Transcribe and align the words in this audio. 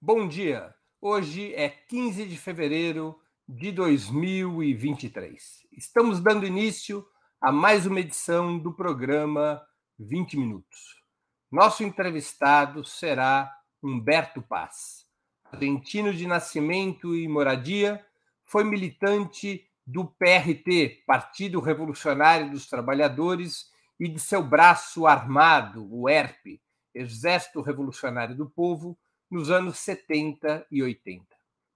Bom 0.00 0.28
dia. 0.28 0.72
Hoje 1.00 1.52
é 1.56 1.68
15 1.68 2.24
de 2.24 2.38
fevereiro 2.38 3.18
de 3.48 3.72
2023. 3.72 5.66
Estamos 5.72 6.20
dando 6.20 6.46
início 6.46 7.04
a 7.40 7.50
mais 7.50 7.84
uma 7.84 7.98
edição 7.98 8.56
do 8.60 8.72
programa 8.72 9.60
20 9.98 10.36
Minutos. 10.36 11.02
Nosso 11.50 11.82
entrevistado 11.82 12.84
será 12.84 13.52
Humberto 13.82 14.40
Paz. 14.40 15.04
Argentino 15.50 16.14
de 16.14 16.28
nascimento 16.28 17.16
e 17.16 17.26
moradia, 17.26 18.00
foi 18.44 18.62
militante 18.62 19.68
do 19.84 20.04
PRT, 20.04 21.02
Partido 21.08 21.58
Revolucionário 21.58 22.52
dos 22.52 22.68
Trabalhadores, 22.68 23.72
e 23.98 24.06
de 24.06 24.20
seu 24.20 24.44
braço 24.44 25.08
armado, 25.08 25.92
o 25.92 26.08
ERP, 26.08 26.60
Exército 26.94 27.60
Revolucionário 27.60 28.36
do 28.36 28.48
Povo, 28.48 28.96
nos 29.30 29.50
anos 29.50 29.78
70 29.78 30.66
e 30.70 30.82
80. 30.82 31.24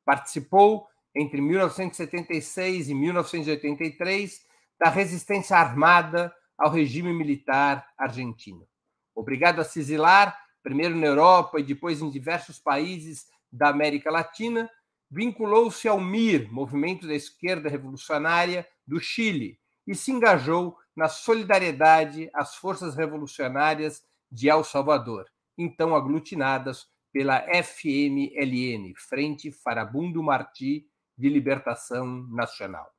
Participou, 0.04 0.86
entre 1.14 1.40
1976 1.40 2.88
e 2.88 2.94
1983, 2.94 4.40
da 4.78 4.88
resistência 4.88 5.56
armada 5.56 6.34
ao 6.58 6.70
regime 6.70 7.12
militar 7.12 7.86
argentino. 7.96 8.66
Obrigado 9.14 9.60
a 9.60 9.64
se 9.64 9.80
exilar, 9.80 10.38
primeiro 10.62 10.96
na 10.96 11.06
Europa 11.06 11.60
e 11.60 11.62
depois 11.62 12.00
em 12.00 12.10
diversos 12.10 12.58
países 12.58 13.26
da 13.50 13.68
América 13.68 14.10
Latina, 14.10 14.70
vinculou-se 15.10 15.86
ao 15.86 16.00
MIR, 16.00 16.50
Movimento 16.50 17.06
da 17.06 17.14
Esquerda 17.14 17.68
Revolucionária 17.68 18.66
do 18.86 18.98
Chile, 18.98 19.58
e 19.86 19.94
se 19.94 20.10
engajou 20.10 20.76
na 20.96 21.08
solidariedade 21.08 22.30
às 22.32 22.54
forças 22.56 22.94
revolucionárias 22.94 24.02
de 24.30 24.48
El 24.48 24.64
Salvador, 24.64 25.26
então 25.58 25.94
aglutinadas 25.94 26.86
pela 27.12 27.40
FMLN, 27.62 28.94
Frente 28.96 29.52
Farabundo 29.52 30.22
Martí 30.22 30.86
de 31.16 31.28
Libertação 31.28 32.26
Nacional. 32.28 32.90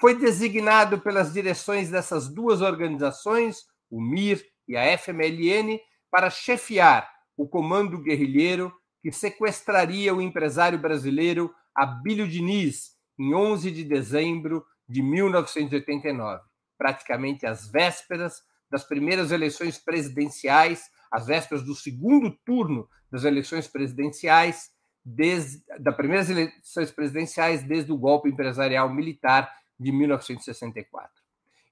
Foi 0.00 0.18
designado 0.18 0.98
pelas 1.00 1.32
direções 1.32 1.90
dessas 1.90 2.28
duas 2.28 2.60
organizações, 2.60 3.66
o 3.90 4.00
MIR 4.00 4.44
e 4.66 4.76
a 4.76 4.98
FMLN, 4.98 5.78
para 6.10 6.30
chefiar 6.30 7.08
o 7.36 7.46
comando 7.46 7.98
guerrilheiro 7.98 8.72
que 9.02 9.12
sequestraria 9.12 10.14
o 10.14 10.22
empresário 10.22 10.78
brasileiro 10.78 11.54
Abílio 11.74 12.28
Diniz 12.28 12.92
em 13.18 13.34
11 13.34 13.70
de 13.70 13.84
dezembro 13.84 14.64
de 14.88 15.02
1989, 15.02 16.42
praticamente 16.78 17.46
às 17.46 17.70
vésperas 17.70 18.42
das 18.70 18.84
primeiras 18.84 19.30
eleições 19.30 19.78
presidenciais, 19.78 20.90
às 21.12 21.26
vésperas 21.26 21.62
do 21.62 21.74
segundo 21.74 22.30
turno 22.44 22.88
das 23.10 23.24
eleições 23.24 23.68
presidenciais, 23.68 24.70
desde 25.04 25.62
das 25.78 25.94
primeiras 25.94 26.30
eleições 26.30 26.90
presidenciais 26.90 27.62
desde 27.62 27.92
o 27.92 27.98
golpe 27.98 28.30
empresarial 28.30 28.88
militar 28.88 29.52
de 29.78 29.92
1964. 29.92 31.10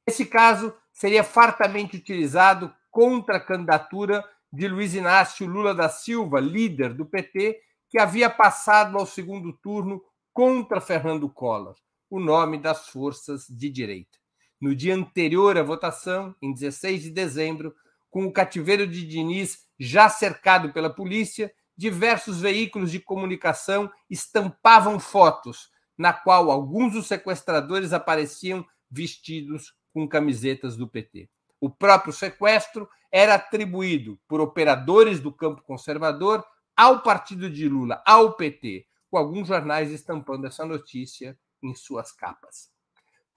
Esse 0.07 0.27
caso 0.27 0.75
seria 0.93 1.25
fartamente 1.25 1.97
utilizado 1.97 2.73
contra 2.91 3.37
a 3.37 3.41
candidatura 3.41 4.25
de 4.53 4.67
Luiz 4.67 4.95
Inácio 4.95 5.47
Lula 5.47 5.75
da 5.75 5.89
Silva, 5.89 6.41
líder 6.41 6.93
do 6.93 7.07
PT, 7.07 7.61
que 7.89 7.99
havia 7.99 8.29
passado 8.29 8.99
ao 8.99 9.07
segundo 9.07 9.53
turno 9.53 10.03
contra 10.33 10.81
Fernando 10.81 11.29
Collor, 11.29 11.77
o 12.11 12.19
nome 12.19 12.59
das 12.59 12.89
forças 12.89 13.47
de 13.49 13.71
direita. 13.71 14.19
No 14.61 14.75
dia 14.75 14.95
anterior 14.95 15.57
à 15.57 15.63
votação, 15.63 16.35
em 16.43 16.53
16 16.53 17.03
de 17.05 17.11
dezembro, 17.11 17.75
com 18.11 18.25
o 18.25 18.33
cativeiro 18.33 18.87
de 18.87 19.07
Diniz 19.07 19.59
já 19.79 20.09
cercado 20.09 20.73
pela 20.73 20.91
polícia, 20.91 21.53
diversos 21.77 22.41
veículos 22.41 22.91
de 22.91 23.01
comunicação 23.01 23.91
estampavam 24.11 25.01
fotos 25.01 25.71
na 25.97 26.13
qual 26.13 26.51
alguns 26.51 26.93
dos 26.93 27.07
sequestradores 27.07 27.93
apareciam 27.93 28.67
vestidos 28.91 29.75
com 29.93 30.09
camisetas 30.09 30.77
do 30.77 30.89
PT. 30.89 31.31
O 31.61 31.71
próprio 31.71 32.13
sequestro 32.13 32.89
era 33.13 33.35
atribuído 33.35 34.19
por 34.27 34.41
operadores 34.41 35.21
do 35.21 35.33
campo 35.33 35.63
conservador 35.63 36.45
ao 36.77 37.03
partido 37.03 37.51
de 37.51 37.69
Lula, 37.69 38.03
ao 38.07 38.35
PT, 38.35 38.87
com 39.11 39.19
alguns 39.19 39.49
jornais 39.49 39.91
estampando 39.91 40.47
essa 40.47 40.65
notícia 40.65 41.39
em 41.63 41.75
suas 41.75 42.13
capas. 42.13 42.71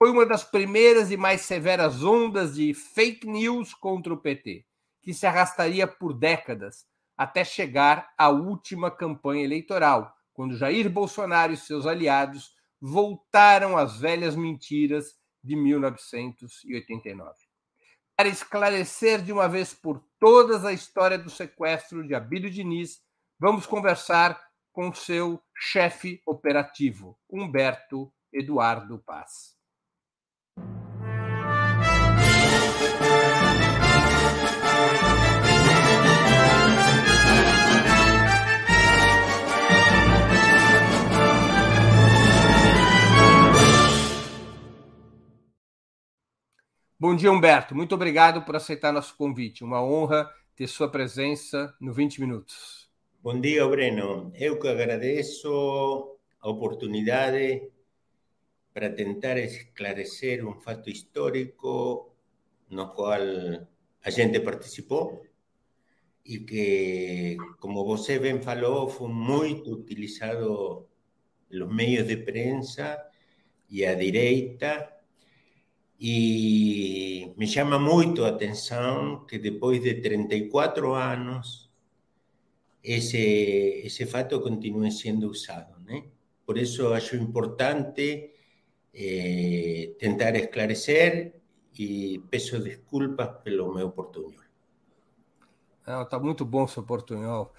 Foi 0.04 0.10
uma 0.10 0.26
das 0.26 0.44
primeiras 0.44 1.10
e 1.10 1.16
mais 1.16 1.40
severas 1.40 2.04
ondas 2.04 2.56
de 2.56 2.74
fake 2.74 3.26
news 3.26 3.72
contra 3.72 4.12
o 4.12 4.18
PT, 4.18 4.62
que 5.00 5.14
se 5.14 5.26
arrastaria 5.26 5.86
por 5.86 6.12
décadas 6.12 6.84
até 7.16 7.42
chegar 7.42 8.12
à 8.18 8.28
última 8.28 8.90
campanha 8.90 9.44
eleitoral, 9.44 10.14
quando 10.34 10.58
Jair 10.58 10.90
Bolsonaro 10.90 11.54
e 11.54 11.56
seus 11.56 11.86
aliados 11.86 12.54
voltaram 12.78 13.78
às 13.78 13.96
velhas 13.98 14.36
mentiras 14.36 15.14
de 15.42 15.56
1989 15.56 17.32
para 18.14 18.28
esclarecer 18.28 19.22
de 19.22 19.32
uma 19.32 19.48
vez 19.48 19.72
por 19.72 20.04
todas 20.20 20.66
a 20.66 20.72
história 20.74 21.16
do 21.16 21.30
sequestro 21.30 22.06
de 22.06 22.14
Abílio 22.14 22.50
Diniz, 22.50 23.00
vamos 23.38 23.64
conversar 23.64 24.38
com 24.70 24.92
seu 24.92 25.42
chefe 25.56 26.20
operativo, 26.26 27.18
Humberto 27.26 28.12
Eduardo 28.30 28.98
Paz. 28.98 29.53
Bom 47.04 47.14
dia, 47.14 47.30
Humberto. 47.30 47.74
Muito 47.74 47.94
obrigado 47.94 48.42
por 48.46 48.56
aceitar 48.56 48.90
nosso 48.90 49.14
convite. 49.14 49.62
Uma 49.62 49.84
honra 49.84 50.30
ter 50.56 50.66
sua 50.66 50.88
presença 50.88 51.74
no 51.78 51.92
20 51.92 52.18
Minutos. 52.18 52.88
Bom 53.22 53.38
dia, 53.38 53.66
Breno. 53.68 54.32
Eu 54.34 54.58
que 54.58 54.66
agradeço 54.66 56.16
a 56.40 56.48
oportunidade 56.48 57.68
para 58.74 58.94
tentar 58.94 59.38
esclarecer 59.38 60.46
um 60.46 60.60
fato 60.60 60.90
histórico 60.90 62.12
no 62.68 62.92
qual 62.92 63.22
a 64.02 64.10
gente 64.10 64.40
participou 64.40 65.24
e 66.26 66.40
que, 66.40 67.36
como 67.60 67.84
você 67.84 68.18
bem 68.18 68.42
falou, 68.42 68.88
foi 68.88 69.08
muito 69.08 69.72
utilizado 69.72 70.88
nos 71.50 71.72
meios 71.72 72.06
de 72.06 72.16
prensa 72.18 72.98
e 73.70 73.86
a 73.86 73.94
direita 73.94 74.94
E 75.98 77.32
me 77.36 77.46
llama 77.46 77.78
mucho 77.78 78.22
la 78.22 78.28
atención 78.28 79.26
que 79.26 79.38
después 79.38 79.82
de 79.82 79.94
34 79.94 80.96
años 80.96 81.70
ese, 82.82 83.86
ese 83.86 84.04
fato 84.04 84.42
continúe 84.42 84.90
siendo 84.90 85.28
usado. 85.28 85.74
Por 86.44 86.58
eso 86.58 86.92
acho 86.92 87.16
importante 87.16 88.33
eh, 88.94 89.94
tentar 89.98 90.36
esclarecer 90.36 91.34
e 91.78 92.22
peço 92.30 92.58
desculpas 92.60 93.42
pelo 93.42 93.74
meu 93.74 93.90
portunhol. 93.90 94.34
Está 95.86 96.18
muito 96.18 96.44
bom 96.44 96.66
seu 96.66 96.82
portunhol. 96.82 97.52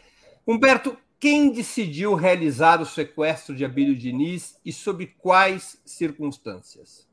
Humberto, 0.48 0.98
quem 1.20 1.52
decidiu 1.52 2.16
realizar 2.16 2.82
o 2.82 2.86
sequestro 2.86 3.56
de 3.56 3.66
Abílio 3.66 3.96
Diniz 3.96 4.60
e 4.64 4.72
sob 4.72 5.06
quais 5.18 5.82
circunstâncias? 5.86 7.08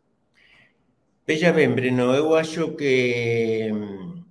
Veja 1.27 1.53
bem, 1.53 1.72
Breno, 1.72 2.12
eu 2.15 2.34
acho 2.34 2.75
que 2.77 3.71
mm, 3.72 4.25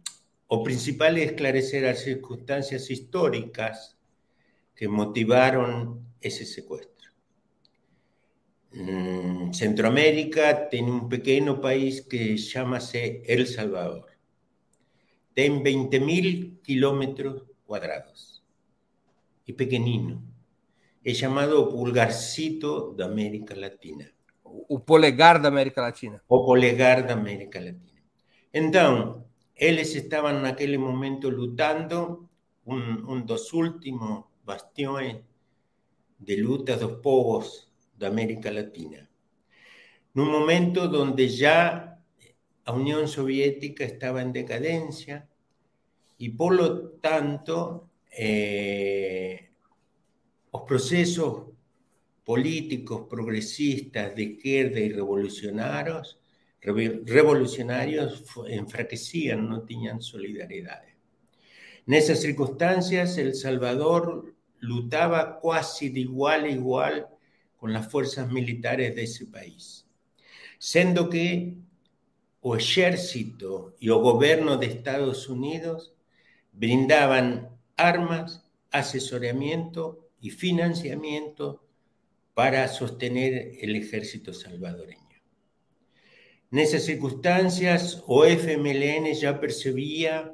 o 0.50 0.64
principal 0.64 1.16
é 1.16 1.24
esclarecer 1.24 1.90
as 1.90 2.00
circunstâncias 2.00 2.90
históricas 2.90 3.96
que 4.76 4.88
motivaram 4.88 6.04
esse 6.22 6.46
sequestro. 6.46 6.91
Mm, 8.74 9.52
Centroamérica 9.52 10.70
tiene 10.70 10.92
un 10.92 11.10
pequeño 11.10 11.60
país 11.60 12.02
que 12.04 12.38
llámase 12.38 13.22
El 13.26 13.46
Salvador. 13.48 14.06
Tiene 15.34 15.62
20.000 15.62 16.62
kilómetros 16.62 17.44
cuadrados 17.66 18.44
y 19.46 19.54
pequeñino. 19.54 20.24
Es 21.04 21.20
llamado 21.20 21.70
pulgarcito 21.70 22.94
de 22.94 23.04
América 23.04 23.56
Latina. 23.56 24.10
O 24.44 24.84
polegar 24.86 25.42
de 25.42 25.48
América 25.48 25.82
Latina. 25.82 26.24
O 26.28 26.46
polegar 26.46 27.06
de 27.06 27.14
América 27.14 27.60
Latina. 27.60 28.02
Entonces, 28.54 29.24
ellos 29.56 29.96
estaban 29.96 30.38
en 30.38 30.46
aquel 30.46 30.78
momento 30.80 31.30
luchando 31.30 32.30
un, 32.66 33.04
un 33.06 33.26
dos 33.26 33.54
últimos 33.54 34.26
bastiones 34.44 35.24
de 36.20 36.38
luta 36.38 36.78
dos 36.78 37.00
povos 37.02 37.71
da 38.02 38.08
América 38.08 38.52
Latina. 38.52 39.08
Num 40.16 40.30
momento 40.30 40.82
onde 41.06 41.30
já 41.30 41.98
a 42.66 42.72
União 42.74 43.08
Soviética 43.08 43.84
estava 43.86 44.22
em 44.22 44.32
decadência 44.32 45.30
e, 46.20 46.30
por 46.30 46.52
lo 46.54 46.90
tanto, 47.00 47.90
eh, 48.12 49.50
procesos 50.72 51.52
políticos 52.24 53.08
progresistas 53.10 54.16
de 54.16 54.24
izquierda 54.24 54.80
y 54.80 54.90
revolucionarios, 54.90 56.18
revolucionarios 56.62 58.24
enfraquecían, 58.48 59.50
no 59.50 59.64
tenían 59.64 60.02
solidaridad. 60.02 60.82
En 61.86 61.94
esas 61.94 62.22
circunstancias, 62.22 63.18
El 63.18 63.34
Salvador 63.36 64.34
lutaba 64.60 65.42
casi 65.42 65.90
de 65.90 66.02
igual 66.02 66.46
a 66.46 66.50
igual 66.50 67.10
con 67.62 67.74
las 67.74 67.92
fuerzas 67.92 68.32
militares 68.32 68.96
de 68.96 69.04
ese 69.04 69.28
país, 69.28 69.86
siendo 70.58 71.12
que 71.12 71.54
o 72.40 72.56
ejército 72.56 73.76
y 73.80 73.90
o 73.90 74.00
gobierno 74.00 74.58
de 74.58 74.66
Estados 74.66 75.30
Unidos 75.30 75.94
brindaban 76.54 77.52
armas, 77.78 78.50
asesoramiento 78.72 80.10
y 80.20 80.32
financiamiento 80.32 81.64
para 82.34 82.68
sostener 82.68 83.52
el 83.62 83.76
ejército 83.76 84.34
salvadoreño. 84.34 85.22
En 86.52 86.58
esas 86.58 86.84
circunstancias, 86.84 88.02
o 88.08 88.26
FMLN 88.26 89.14
ya 89.14 89.40
percibía 89.40 90.34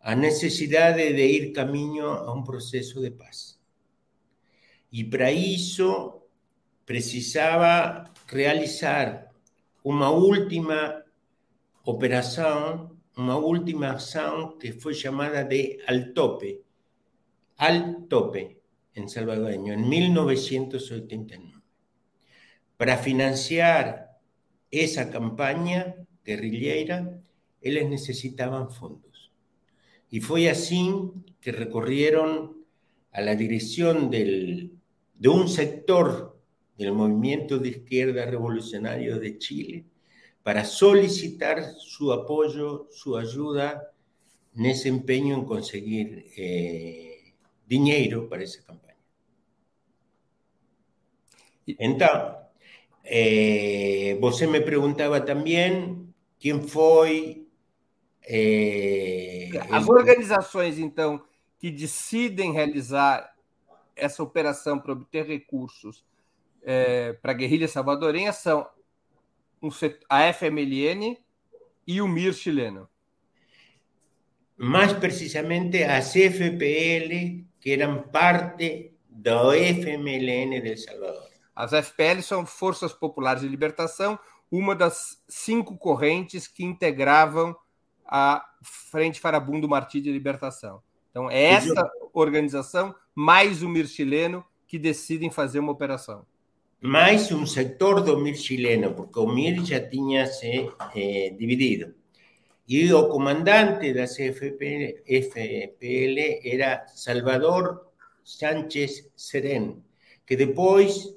a 0.00 0.16
necesidad 0.16 0.96
de 0.96 1.26
ir 1.26 1.52
camino 1.52 2.08
a 2.08 2.34
un 2.34 2.42
proceso 2.42 3.00
de 3.00 3.12
paz. 3.12 3.60
Y 4.90 5.04
para 5.04 5.30
eso 5.30 6.13
precisaba 6.84 8.12
realizar 8.28 9.30
una 9.82 10.10
última 10.10 11.04
operación, 11.84 13.00
una 13.16 13.36
última 13.36 13.90
acción 13.90 14.58
que 14.58 14.72
fue 14.72 14.94
llamada 14.94 15.44
de 15.44 15.78
al 15.86 16.12
tope, 16.12 16.62
al 17.56 18.06
tope 18.08 18.60
en 18.94 19.08
salvadoreño, 19.08 19.72
en 19.74 19.88
1989. 19.88 21.60
Para 22.76 22.96
financiar 22.96 24.18
esa 24.70 25.10
campaña 25.10 25.94
guerrillera, 26.24 27.20
ellos 27.60 27.88
necesitaban 27.88 28.70
fondos. 28.70 29.32
Y 30.10 30.20
fue 30.20 30.48
así 30.48 30.92
que 31.40 31.52
recorrieron 31.52 32.64
a 33.12 33.20
la 33.20 33.34
dirección 33.36 34.10
del, 34.10 34.72
de 35.14 35.28
un 35.28 35.48
sector 35.48 36.33
del 36.76 36.92
movimiento 36.92 37.58
de 37.58 37.68
izquierda 37.68 38.26
revolucionario 38.26 39.18
de 39.18 39.38
Chile 39.38 39.84
para 40.42 40.64
solicitar 40.64 41.64
su 41.78 42.12
apoyo, 42.12 42.88
su 42.90 43.16
ayuda 43.16 43.90
en 44.54 44.66
ese 44.66 44.88
empeño 44.88 45.34
en 45.36 45.44
conseguir 45.44 46.26
eh, 46.36 47.34
dinero 47.66 48.28
para 48.28 48.42
esa 48.44 48.62
campaña. 48.62 48.98
Entonces, 51.66 52.44
eh, 53.04 54.18
você 54.20 54.46
me 54.46 54.60
preguntaba 54.60 55.24
también 55.24 56.14
quién 56.38 56.62
fue... 56.62 57.46
Eh, 58.26 59.50
As 59.70 59.88
organizações, 59.88 60.78
então, 60.78 61.24
que 61.58 61.70
decidem 61.70 62.52
realizar 62.52 63.34
essa 63.96 64.22
operação 64.22 64.78
para 64.78 64.92
obter 64.92 65.26
recursos 65.26 66.04
é, 66.64 67.12
para 67.12 67.32
a 67.32 67.34
guerrilha 67.34 67.68
salvadorenha 67.68 68.32
são 68.32 68.66
um, 69.62 69.68
a 70.08 70.32
FMLN 70.32 71.18
e 71.86 72.00
o 72.00 72.08
MIR 72.08 72.32
chileno. 72.32 72.88
Mais 74.56 74.92
precisamente 74.92 75.82
a 75.82 76.00
CFPL, 76.00 77.44
que 77.60 77.70
eram 77.70 78.02
parte 78.02 78.92
do 79.08 79.52
FMLN 79.52 80.60
de 80.60 80.70
El 80.70 80.76
Salvador. 80.76 81.28
As 81.54 81.72
FPL 81.72 82.20
são 82.22 82.46
Forças 82.46 82.92
Populares 82.92 83.42
de 83.42 83.48
Libertação, 83.48 84.18
uma 84.50 84.74
das 84.74 85.22
cinco 85.28 85.76
correntes 85.76 86.46
que 86.48 86.64
integravam 86.64 87.56
a 88.06 88.44
Frente 88.62 89.20
Farabundo 89.20 89.68
Martí 89.68 90.00
de 90.00 90.12
Libertação. 90.12 90.82
Então, 91.10 91.30
é 91.30 91.44
essa 91.44 91.90
organização, 92.12 92.94
mais 93.14 93.62
o 93.62 93.68
MIR 93.68 93.86
chileno, 93.86 94.44
que 94.66 94.78
decidem 94.78 95.30
fazer 95.30 95.58
uma 95.58 95.72
operação. 95.72 96.26
Mais 96.86 97.32
um 97.32 97.46
setor 97.46 98.02
do 98.02 98.18
MIR 98.18 98.36
chileno, 98.36 98.92
porque 98.92 99.18
o 99.18 99.26
MIR 99.26 99.64
já 99.64 99.80
tinha 99.88 100.26
se 100.26 100.70
eh, 100.94 101.30
dividido. 101.30 101.94
E 102.68 102.92
o 102.92 103.08
comandante 103.08 103.94
da 103.94 104.04
CFPL 104.04 105.00
FPL 105.06 106.42
era 106.44 106.86
Salvador 106.88 107.90
Sánchez 108.22 109.10
Serén, 109.16 109.82
que 110.26 110.36
depois 110.36 111.16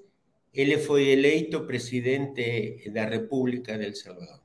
ele 0.54 0.78
foi 0.78 1.10
eleito 1.10 1.68
presidente 1.68 2.90
da 2.90 3.04
República 3.04 3.78
del 3.78 3.94
Salvador. 3.94 4.40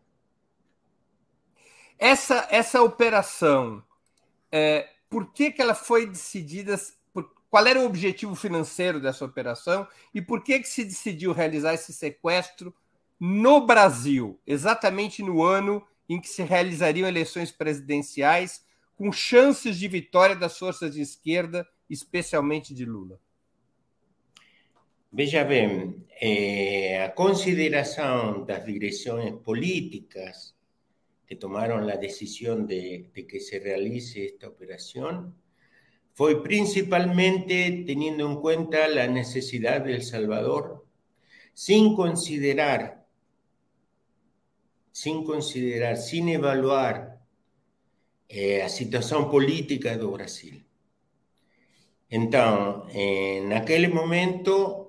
Essa, 2.00 2.48
essa 2.50 2.82
operação, 2.82 3.80
é, 4.50 4.88
por 5.08 5.32
que, 5.32 5.52
que 5.52 5.62
ela 5.62 5.76
foi 5.76 6.04
decidida? 6.04 6.76
Qual 7.52 7.66
era 7.66 7.78
o 7.78 7.84
objetivo 7.84 8.34
financeiro 8.34 8.98
dessa 8.98 9.26
operação 9.26 9.86
e 10.14 10.22
por 10.22 10.42
que, 10.42 10.58
que 10.58 10.66
se 10.66 10.86
decidiu 10.86 11.32
realizar 11.32 11.74
esse 11.74 11.92
sequestro 11.92 12.74
no 13.20 13.66
Brasil, 13.66 14.40
exatamente 14.46 15.22
no 15.22 15.42
ano 15.42 15.86
em 16.08 16.18
que 16.18 16.30
se 16.30 16.42
realizariam 16.42 17.06
eleições 17.06 17.52
presidenciais, 17.52 18.64
com 18.96 19.12
chances 19.12 19.78
de 19.78 19.86
vitória 19.86 20.34
das 20.34 20.58
forças 20.58 20.94
de 20.94 21.02
esquerda, 21.02 21.68
especialmente 21.90 22.72
de 22.72 22.86
Lula? 22.86 23.20
Veja 25.12 25.44
bem, 25.44 26.02
eh, 26.22 27.04
a 27.04 27.10
consideração 27.10 28.46
das 28.46 28.64
direções 28.64 29.34
políticas 29.42 30.54
que 31.26 31.36
tomaram 31.36 31.86
a 31.86 31.96
decisão 31.96 32.64
de, 32.64 33.10
de, 33.14 33.22
que 33.24 33.38
se 33.40 33.58
realize 33.58 34.24
esta 34.24 34.48
operação 34.48 35.34
Fue 36.14 36.42
principalmente 36.42 37.84
teniendo 37.86 38.26
en 38.26 38.36
cuenta 38.36 38.86
la 38.88 39.06
necesidad 39.06 39.80
del 39.80 40.02
Salvador, 40.02 40.86
sin 41.54 41.94
considerar, 41.94 43.06
sin 44.90 45.24
considerar, 45.24 45.96
sin 45.96 46.28
evaluar 46.28 47.18
eh, 48.28 48.62
a 48.62 48.68
situación 48.68 49.30
política 49.30 49.96
de 49.96 50.04
Brasil. 50.04 50.66
Entonces, 52.10 52.92
en 52.94 53.52
aquel 53.54 53.92
momento 53.92 54.82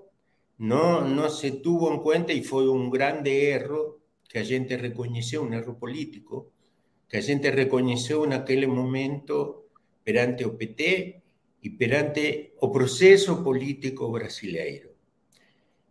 no 0.58 1.02
não 1.02 1.30
se 1.30 1.52
tuvo 1.52 1.92
en 1.92 2.00
cuenta 2.00 2.32
y 2.32 2.44
fue 2.44 2.70
un 2.70 2.90
grande 2.90 3.50
error 3.50 4.00
que 4.30 4.40
a 4.40 4.46
gente 4.46 4.78
reconoció, 4.78 5.42
un 5.42 5.54
error 5.54 5.78
político, 5.78 6.52
que 7.08 7.18
a 7.18 7.22
gente 7.22 7.52
reconoció 7.52 8.24
en 8.24 8.34
aquel 8.34 8.68
momento 8.68 9.63
perante 10.04 10.46
o 10.46 10.58
PT 10.58 11.22
y 11.62 11.70
perante 11.72 12.54
o 12.60 12.72
proceso 12.72 13.44
político 13.44 14.12
brasileiro. 14.12 14.94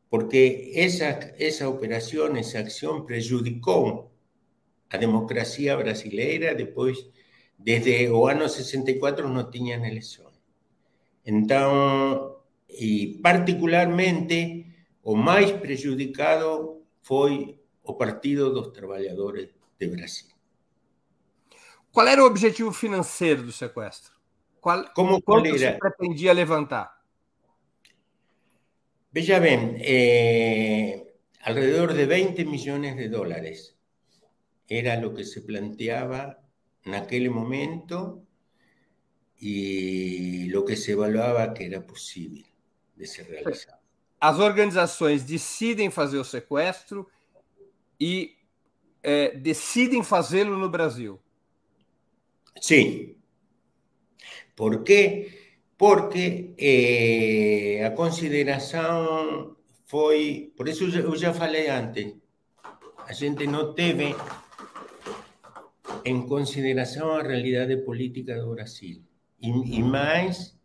Porque 0.08 0.72
esa, 0.74 1.18
esa 1.38 1.68
operación, 1.68 2.36
esa 2.36 2.58
acción 2.58 3.06
prejudicó 3.06 4.12
a 4.90 4.98
democracia 4.98 5.74
brasileira, 5.76 6.54
después, 6.54 7.06
desde 7.56 8.10
o 8.10 8.28
ano 8.28 8.48
64 8.48 9.28
no 9.28 9.48
tenían 9.48 9.84
elección. 9.84 10.30
Entonces, 11.24 12.42
y 12.68 13.18
particularmente 13.18 14.66
o 15.02 15.14
más 15.14 15.52
prejudicado 15.52 16.82
fue 17.00 17.58
o 17.82 17.98
Partido 17.98 18.50
dos 18.50 18.72
Trabajadores 18.72 19.50
de 19.78 19.86
Brasil. 19.88 20.31
¿Cuál 21.92 22.08
era 22.08 22.22
el 22.22 22.28
objetivo 22.28 22.72
financiero 22.72 23.42
del 23.42 23.52
secuestro? 23.52 24.14
Qual, 24.60 24.92
Como 24.94 25.20
quanto 25.20 25.56
se 25.58 25.72
pretendia 25.72 26.32
levantar? 26.32 26.90
Veja 29.10 29.38
bien, 29.38 29.76
eh, 29.78 31.14
alrededor 31.42 31.92
de 31.92 32.06
20 32.06 32.44
millones 32.46 32.96
de 32.96 33.08
dólares 33.10 33.76
era 34.66 34.96
lo 34.96 35.12
que 35.12 35.24
se 35.24 35.42
planteaba 35.42 36.38
en 36.84 36.94
aquel 36.94 37.30
momento 37.30 38.22
y 39.38 40.46
lo 40.46 40.64
que 40.64 40.76
se 40.76 40.92
evaluaba 40.92 41.52
que 41.52 41.66
era 41.66 41.86
posible 41.86 42.46
de 42.96 43.06
ser 43.06 43.28
realizado. 43.28 43.82
As 44.18 44.38
organizações 44.38 45.24
decidem 45.24 45.90
fazer 45.90 46.16
o 46.16 46.24
sequestro 46.24 47.10
e 48.00 48.36
é, 49.02 49.36
decidem 49.36 50.02
fazê-lo 50.04 50.56
no 50.56 50.70
Brasil. 50.70 51.20
Sim. 52.60 53.16
Por 54.54 54.84
quê? 54.84 55.04
Porque 55.76 56.54
eh, 56.58 57.84
a 57.84 57.90
consideração 57.90 59.56
foi. 59.86 60.52
Por 60.56 60.68
isso 60.68 60.84
eu 60.84 61.16
já 61.16 61.32
falei 61.32 61.68
antes. 61.68 62.14
A 63.06 63.12
gente 63.12 63.46
não 63.46 63.74
teve 63.74 64.14
em 66.04 66.26
consideração 66.26 67.10
a 67.12 67.22
realidade 67.22 67.76
política 67.78 68.40
do 68.40 68.54
Brasil. 68.54 69.02
E, 69.40 69.48
e 69.48 69.82
mais 69.82 70.56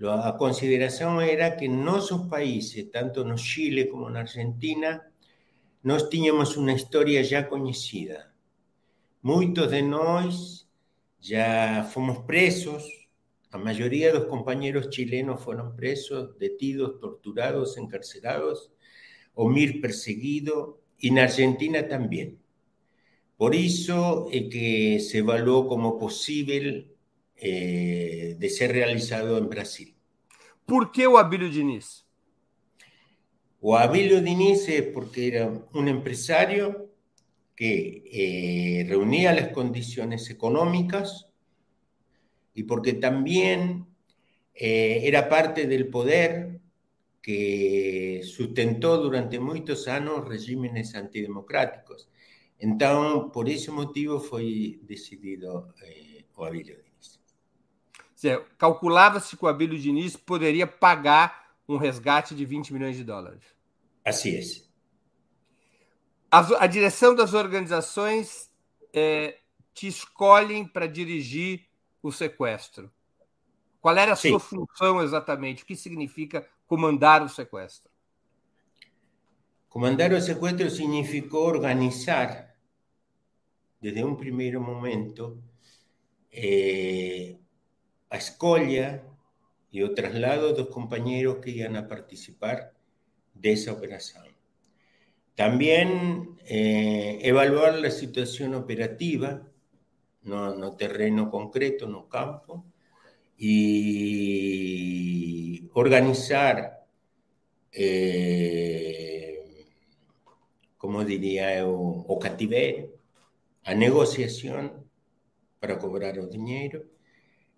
La 0.00 0.34
consideración 0.38 1.20
era 1.20 1.58
que 1.58 1.68
nuestros 1.68 2.26
países, 2.26 2.90
tanto 2.90 3.20
en 3.20 3.36
Chile 3.36 3.86
como 3.86 4.08
en 4.08 4.16
Argentina, 4.16 5.12
nós 5.82 6.08
teníamos 6.08 6.56
una 6.56 6.72
historia 6.72 7.20
ya 7.20 7.50
conocida. 7.50 8.32
Muchos 9.20 9.70
de 9.70 9.82
nosotros 9.82 10.69
ya 11.20 11.88
fuimos 11.92 12.18
presos, 12.24 13.00
la 13.52 13.58
mayoría 13.58 14.08
de 14.08 14.14
los 14.14 14.24
compañeros 14.26 14.90
chilenos 14.90 15.42
fueron 15.42 15.74
presos, 15.76 16.38
detidos, 16.38 17.00
torturados, 17.00 17.76
encarcelados, 17.76 18.72
o 19.34 19.48
mir 19.48 19.80
perseguido, 19.80 20.80
y 20.98 21.08
en 21.08 21.18
Argentina 21.18 21.88
también. 21.88 22.38
Por 23.36 23.54
eso 23.54 24.28
es 24.30 24.50
que 24.50 25.00
se 25.00 25.18
evaluó 25.18 25.66
como 25.66 25.98
posible 25.98 26.94
eh, 27.36 28.36
de 28.38 28.50
ser 28.50 28.72
realizado 28.72 29.38
en 29.38 29.48
Brasil. 29.48 29.96
¿Por 30.66 30.92
qué 30.92 31.06
o 31.06 31.18
Abílio 31.18 31.48
Diniz? 31.48 32.04
O 33.60 33.76
Abílio 33.76 34.20
Diniz 34.20 34.68
es 34.68 34.82
porque 34.82 35.28
era 35.28 35.50
un 35.72 35.88
empresario 35.88 36.89
que 37.60 38.04
eh, 38.10 38.86
reunía 38.88 39.34
las 39.34 39.48
condiciones 39.48 40.30
económicas 40.30 41.26
y 42.54 42.62
porque 42.62 42.94
también 42.94 43.86
eh, 44.54 45.02
era 45.02 45.28
parte 45.28 45.66
del 45.66 45.88
poder 45.88 46.58
que 47.20 48.22
sustentó 48.24 48.96
durante 48.96 49.38
muchos 49.38 49.88
años 49.88 50.26
regímenes 50.26 50.94
antidemocráticos. 50.94 52.08
Entonces, 52.58 53.30
por 53.30 53.46
ese 53.46 53.70
motivo 53.70 54.20
fue 54.20 54.78
decidido 54.80 55.74
eh, 55.84 56.24
o 56.34 56.46
Abílio 56.46 56.78
Diniz. 56.78 57.20
Calculava-se 58.56 59.36
que 59.36 59.44
o 59.44 59.48
Abílio 59.48 59.78
Diniz 59.78 60.16
poderia 60.16 60.66
pagar 60.66 61.58
um 61.68 61.76
resgate 61.76 62.34
de 62.34 62.46
20 62.46 62.72
milhões 62.72 62.96
de 62.96 63.04
dólares. 63.04 63.44
Assim 64.02 64.36
é. 64.36 64.69
A, 66.30 66.64
a 66.64 66.66
direção 66.66 67.14
das 67.14 67.34
organizações 67.34 68.50
é, 68.92 69.38
te 69.74 69.88
escolhem 69.88 70.66
para 70.66 70.86
dirigir 70.86 71.66
o 72.02 72.12
sequestro. 72.12 72.90
Qual 73.80 73.96
era 73.96 74.12
a 74.12 74.16
Sim. 74.16 74.30
sua 74.30 74.40
função 74.40 75.02
exatamente? 75.02 75.62
O 75.62 75.66
que 75.66 75.74
significa 75.74 76.46
comandar 76.66 77.22
o 77.22 77.28
sequestro? 77.28 77.90
Comandar 79.68 80.12
o 80.12 80.20
sequestro 80.20 80.70
significou 80.70 81.46
organizar 81.46 82.54
desde 83.80 84.04
un 84.04 84.16
primer 84.16 84.58
momento 84.58 85.42
eh, 86.30 87.38
a 88.10 88.16
escolha 88.16 89.02
y 89.70 89.82
o 89.82 89.94
traslado 89.94 90.52
de 90.52 90.58
los 90.62 90.68
compañeros 90.68 91.38
que 91.38 91.50
iban 91.50 91.76
a 91.76 91.86
participar 91.86 92.72
de 93.32 93.52
esa 93.52 93.72
operación. 93.72 94.39
También 95.40 96.36
eh, 96.44 97.18
evaluar 97.22 97.78
la 97.78 97.90
situación 97.90 98.54
operativa, 98.54 99.40
no, 100.24 100.54
no 100.54 100.76
terreno 100.76 101.30
concreto, 101.30 101.88
no 101.88 102.10
campo, 102.10 102.66
y 103.38 103.56
organizar, 105.72 106.84
eh, 107.72 109.64
como 110.76 111.06
diría, 111.06 111.66
o, 111.66 112.04
o 112.06 112.18
cativerio, 112.18 112.90
a 113.64 113.72
negociación 113.74 114.90
para 115.58 115.78
cobrar 115.78 116.18
o 116.18 116.28
dinheiro 116.28 116.84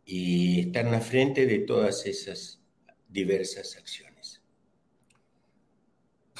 e 0.06 0.70
estar 0.70 0.86
na 0.86 1.00
frente 1.00 1.46
de 1.46 1.66
todas 1.66 2.06
essas 2.06 2.62
diversas 3.10 3.74
ações. 3.74 4.11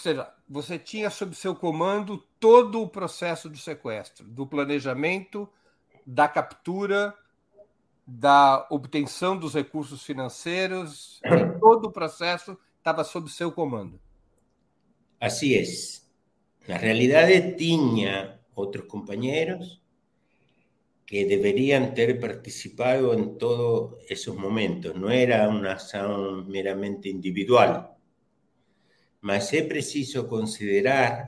Seja, 0.02 0.28
você 0.49 0.80
tinha 0.80 1.09
sob 1.11 1.32
seu 1.32 1.54
comando 1.54 2.18
todo 2.40 2.82
o 2.82 2.88
processo 2.88 3.49
do 3.49 3.56
sequestro, 3.56 4.26
do 4.26 4.44
planejamento, 4.44 5.49
da 6.04 6.26
captura, 6.26 7.14
da 8.04 8.66
obtenção 8.68 9.37
dos 9.38 9.54
recursos 9.54 10.02
financeiros, 10.02 11.21
todo 11.61 11.85
o 11.85 11.92
processo 11.92 12.59
estava 12.78 13.04
sob 13.04 13.30
seu 13.30 13.52
comando. 13.52 14.00
Assim 15.21 15.54
é. 15.54 15.62
Na 16.66 16.78
realidade, 16.78 17.54
tinha 17.54 18.40
otros 18.56 18.87
compañeros 18.87 19.80
que 21.06 21.26
deberían 21.26 21.94
tener 21.94 22.18
participado 22.18 23.14
en 23.14 23.38
todos 23.38 24.02
esos 24.09 24.35
momentos. 24.35 24.97
No 24.97 25.11
era 25.11 25.49
una 25.49 25.75
acción 25.75 26.49
meramente 26.49 27.09
individual, 27.09 27.91
mas 29.23 29.52
es 29.52 29.64
preciso 29.64 30.29
considerar 30.29 31.26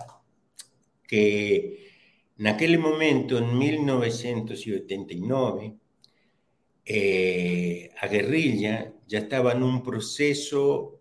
que 1.06 1.90
en 2.36 2.46
aquel 2.46 2.78
momento, 2.78 3.38
en 3.38 3.56
1989, 3.56 5.76
eh, 6.84 7.90
a 8.00 8.06
guerrilla 8.08 8.94
estaba 9.18 9.52
en 9.52 9.62
un 9.62 9.82
proceso 9.82 11.00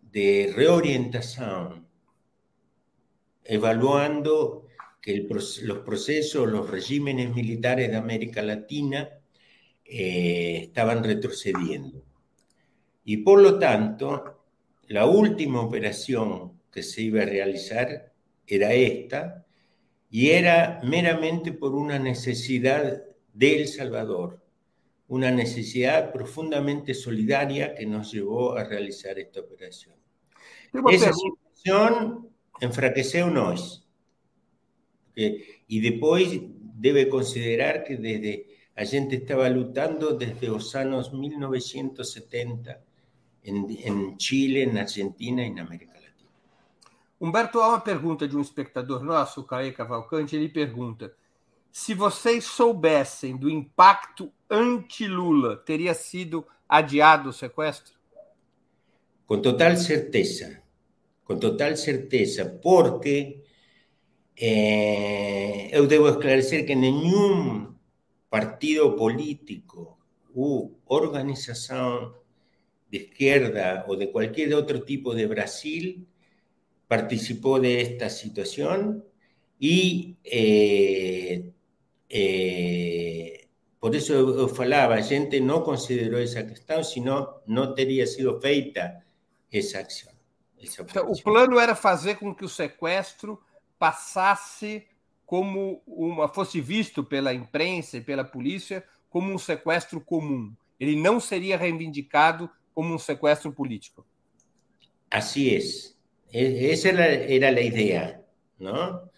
de 0.00 0.52
reorientación, 0.54 1.86
evaluando 3.44 4.66
que 5.00 5.26
los 5.62 5.78
procesos, 5.84 6.48
los 6.48 6.70
regímenes 6.70 7.34
militares 7.34 7.90
de 7.90 7.96
América 7.96 8.42
Latina 8.42 9.08
eh, 9.84 10.60
estaban 10.64 11.02
retrocediendo. 11.02 12.04
Y 13.04 13.18
por 13.18 13.40
lo 13.40 13.58
tanto, 13.58 14.31
la 14.92 15.06
última 15.06 15.62
operación 15.62 16.60
que 16.70 16.82
se 16.82 17.00
iba 17.00 17.22
a 17.22 17.24
realizar 17.24 18.12
era 18.46 18.74
esta, 18.74 19.46
y 20.10 20.28
era 20.28 20.80
meramente 20.84 21.52
por 21.52 21.74
una 21.74 21.98
necesidad 21.98 23.02
de 23.32 23.62
El 23.62 23.68
Salvador, 23.68 24.44
una 25.08 25.30
necesidad 25.30 26.12
profundamente 26.12 26.92
solidaria 26.92 27.74
que 27.74 27.86
nos 27.86 28.12
llevó 28.12 28.54
a 28.54 28.64
realizar 28.64 29.18
esta 29.18 29.40
operación. 29.40 29.94
Esa 30.90 31.10
situación 31.14 32.28
enfraqueceu 32.60 33.30
nós. 33.30 33.88
y 35.14 35.80
después 35.80 36.28
debe 36.86 37.08
considerar 37.08 37.84
que 37.84 37.96
desde 37.96 38.46
a 38.74 38.84
gente 38.84 39.16
estaba 39.16 39.48
luchando 39.48 40.14
desde 40.16 40.48
los 40.48 40.74
años 40.74 41.12
1970 41.14 42.91
en, 43.44 44.16
Chile, 44.16 44.62
en 44.62 44.78
Argentina 44.78 45.42
y 45.42 45.46
en 45.46 45.60
América 45.60 45.94
Latina. 45.94 46.30
Humberto, 47.20 47.60
há 47.60 47.68
uma 47.68 47.80
pergunta 47.80 48.26
de 48.26 48.36
um 48.36 48.40
espectador 48.40 49.02
nosso, 49.02 49.40
o 49.40 49.44
Caê 49.44 49.72
Cavalcante, 49.72 50.36
ele 50.36 50.48
pergunta: 50.48 51.14
se 51.70 51.94
vocês 51.94 52.44
soubessem 52.44 53.36
do 53.36 53.50
impacto 53.50 54.32
anti-Lula, 54.50 55.56
teria 55.56 55.94
sido 55.94 56.46
adiado 56.68 57.30
o 57.30 57.32
sequestro? 57.32 57.94
Com 59.26 59.40
total 59.40 59.76
certeza, 59.76 60.62
com 61.24 61.38
total 61.38 61.76
certeza, 61.76 62.44
porque 62.62 63.42
Eh, 64.36 65.68
eu 65.72 65.86
debo 65.86 66.08
esclarecer 66.08 66.66
que 66.66 66.74
ningún 66.74 67.78
partido 68.28 68.96
político 68.96 69.98
u 70.34 70.72
organización 70.86 72.14
de 72.92 72.98
izquierda 72.98 73.84
o 73.88 73.96
de 73.96 74.12
cualquier 74.12 74.52
otro 74.54 74.84
tipo 74.84 75.14
de 75.14 75.26
Brasil 75.26 76.06
participó 76.86 77.58
de 77.58 77.80
esta 77.80 78.10
situación 78.10 79.02
y 79.58 80.18
eh, 80.22 81.50
eh, 82.08 83.48
por 83.80 83.96
eso 83.96 84.12
eu 84.12 84.48
falava, 84.48 84.94
a 84.96 85.02
gente 85.02 85.40
no 85.40 85.64
consideró 85.64 86.18
esa 86.18 86.46
cuestión, 86.46 86.84
sino 86.84 87.40
no 87.46 87.74
teria 87.74 88.06
sido 88.06 88.40
feita 88.40 89.04
esa 89.50 89.80
acción. 89.80 90.14
Esa 90.56 90.82
o 90.82 91.20
plano 91.20 91.58
era 91.58 91.74
fazer 91.74 92.16
com 92.16 92.34
que 92.34 92.44
o 92.44 92.48
sequestro 92.48 93.40
passasse 93.78 94.86
como 95.24 95.82
uma 95.86 96.28
fosse 96.28 96.60
visto 96.60 97.02
pela 97.02 97.32
imprensa 97.32 97.96
e 97.96 98.00
pela 98.02 98.22
polícia 98.22 98.84
como 99.08 99.32
um 99.32 99.38
sequestro 99.38 100.00
comum. 100.00 100.54
Ele 100.78 100.94
não 100.94 101.18
seria 101.18 101.56
reivindicado 101.56 102.50
como 102.74 102.94
um 102.94 102.98
sequestro 102.98 103.52
político. 103.52 104.06
Assim 105.10 105.50
é. 105.50 106.72
Essa 106.72 106.88
era, 106.88 107.06
era 107.06 107.48
a 107.48 107.60
ideia, 107.60 108.24
não? 108.58 109.10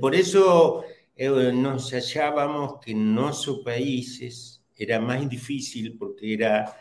Por, 0.00 0.14
isso 0.14 0.84
eu, 1.16 1.52
nós 1.52 1.92
achávamos 1.92 2.78
que 2.80 2.94
nossos 2.94 3.64
países 3.64 4.62
era 4.78 5.00
mais 5.00 5.28
difícil 5.28 5.96
porque 5.98 6.34
era 6.34 6.72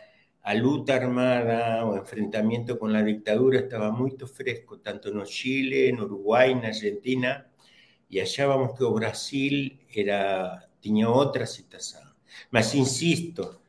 a 0.43 0.53
luta 0.53 0.95
armada 0.95 1.85
o 1.85 1.95
enfrentamiento 1.97 2.77
con 2.77 2.91
la 2.91 3.01
dictadura 3.01 3.59
estaba 3.61 3.91
muy 3.91 4.11
fresco, 4.11 4.79
tanto 4.79 5.09
en 5.09 5.23
Chile, 5.23 5.89
en 5.89 6.01
Uruguay, 6.01 6.51
en 6.51 6.65
Argentina, 6.65 7.49
y 8.09 8.19
hallábamos 8.19 8.77
que 8.77 8.85
Brasil 8.85 9.79
era, 9.89 10.69
tenía 10.81 11.09
otra 11.09 11.47
situación. 11.47 12.03
Mas 12.51 12.75
insisto, 12.75 13.62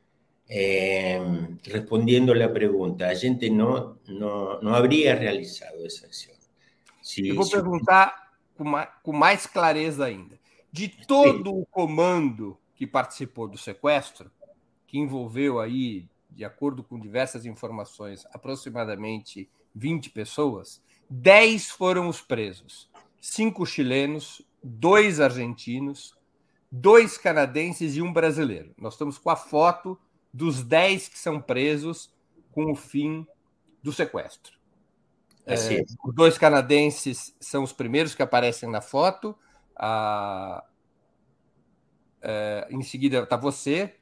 Eh, 0.49 1.19
respondiendo 1.65 2.33
a 2.33 2.49
pregunta, 2.49 3.07
a 3.07 3.15
gente 3.15 3.49
não, 3.49 3.97
não, 4.07 4.61
não 4.61 4.75
habría 4.75 5.15
realizado 5.15 5.85
essa 5.85 6.07
ação. 6.07 6.35
Se, 7.03 7.29
Eu 7.29 7.37
vou 7.37 7.49
perguntar 7.49 8.33
com 8.57 8.65
mais, 8.65 8.89
com 9.03 9.13
mais 9.13 9.47
clareza 9.47 10.05
ainda. 10.05 10.39
De 10.71 10.89
todo 10.89 11.51
Sim. 11.51 11.61
o 11.61 11.67
comando 11.67 12.59
que 12.75 12.87
participou 12.87 13.49
do 13.49 13.57
sequestro, 13.57 14.31
que 14.87 14.99
envolveu 14.99 15.61
aí, 15.61 16.07
de 16.31 16.45
acordo 16.45 16.83
com 16.83 16.99
diversas 16.99 17.47
informações, 17.47 18.27
aproximadamente 18.33 19.49
20 19.75 20.11
pessoas, 20.11 20.83
10 21.09 21.71
foram 21.71 22.09
os 22.09 22.21
presos. 22.21 22.91
Cinco 23.21 23.65
chilenos, 23.65 24.43
dois 24.63 25.21
argentinos, 25.21 26.15
dois 26.71 27.17
canadenses 27.17 27.97
e 27.97 28.03
um 28.03 28.13
brasileiro. 28.13 28.75
Nós 28.77 28.95
estamos 28.95 29.17
com 29.17 29.31
a 29.31 29.37
foto 29.37 29.99
dos 30.35 30.65
10 30.65 31.09
que 31.09 31.19
são 31.19 31.41
presos 31.41 32.13
com 32.51 32.73
o 32.73 32.75
fim 32.75 33.25
do 33.81 33.93
sequestro. 33.93 34.53
É, 35.47 35.55
os 36.05 36.13
dois 36.13 36.37
canadenses 36.37 37.37
são 37.39 37.63
os 37.63 37.73
primeiros 37.73 38.17
que 38.17 38.23
aparecem 38.23 38.69
na 38.69 38.81
foto. 38.81 39.37
A, 39.77 40.65
é, 42.21 42.67
em 42.69 42.83
seguida 42.83 43.21
está 43.21 43.37
você, 43.37 43.95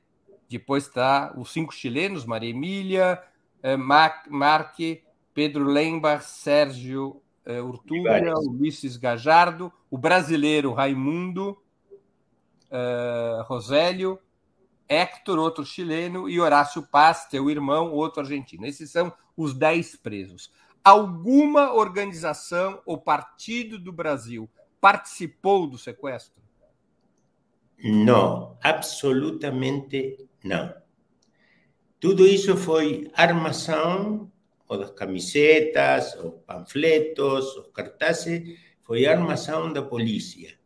depois 0.48 0.86
está 0.86 1.34
os 1.36 1.52
cinco 1.52 1.74
chilenos, 1.74 2.24
Maria 2.24 2.50
Emília, 2.50 3.22
é, 3.62 3.76
Marque, 3.76 5.02
Pedro 5.34 5.64
Lembach, 5.64 6.24
Sérgio 6.24 7.20
é, 7.44 7.60
Urtúria, 7.60 8.38
Ulisses 8.38 8.96
Gajardo, 8.96 9.70
o 9.90 9.98
brasileiro 9.98 10.72
Raimundo, 10.72 11.60
é, 12.70 13.42
Rosélio, 13.44 14.18
Héctor, 14.92 15.38
outro 15.38 15.64
chileno, 15.64 16.28
e 16.28 16.38
Horácio 16.38 16.82
Paz, 16.82 17.26
teu 17.26 17.48
irmão, 17.48 17.90
outro 17.92 18.20
argentino. 18.20 18.66
Esses 18.66 18.90
são 18.90 19.12
os 19.36 19.54
dez 19.54 19.96
presos. 19.96 20.52
Alguma 20.84 21.72
organização 21.72 22.82
ou 22.84 22.98
partido 22.98 23.78
do 23.78 23.92
Brasil 23.92 24.50
participou 24.80 25.66
do 25.66 25.78
sequestro? 25.78 26.42
Não, 27.82 28.58
absolutamente 28.62 30.28
não. 30.44 30.74
Tudo 31.98 32.26
isso 32.26 32.56
foi 32.56 33.10
armação, 33.14 34.30
ou 34.68 34.76
das 34.76 34.90
camisetas, 34.90 36.14
os 36.16 36.34
panfletos, 36.46 37.56
os 37.56 37.68
cartazes, 37.72 38.58
foi 38.82 39.06
armação 39.06 39.72
da 39.72 39.82
polícia. 39.82 40.58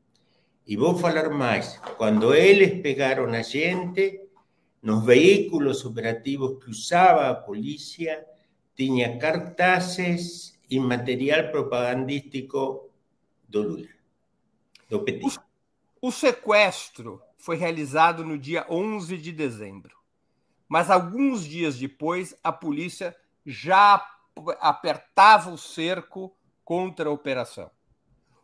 E 0.67 0.77
vou 0.77 0.99
falar 0.99 1.31
mais. 1.31 1.79
Quando 1.97 2.35
eles 2.35 2.83
pegaram 2.83 3.27
a 3.27 3.43
gente, 3.43 4.21
nos 4.83 5.05
veículos 5.05 5.85
operativos 5.85 6.63
que 6.63 6.71
usava 6.71 7.31
a 7.31 7.35
polícia, 7.35 8.27
tinha 8.75 9.17
cartazes 9.17 10.59
e 10.69 10.81
material 10.81 11.51
propagandístico 11.53 12.91
do 13.49 13.63
Lula, 13.63 13.89
do 14.91 15.05
PT. 15.05 15.39
O 16.01 16.11
sequestro 16.11 17.23
foi 17.39 17.57
realizado 17.57 18.25
no 18.25 18.37
dia 18.37 18.67
11 18.69 19.17
de 19.19 19.31
dezembro, 19.31 19.97
mas 20.69 20.91
alguns 20.91 21.45
dias 21.45 21.79
depois 21.79 22.35
a 22.43 22.51
polícia 22.51 23.17
já 23.45 24.05
apertava 24.61 25.51
o 25.51 25.57
cerco 25.57 26.37
contra 26.65 27.09
a 27.09 27.13
operação. 27.13 27.71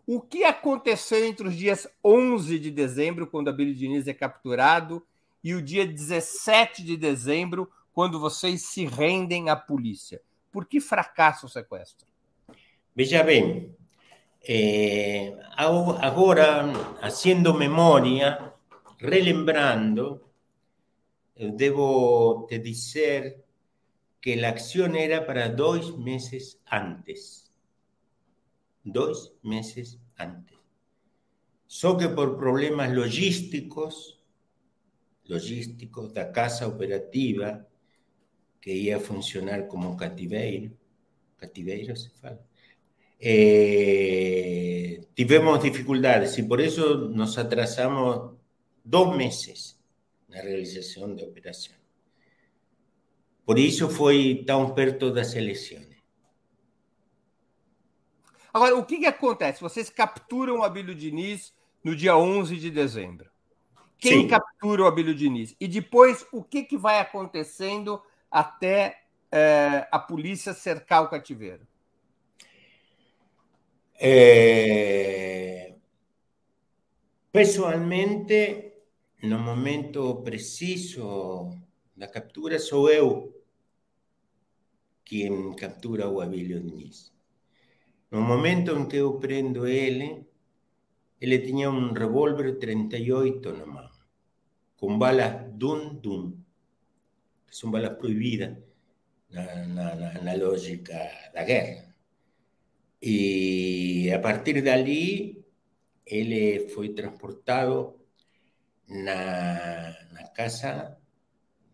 O 0.07 0.21
que 0.21 0.45
aconteceu 0.45 1.25
entre 1.25 1.47
os 1.47 1.57
dias 1.57 1.87
11 2.05 2.59
de 2.59 2.71
dezembro, 2.71 3.27
quando 3.27 3.49
a 3.49 3.53
Billy 3.53 3.75
Diniz 3.75 4.09
é 4.09 4.15
capturado, 4.15 5.05
e 5.45 5.55
o 5.55 5.63
dia 5.63 5.87
17 5.87 6.83
de 6.83 6.97
dezembro, 6.97 7.71
quando 7.93 8.19
vocês 8.19 8.63
se 8.63 8.85
rendem 8.85 9.49
à 9.49 9.57
polícia? 9.57 10.21
Por 10.51 10.67
que 10.67 10.81
fracassa 10.81 11.47
o 11.47 11.49
sequestro? 11.49 12.07
Veja 12.95 13.23
bem, 13.23 13.75
eh, 14.47 15.35
agora, 15.57 16.65
fazendo 17.01 17.55
memória, 17.55 18.53
relembrando, 18.99 20.21
eu 21.37 21.53
devo 21.53 22.47
te 22.49 22.59
dizer 22.59 23.43
que 24.21 24.45
a 24.45 24.51
ação 24.51 24.95
era 24.95 25.23
para 25.23 25.49
dois 25.49 25.91
meses 25.97 26.61
antes. 26.71 27.42
Dois 28.85 29.33
meses 29.43 29.99
antes. 30.19 30.59
Só 31.67 31.97
que 31.97 32.09
por 32.09 32.37
problemas 32.37 32.93
logísticos, 32.95 34.21
logísticos 35.27 36.13
da 36.13 36.27
casa 36.27 36.67
operativa, 36.67 37.67
que 38.61 38.73
ia 38.73 39.01
funcionar 39.01 39.67
como 39.69 39.97
cativeiro, 39.97 40.77
cativeiro 41.37 41.97
se 41.97 42.11
fala, 42.11 42.45
eh, 43.21 45.01
tivemos 45.15 45.63
dificuldades 45.63 46.37
e 46.39 46.43
por 46.43 46.61
isso 46.61 47.09
nos 47.09 47.39
atrasamos 47.39 48.37
dois 48.85 49.17
meses 49.17 49.79
na 50.29 50.41
realização 50.41 51.15
da 51.15 51.25
operação. 51.25 51.75
Por 53.45 53.59
isso 53.59 53.89
foi 53.89 54.45
tão 54.47 54.75
perto 54.75 55.11
das 55.11 55.35
eleições. 55.35 55.92
Agora, 58.53 58.77
o 58.77 58.85
que, 58.85 58.99
que 58.99 59.07
acontece? 59.07 59.61
Vocês 59.61 59.89
capturam 59.89 60.59
o 60.59 60.63
Abílio 60.63 60.95
Diniz 60.95 61.55
no 61.83 61.97
dia 61.97 62.17
11 62.17 62.57
de 62.57 62.71
dezembro. 62.71 63.31
Quem 63.99 64.23
Sim. 64.23 64.29
captura 64.29 64.83
o 64.83 64.87
Abílio 64.87 65.15
Diniz? 65.15 65.57
E 65.61 65.67
depois, 65.67 66.27
o 66.33 66.43
que, 66.43 66.65
que 66.65 66.77
vai 66.77 66.99
acontecendo 66.99 68.03
até 68.31 69.03
é, 69.31 69.87
a 69.91 69.99
polícia 69.99 70.53
cercar 70.53 71.05
o 71.05 71.09
cativeiro? 71.09 71.67
É... 73.95 75.75
Pessoalmente, 77.31 78.73
no 79.23 79.39
momento 79.39 80.17
preciso 80.23 81.57
da 81.97 82.09
captura, 82.09 82.59
sou 82.59 82.91
eu 82.91 83.33
quem 85.05 85.55
captura 85.55 86.09
o 86.09 86.21
Abílio 86.21 86.61
Diniz. 86.61 87.12
No 88.13 88.21
momento 88.21 88.77
em 88.77 88.87
que 88.87 88.99
eu 88.99 89.19
prendo 89.19 89.67
ele, 89.67 90.27
ele 91.19 91.39
tinha 91.39 91.71
um 91.71 91.95
revólver 91.95 92.59
38 92.59 93.53
na 93.55 93.65
mão, 93.65 93.91
com 94.77 94.99
balas 94.99 95.51
dum-dum, 95.55 96.37
que 97.47 97.57
são 97.57 97.71
balas 97.71 97.97
proibidas 97.97 98.59
na, 99.31 99.65
na, 99.65 100.13
na 100.21 100.35
lógica 100.35 100.93
da 101.33 101.43
guerra. 101.43 101.97
E 103.01 104.13
a 104.13 104.19
partir 104.19 104.61
dali, 104.61 105.43
ele 106.05 106.69
foi 106.69 106.91
transportado 106.91 107.99
na, 108.87 109.97
na 110.13 110.29
casa, 110.37 110.99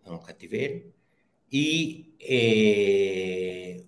no 0.07 0.21
cativeiro, 0.21 0.95
e 1.51 2.15
eh, 2.21 3.85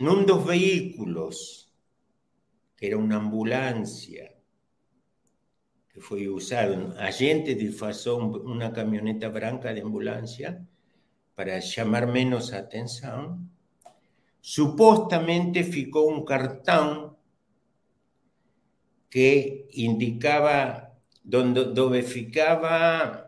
num 0.00 0.24
dos 0.24 0.44
veículos 0.44 1.65
que 2.76 2.86
era 2.86 2.98
uma 2.98 3.16
ambulância 3.16 4.32
que 5.88 6.00
foi 6.00 6.28
usada. 6.28 6.94
A 6.98 7.10
gente 7.10 7.54
disfarçou 7.54 8.20
uma 8.20 8.70
caminhoneta 8.70 9.30
branca 9.30 9.72
de 9.72 9.80
ambulância 9.80 10.62
para 11.34 11.60
chamar 11.60 12.06
menos 12.06 12.52
atenção. 12.52 13.40
Supostamente 14.42 15.64
ficou 15.64 16.12
um 16.12 16.24
cartão 16.24 17.16
que 19.10 19.66
indicava 19.74 20.92
onde, 21.32 21.80
onde 21.80 22.02
ficava 22.02 23.26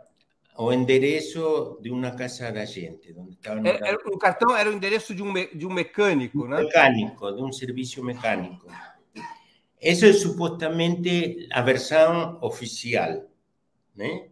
o 0.56 0.72
endereço 0.72 1.78
de 1.80 1.90
uma 1.90 2.10
casa 2.10 2.52
da 2.52 2.64
gente. 2.64 3.14
Onde 3.16 3.38
era, 3.68 3.96
o 4.06 4.18
cartão 4.18 4.54
era 4.54 4.68
o 4.68 4.72
endereço 4.72 5.14
de 5.14 5.22
um, 5.22 5.32
de 5.32 5.66
um 5.66 5.72
mecânico, 5.72 6.46
né? 6.46 6.62
Mecânico, 6.62 7.32
de 7.32 7.42
um 7.42 7.52
serviço 7.52 8.04
mecânico. 8.04 8.66
Eso 9.80 10.06
es 10.06 10.20
supuestamente 10.20 11.46
la 11.48 11.62
versión 11.62 12.38
oficial, 12.40 13.28
né? 13.94 14.30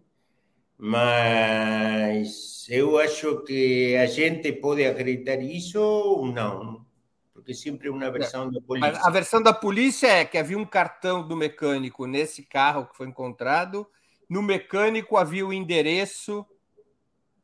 Mas 0.79 2.67
eu 2.69 2.99
acho 2.99 3.45
que 3.45 3.97
a 3.97 4.07
gente 4.07 4.53
pode 4.53 4.85
acreditar 4.85 5.41
isso 5.41 5.81
ou 5.81 6.27
não, 6.27 6.85
porque 7.33 7.55
sempre 7.55 7.89
é 7.89 7.91
uma 7.91 8.11
versão 8.11 8.51
da 8.51 8.61
polícia. 8.61 9.01
A 9.03 9.11
versão 9.11 9.43
da 9.43 9.55
polícia 9.55 10.09
é 10.09 10.25
que 10.25 10.37
havia 10.37 10.59
um 10.59 10.67
cartão 10.67 11.27
do 11.27 11.37
mecânico 11.37 12.07
nesse 12.07 12.43
carro 12.43 12.87
que 12.87 12.97
foi 12.97 13.07
encontrado. 13.07 13.87
No 14.29 14.43
mecânico 14.43 15.17
havia 15.17 15.47
o 15.47 15.53
endereço, 15.53 16.45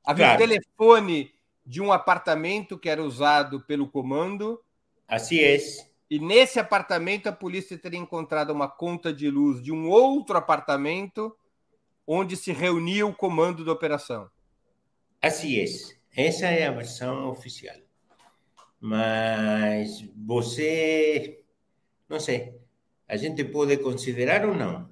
havia 0.05 0.27
claro. 0.27 0.43
o 0.43 0.49
telefone 0.49 1.33
de 1.65 1.81
um 1.81 1.93
apartamento 1.93 2.77
que 2.77 2.89
era 2.89 3.03
usado 3.03 3.61
pelo 3.61 3.89
comando. 3.89 4.61
Assim 5.09 5.39
é. 5.39 5.59
E 6.13 6.19
nesse 6.19 6.61
apartamento 6.61 7.27
a 7.27 7.33
polícia 7.33 7.79
teria 7.79 7.99
encontrado 7.99 8.51
uma 8.51 8.69
conta 8.69 9.15
de 9.15 9.31
luz 9.31 9.63
de 9.63 9.73
um 9.73 9.89
outro 9.89 10.37
apartamento 10.37 11.35
onde 12.07 12.37
se 12.37 12.53
reunia 12.53 13.07
o 13.07 13.15
comando 13.15 13.65
da 13.65 13.73
operação. 13.73 14.31
Assim 15.23 15.57
é. 15.57 15.65
Essa 16.15 16.49
é 16.49 16.67
a 16.67 16.71
versão 16.71 17.31
oficial. 17.31 17.77
Mas 18.79 20.07
você, 20.15 21.43
não 22.07 22.21
sei, 22.21 22.61
a 23.09 23.17
gente 23.17 23.43
pode 23.45 23.79
considerar 23.79 24.45
ou 24.47 24.55
não, 24.55 24.91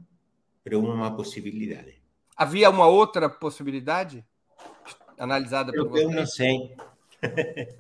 mas 0.65 0.75
uma 0.75 1.15
possibilidade. 1.15 2.01
Havia 2.35 2.71
uma 2.71 2.87
outra 2.87 3.29
possibilidade 3.29 4.25
analisada 5.19 5.71
por 5.71 5.87
você? 5.87 6.03
Eu 6.03 6.11
não 6.11 6.25
sei. 6.25 6.77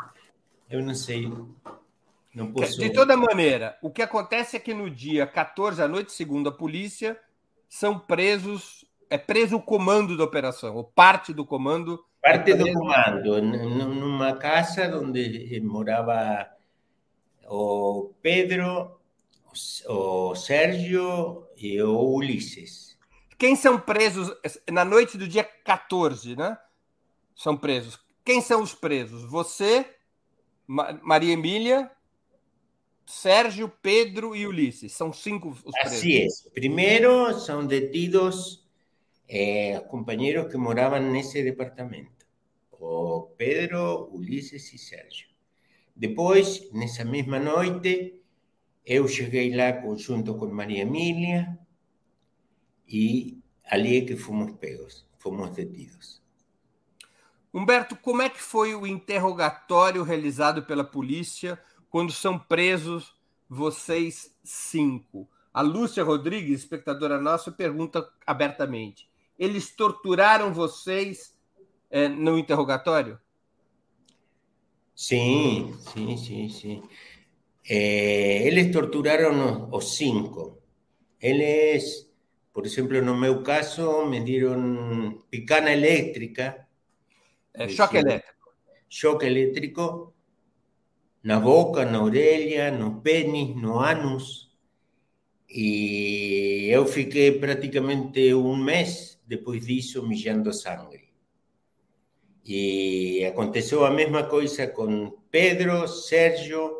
eu 0.68 0.82
não 0.82 0.94
sei. 0.94 1.26
Não 2.34 2.52
posso... 2.52 2.78
De 2.78 2.92
toda 2.92 3.16
maneira, 3.16 3.76
o 3.82 3.90
que 3.90 4.02
acontece 4.02 4.56
é 4.56 4.60
que 4.60 4.72
no 4.72 4.88
dia 4.88 5.26
14 5.26 5.82
à 5.82 5.88
noite, 5.88 6.12
segundo 6.12 6.48
a 6.48 6.52
polícia, 6.52 7.18
são 7.68 7.98
presos, 7.98 8.84
é 9.08 9.18
preso 9.18 9.56
o 9.56 9.62
comando 9.62 10.16
da 10.16 10.24
operação, 10.24 10.76
ou 10.76 10.84
parte 10.84 11.32
do 11.32 11.44
comando. 11.44 12.04
Parte 12.22 12.52
é 12.52 12.56
do 12.56 12.72
comando, 12.72 13.40
numa 13.42 14.36
casa 14.36 14.96
onde 14.96 15.60
morava 15.60 16.48
o 17.48 18.12
Pedro, 18.22 18.98
o 19.88 20.34
Sérgio 20.34 21.46
e 21.56 21.82
o 21.82 21.98
Ulisses. 22.14 22.96
Quem 23.36 23.56
são 23.56 23.80
presos 23.80 24.32
na 24.70 24.84
noite 24.84 25.16
do 25.16 25.26
dia 25.26 25.42
14, 25.42 26.36
né? 26.36 26.58
São 27.34 27.56
presos. 27.56 27.98
Quem 28.22 28.42
são 28.42 28.62
os 28.62 28.74
presos? 28.74 29.24
Você, 29.24 29.96
Maria 30.66 31.32
Emília, 31.32 31.90
Sérgio, 33.10 33.68
Pedro 33.82 34.36
e 34.36 34.46
Ulisses. 34.46 34.92
São 34.92 35.12
cinco 35.12 35.50
os 35.50 35.72
presos. 35.72 35.98
Así 35.98 36.16
es. 36.16 36.48
Primero 36.54 37.38
son 37.38 37.66
detidos 37.66 38.64
eh, 39.26 39.82
compañeros 39.90 40.46
que 40.48 40.56
moraban 40.56 41.12
nesse 41.12 41.42
departamento. 41.42 42.24
O 42.70 43.34
Pedro, 43.36 44.08
Ulisses 44.12 44.72
e 44.72 44.78
Sérgio. 44.78 45.28
Depois, 45.94 46.70
nessa 46.72 47.04
mesma 47.04 47.38
noite, 47.38 48.22
eu 48.86 49.06
cheguei 49.06 49.54
lá 49.54 49.82
junto 49.96 50.36
com 50.38 50.46
Maria 50.46 50.82
Emília 50.82 51.58
e 52.88 53.38
ali 53.64 53.98
é 53.98 54.00
que 54.06 54.16
fomos 54.16 54.52
pegos, 54.52 55.06
fomos 55.18 55.50
detidos. 55.50 56.22
Humberto, 57.52 57.96
como 57.96 58.22
é 58.22 58.30
que 58.30 58.40
foi 58.40 58.74
o 58.74 58.86
interrogatório 58.86 60.04
realizado 60.04 60.62
pela 60.62 60.84
polícia 60.84 61.60
quando 61.90 62.12
são 62.12 62.38
presos 62.38 63.14
vocês 63.48 64.34
cinco? 64.44 65.28
A 65.52 65.60
Lúcia 65.60 66.04
Rodrigues, 66.04 66.60
espectadora 66.60 67.20
nossa, 67.20 67.50
pergunta 67.50 68.08
abertamente: 68.24 69.10
eles 69.38 69.74
torturaram 69.74 70.54
vocês 70.54 71.36
é, 71.90 72.08
no 72.08 72.38
interrogatório? 72.38 73.18
Sim, 74.94 75.74
sim, 75.92 76.16
sim, 76.16 76.48
sim. 76.48 76.82
É, 77.68 78.46
eles 78.46 78.70
torturaram 78.72 79.68
os 79.72 79.96
cinco. 79.96 80.58
Eles, 81.20 82.10
por 82.52 82.64
exemplo, 82.64 83.02
no 83.02 83.16
meu 83.16 83.42
caso, 83.42 84.06
me 84.06 84.20
deram 84.20 85.22
picana 85.30 85.72
elétrica. 85.72 86.66
É, 87.52 87.68
choque 87.68 87.96
elétrico. 87.96 88.52
Choque 88.88 89.26
elétrico 89.26 90.14
na 91.22 91.38
boca, 91.38 91.84
na 91.84 92.02
orelha, 92.02 92.70
no 92.70 93.00
pênis, 93.00 93.54
no 93.56 93.78
ânus. 93.78 94.50
E 95.48 96.68
eu 96.70 96.86
fiquei 96.86 97.38
praticamente 97.38 98.32
um 98.34 98.56
mês 98.56 99.20
depois 99.26 99.66
disso 99.66 100.06
mijando 100.06 100.52
sangue. 100.52 101.10
E 102.44 103.24
aconteceu 103.24 103.84
a 103.84 103.90
mesma 103.90 104.24
coisa 104.24 104.66
com 104.66 105.10
Pedro, 105.30 105.86
Sérgio, 105.86 106.70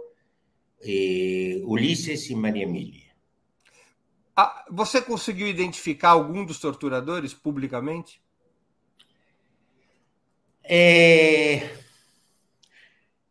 eh, 0.82 1.60
Ulisses 1.64 2.30
e 2.30 2.34
Maria 2.34 2.62
Emília. 2.62 3.10
Ah, 4.34 4.64
você 4.70 5.02
conseguiu 5.02 5.46
identificar 5.46 6.10
algum 6.10 6.44
dos 6.44 6.58
torturadores 6.58 7.34
publicamente? 7.34 8.22
É, 10.64 11.68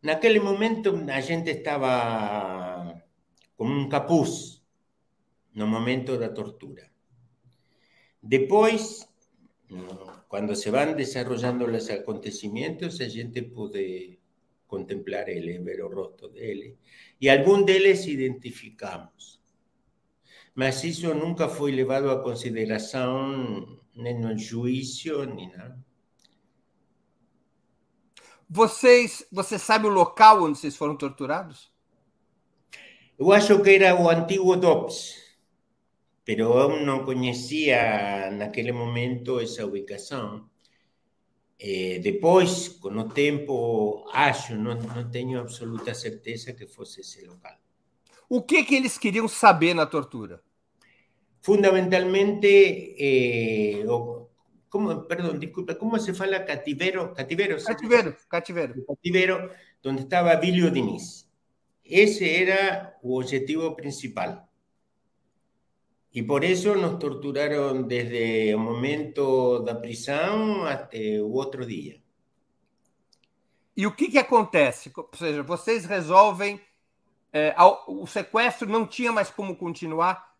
Naquele 0.01 0.39
momento 0.39 0.95
a 1.11 1.19
gente 1.19 1.49
estava 1.51 3.03
com 3.57 3.65
um 3.65 3.89
capuz 3.89 4.63
no 5.53 5.67
momento 5.67 6.17
da 6.17 6.29
tortura. 6.29 6.89
Depois, 8.21 9.07
quando 10.29 10.55
se 10.55 10.69
vão 10.69 10.93
desenvolvendo 10.95 11.65
os 11.65 11.89
acontecimentos, 11.89 13.01
a 13.01 13.09
gente 13.09 13.41
pode 13.41 14.19
contemplar 14.67 15.27
ele, 15.27 15.59
ver 15.59 15.83
o 15.83 15.93
rosto 15.93 16.29
dele. 16.29 16.77
E 17.19 17.29
algum 17.29 17.63
deles 17.63 18.05
identificamos. 18.05 19.41
Mas 20.55 20.83
isso 20.83 21.13
nunca 21.13 21.49
foi 21.49 21.71
levado 21.71 22.09
a 22.09 22.21
consideração 22.21 23.79
nem 23.95 24.17
no 24.19 24.37
juízo, 24.37 25.25
nem 25.25 25.49
nada. 25.49 25.88
Vocês, 28.49 29.23
você 29.31 29.59
sabe 29.59 29.85
o 29.85 29.91
local 29.91 30.43
onde 30.43 30.57
vocês 30.57 30.75
foram 30.75 30.97
torturados? 30.97 31.71
Eu 33.17 33.31
acho 33.31 33.61
que 33.61 33.69
era 33.75 33.95
o 33.95 34.09
antigo 34.09 34.55
DOPS, 34.55 35.13
mas 36.27 36.39
eu 36.39 36.83
não 36.83 37.05
conhecia 37.05 38.31
naquele 38.31 38.71
momento 38.71 39.39
essa 39.39 39.63
ubicação. 39.63 40.49
Eh, 41.59 41.99
depois, 41.99 42.69
com 42.69 42.89
o 42.97 43.09
tempo, 43.09 44.09
acho, 44.13 44.55
não, 44.55 44.73
não 44.75 45.11
tenho 45.11 45.39
absoluta 45.39 45.93
certeza 45.93 46.51
que 46.51 46.65
fosse 46.65 47.01
esse 47.01 47.23
local. 47.25 47.55
O 48.27 48.41
que 48.41 48.63
que 48.63 48.73
eles 48.73 48.97
queriam 48.97 49.27
saber 49.27 49.75
na 49.75 49.85
tortura? 49.85 50.41
Fundamentalmente, 51.41 52.95
eh, 52.97 53.83
¿cómo, 54.69 55.07
perdón, 55.07 55.39
disculpa, 55.39 55.75
¿cómo 55.77 55.99
se 55.99 56.13
fala 56.13 56.45
cativero? 56.45 57.13
Cativero, 57.13 57.57
cativero, 57.63 58.15
cativero. 58.27 58.73
Cativero, 58.87 59.49
donde 59.81 60.03
estaba 60.03 60.35
Bilio 60.35 60.71
Diniz. 60.71 61.27
Ese 61.83 62.41
era 62.41 62.99
el 63.03 63.11
objetivo 63.11 63.75
principal. 63.75 64.45
Y 66.11 66.23
por 66.23 66.43
eso 66.43 66.75
nos 66.75 66.97
torturaron 66.97 67.87
desde 67.87 68.49
el 68.49 68.57
momento 68.57 69.59
da 69.59 69.75
prisão 69.75 70.65
até 70.65 71.21
o 71.21 71.31
outro 71.33 71.65
dia. 71.65 72.01
E 73.77 73.85
o 73.85 73.91
que, 73.91 74.09
que 74.09 74.17
acontece? 74.17 74.91
Ou 74.95 75.09
seja, 75.13 75.43
vocês 75.43 75.85
resolvem. 75.85 76.59
É, 77.31 77.55
o 77.87 78.07
sequestro 78.07 78.67
não 78.67 78.87
tinha 78.87 79.11
mais 79.11 79.29
como 79.29 79.55
continuar. 79.55 80.35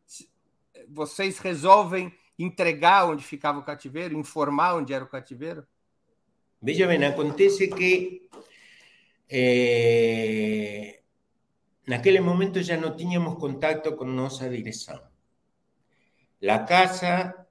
Vocês 0.90 1.38
resolvem 1.38 2.12
entregar 2.40 3.06
onde 3.06 3.24
ficava 3.24 3.60
o 3.60 3.64
cativeiro, 3.64 4.18
informar 4.18 4.76
onde 4.76 4.94
era 4.94 5.04
o 5.04 5.10
cativeiro? 5.10 5.68
Veja 6.62 6.88
bem, 6.88 7.04
acontece 7.04 7.68
que 7.68 8.30
eh, 9.30 11.02
naquele 11.86 12.22
momento 12.22 12.64
já 12.64 12.78
não 12.78 12.96
tínhamos 12.96 13.36
contato 13.36 13.96
com 13.96 14.06
nossa 14.06 14.50
direção. 14.50 15.02
A 16.48 16.60
casa 16.60 17.46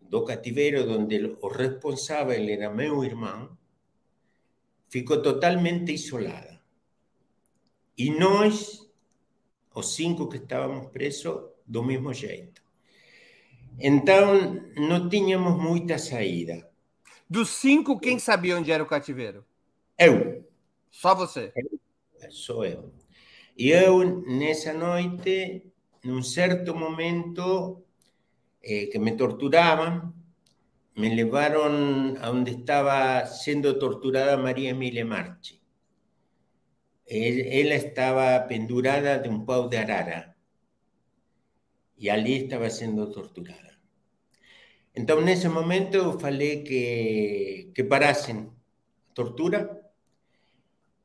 do 0.00 0.24
cativeiro 0.24 0.90
onde 0.92 1.38
o 1.40 1.48
responsável 1.48 2.36
era 2.48 2.70
meu 2.70 3.02
irmão 3.02 3.56
ficou 4.88 5.22
totalmente 5.22 5.92
isolada. 5.92 6.60
E 7.96 8.10
nós, 8.10 8.86
os 9.74 9.94
cinco 9.94 10.28
que 10.28 10.36
estávamos 10.36 10.90
presos, 10.90 11.52
do 11.66 11.82
mesmo 11.82 12.12
jeito. 12.12 12.61
Então, 13.78 14.60
não 14.76 15.08
tínhamos 15.08 15.60
muita 15.60 15.98
saída. 15.98 16.68
Dos 17.28 17.50
cinco, 17.50 17.98
quem 17.98 18.18
sabia 18.18 18.56
onde 18.56 18.70
era 18.70 18.82
o 18.82 18.86
cativeiro? 18.86 19.44
Eu. 19.98 20.44
Só 20.90 21.14
você? 21.14 21.52
Eu, 21.56 22.30
sou 22.30 22.64
eu. 22.64 22.92
E 23.56 23.70
eu, 23.70 24.22
nessa 24.26 24.72
noite, 24.72 25.62
num 26.04 26.22
certo 26.22 26.74
momento 26.74 27.82
eh, 28.62 28.86
que 28.86 28.98
me 28.98 29.16
torturavam, 29.16 30.12
me 30.96 31.14
levaram 31.14 32.14
aonde 32.20 32.52
estava 32.52 33.24
sendo 33.26 33.78
torturada 33.78 34.36
Maria 34.36 34.70
Emília 34.70 35.04
Marchi. 35.04 35.60
Ela 37.06 37.74
estava 37.74 38.40
pendurada 38.46 39.18
de 39.18 39.28
um 39.28 39.44
pau 39.44 39.68
de 39.68 39.76
arara 39.76 40.31
e 42.02 42.10
ali 42.10 42.44
estava 42.44 42.68
sendo 42.68 43.12
torturada. 43.12 43.72
Então, 44.92 45.20
nesse 45.20 45.48
momento, 45.48 45.94
eu 45.96 46.18
falei 46.18 46.64
que, 46.64 47.70
que 47.72 47.84
parassem 47.84 48.38
a 48.40 49.14
tortura 49.14 49.60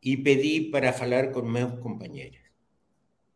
e 0.02 0.18
pedi 0.18 0.72
para 0.72 0.92
falar 0.92 1.32
com 1.32 1.44
meus 1.44 1.80
companheiros, 1.80 2.42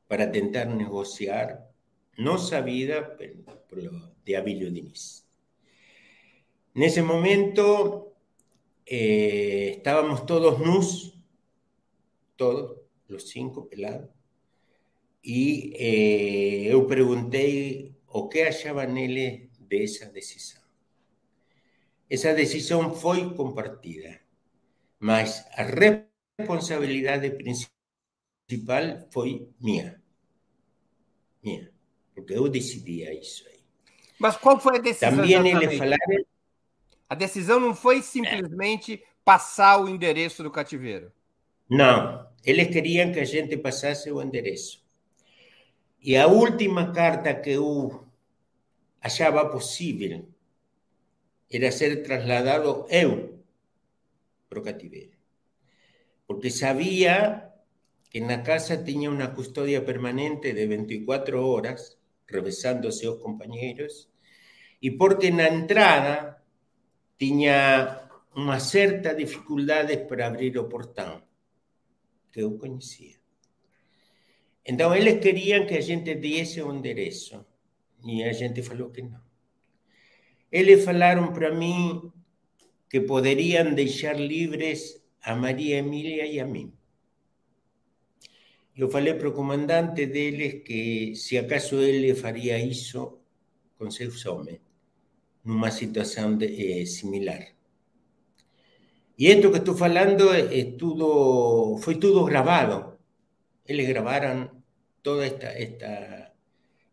para 0.07 0.25
tentar 0.25 0.65
negociar 0.65 1.69
nossa 2.17 2.59
vida 2.63 3.15
de 4.25 4.35
Abílio 4.35 4.71
Diniz. 4.71 5.23
Nesse 6.73 7.01
momento, 7.03 8.11
eh, 8.87 9.75
estábamos 9.77 10.21
todos 10.21 10.59
nus, 10.59 11.15
todos, 12.35 12.81
los 13.07 13.29
cinco 13.29 13.67
pelados, 13.67 14.09
y 15.21 15.73
eh, 15.77 16.69
yo 16.71 16.87
pregunté 16.87 17.93
o 18.07 18.29
qué 18.29 18.45
achaban 18.45 18.97
ellos 18.97 19.49
de 19.59 19.83
esa 19.83 20.09
decisión. 20.09 20.61
Esa 22.09 22.33
decisión 22.33 22.93
fue 22.93 23.35
compartida, 23.35 24.21
mas 24.99 25.47
a 25.55 25.63
responsabilidad 25.63 27.21
principal 27.37 29.07
fue 29.11 29.47
mía. 29.59 30.01
Mía, 31.41 31.71
porque 32.13 32.35
yo 32.35 32.49
decidía 32.49 33.11
eso 33.11 33.45
ahí. 33.49 33.63
Mas 34.19 34.37
qual 34.37 34.59
foi 34.59 34.77
a 34.77 34.81
decisão? 34.81 35.15
Também 35.15 35.33
ele. 35.33 36.25
A 37.09 37.15
decisão 37.15 37.59
não 37.59 37.73
foi 37.73 38.01
simplesmente 38.01 39.03
passar 39.25 39.81
o 39.81 39.89
endereço 39.89 40.43
do 40.43 40.51
cativeiro. 40.51 41.11
Não, 41.69 42.27
eles 42.43 42.67
queriam 42.67 43.11
que 43.11 43.19
a 43.19 43.25
gente 43.25 43.57
passasse 43.57 44.11
o 44.11 44.21
endereço. 44.21 44.80
E 46.01 46.17
a 46.17 46.25
última 46.25 46.91
carta 46.91 47.35
que 47.35 47.51
eu 47.51 48.07
achava 48.99 49.45
possível 49.49 50.27
era 51.49 51.71
ser 51.71 52.01
trasladado 52.01 52.87
eu 52.89 53.37
para 54.49 54.59
o. 54.59 54.63
Porque 56.25 56.49
sabia 56.49 57.53
que 58.09 58.19
na 58.19 58.41
casa 58.41 58.83
tinha 58.83 59.11
uma 59.11 59.27
custódia 59.27 59.81
permanente 59.85 60.51
de 60.53 60.65
24 60.65 61.37
horas, 61.39 61.97
revezando 62.27 62.91
seus 62.91 63.21
companheiros, 63.21 64.09
e 64.81 64.89
porque 64.89 65.29
na 65.29 65.47
entrada 65.49 66.41
tinha 67.15 68.09
uma 68.35 68.59
certa 68.59 69.13
dificuldade 69.13 69.97
para 70.07 70.25
abrir 70.27 70.57
o 70.57 70.67
portão, 70.67 71.21
que 72.31 72.41
eu 72.41 72.57
conhecia. 72.57 73.20
Então, 74.65 74.95
eles 74.95 75.19
queriam 75.19 75.65
que 75.65 75.75
a 75.75 75.81
gente 75.81 76.15
desse 76.15 76.61
o 76.61 76.73
endereço, 76.73 77.45
e 78.05 78.23
a 78.23 78.33
gente 78.33 78.61
falou 78.61 78.89
que 78.91 79.01
não. 79.01 79.21
Eles 80.51 80.83
falaram 80.83 81.31
para 81.33 81.53
mim 81.53 82.11
que 82.89 83.01
poderiam 83.01 83.73
deixar 83.73 84.19
livres 84.19 85.01
a 85.23 85.35
Maria 85.35 85.77
Emília 85.77 86.25
e 86.25 86.39
a 86.39 86.45
mim. 86.45 86.73
Eu 88.75 88.89
falei 88.89 89.13
para 89.13 89.29
o 89.29 89.33
comandante 89.33 90.05
deles 90.07 90.63
que, 90.63 91.15
se 91.15 91.37
acaso 91.37 91.79
ele 91.79 92.15
faria 92.15 92.57
isso 92.59 93.19
com 93.77 93.89
seus 93.91 94.25
homens 94.25 94.59
numa 95.43 95.71
situação 95.71 96.37
de, 96.37 96.81
eh, 96.81 96.85
similar. 96.85 97.47
E 99.17 99.27
isto 99.27 99.51
que 99.51 99.57
estou 99.57 99.75
falando 99.75 100.33
é 100.33 100.63
tudo, 100.77 101.77
foi 101.77 101.95
tudo 101.95 102.23
gravado. 102.25 102.90
Eles 103.71 103.87
gravaram 103.87 104.51
toda 105.01 105.25
esta, 105.25 105.47
esta... 105.47 106.33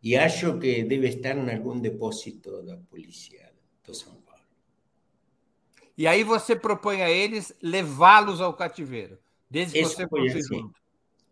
E 0.01 0.15
acho 0.15 0.57
que 0.59 0.83
deve 0.83 1.09
estar 1.09 1.37
em 1.37 1.51
algum 1.53 1.77
depósito 1.79 2.63
da 2.63 2.77
polícia 2.77 3.51
de 3.85 3.93
São 3.93 4.15
Paulo. 4.21 4.45
E 5.97 6.07
aí 6.07 6.23
você 6.23 6.55
propõe 6.55 7.01
a 7.01 7.09
eles 7.09 7.53
levá-los 7.61 8.39
ao 8.39 8.53
cativeiro, 8.53 9.19
desde 9.49 9.73
que 9.73 9.81
Isso 9.81 9.95
você 9.95 10.07
foi 10.07 10.27
assim. 10.29 10.71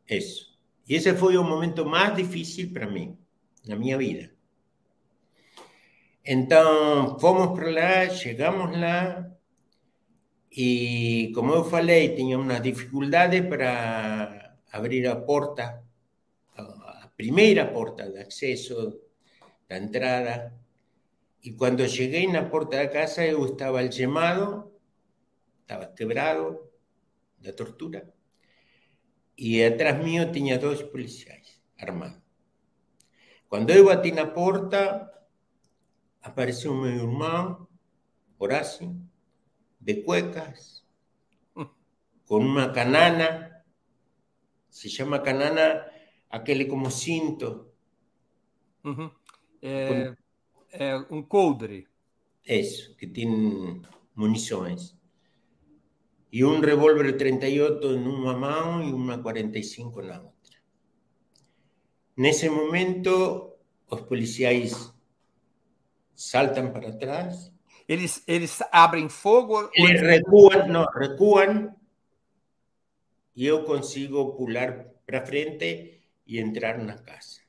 Isso. 0.09 0.57
E 0.87 0.95
esse 0.95 1.15
foi 1.15 1.37
o 1.37 1.43
momento 1.43 1.85
mais 1.85 2.13
difícil 2.15 2.73
para 2.73 2.91
mim, 2.91 3.17
na 3.65 3.77
minha 3.77 3.97
vida. 3.97 4.29
Então, 6.25 7.17
fomos 7.19 7.57
para 7.57 7.71
lá, 7.71 8.09
chegamos 8.09 8.77
lá, 8.77 9.31
e 10.51 11.31
como 11.35 11.53
eu 11.53 11.63
falei, 11.63 12.15
tinha 12.15 12.37
umas 12.37 12.61
dificuldades 12.61 13.47
para 13.47 14.46
abrir 14.71 15.07
a 15.07 15.15
porta, 15.15 15.83
a 16.55 17.09
primeira 17.15 17.65
porta 17.71 18.09
de 18.09 18.19
acesso, 18.19 18.99
da 19.67 19.77
entrada. 19.77 20.53
E 21.43 21.51
quando 21.53 21.87
cheguei 21.87 22.27
na 22.27 22.43
porta 22.49 22.77
da 22.77 22.87
casa, 22.87 23.25
eu 23.25 23.45
estava 23.45 23.79
algemado, 23.79 24.71
estava 25.61 25.87
quebrado 25.87 26.69
da 27.39 27.53
tortura. 27.53 28.13
E 29.37 29.63
atrás 29.63 30.03
mío 30.03 30.31
tinha 30.31 30.57
dois 30.57 30.81
policiais 30.81 31.61
armados. 31.79 32.21
Quando 33.47 33.69
eu 33.69 33.85
bati 33.85 34.11
na 34.11 34.25
porta, 34.25 35.09
apareceu 36.21 36.73
meu 36.73 36.91
irmão, 36.91 37.67
Horácio, 38.39 38.95
de 39.79 40.03
cuecas, 40.03 40.85
com 42.27 42.37
uma 42.37 42.71
canana, 42.71 43.56
se 44.69 44.89
chama 44.89 45.19
canana 45.19 45.85
aquele 46.29 46.65
como 46.65 46.89
cinto, 46.91 47.67
Uhum. 48.83 49.11
É, 49.61 50.15
é 50.71 50.95
um 51.11 51.21
coldre. 51.21 51.87
isso, 52.45 52.95
que 52.95 53.05
tem 53.07 53.81
munições. 54.15 54.95
E 56.31 56.43
um 56.45 56.59
revólver 56.59 57.17
38 57.17 57.97
numa 57.97 58.33
mão 58.37 58.81
e 58.83 58.93
uma 58.93 59.17
45 59.17 60.01
na 60.01 60.21
outra. 60.21 60.57
Nesse 62.15 62.49
momento, 62.49 63.53
os 63.89 64.01
policiais 64.01 64.93
saltam 66.15 66.71
para 66.71 66.91
trás, 66.97 67.51
Eles, 67.87 68.23
eles 68.27 68.59
abrem 68.71 69.07
fogo. 69.09 69.69
eles 69.73 70.01
recuam, 70.01 70.67
não, 70.67 70.85
recuam, 70.85 71.73
e 73.37 73.45
eu 73.45 73.63
consigo 73.63 74.33
pular 74.35 74.85
para 75.05 75.25
frente 75.25 76.01
e 76.25 76.39
entrar 76.39 76.77
na 76.79 76.97
casa. 76.97 77.39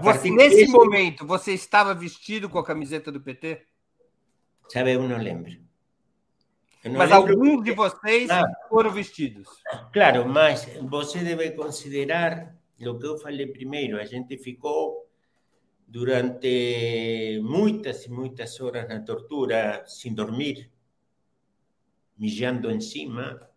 Você, 0.00 0.30
nesse 0.30 0.56
desse- 0.56 0.72
momento, 0.72 1.26
você 1.26 1.52
estava 1.54 1.92
vestido 1.94 2.48
com 2.48 2.58
a 2.58 2.64
camiseta 2.64 3.10
do 3.10 3.20
PT? 3.20 3.62
Sabe, 4.68 4.92
eu 4.92 5.02
não 5.08 5.16
lembro. 5.18 5.50
Eu 6.84 6.92
não 6.92 6.98
Mas 6.98 7.10
lembro 7.10 7.32
alguns 7.32 7.64
de 7.64 7.72
vocês 7.72 8.30
Ah. 8.30 8.44
foram 8.68 8.90
vestidos. 8.92 9.48
Claro, 9.92 10.28
mas 10.28 10.66
você 10.82 11.18
deve 11.24 11.50
considerar 11.52 12.54
o 12.80 12.98
que 12.98 13.06
eu 13.06 13.18
falei 13.18 13.46
primeiro. 13.46 13.98
A 13.98 14.04
gente 14.04 14.36
ficou 14.36 15.08
durante 15.88 17.40
muitas 17.42 18.04
e 18.04 18.10
muitas 18.10 18.60
horas 18.60 18.86
na 18.88 19.00
tortura, 19.00 19.82
sem 19.86 20.14
dormir, 20.14 20.70
mijando 22.16 22.70
em 22.70 22.80
cima, 22.80 23.47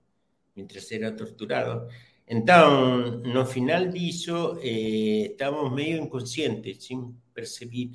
mientras 0.56 0.92
era 0.92 1.16
torturado. 1.16 1.88
Então, 2.28 3.20
no 3.22 3.46
final 3.46 3.88
disso, 3.88 4.58
eh, 4.62 5.32
estávamos 5.32 5.74
meio 5.74 6.02
inconscientes, 6.02 6.86
sem 6.86 7.14
perceber, 7.34 7.92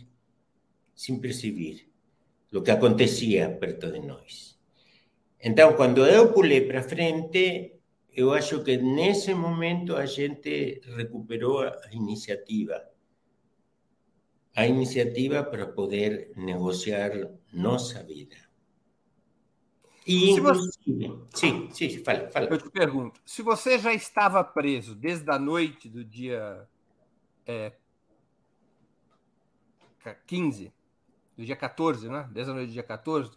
sem 0.95 1.19
perceber 1.19 1.89
o 2.53 2.63
que 2.63 2.71
acontecia 2.71 3.51
perto 3.51 3.91
de 3.91 4.01
nós. 4.01 4.59
Então, 5.41 5.75
quando 5.75 6.05
eu 6.07 6.33
pulei 6.33 6.63
para 6.63 6.83
frente, 6.83 7.77
eu 8.13 8.33
acho 8.33 8.65
que 8.65 8.77
nesse 8.79 9.35
momento 9.35 9.95
a 9.95 10.07
gente 10.07 10.81
recuperou 10.97 11.61
a 11.61 11.89
iniciativa. 11.93 12.83
A 14.55 14.67
iniciativa 14.67 15.45
para 15.45 15.67
poder 15.67 16.33
negociar 16.35 17.13
nossa 17.53 18.03
vida. 18.03 18.46
E, 20.07 20.35
Se 20.35 20.41
você- 20.41 20.71
sim, 21.35 21.69
sim, 21.73 22.05
fala, 22.05 22.31
fala. 22.31 22.47
Eu 22.47 22.59
te 22.59 22.71
pergunto, 22.71 23.21
se 23.27 23.43
você 23.43 23.77
já 23.79 23.93
estava 23.93 24.45
preso 24.45 24.95
desde 24.95 25.29
a 25.31 25.39
noite 25.39 25.89
do 25.89 26.05
dia 26.05 26.69
é, 27.45 27.73
15, 30.27 30.73
do 31.37 31.45
dia 31.45 31.57
14, 31.57 32.09
né? 32.09 32.29
Desde 32.31 32.53
a 32.53 32.55
noite 32.55 32.69
do 32.69 32.73
dia 32.73 32.83
14, 32.85 33.31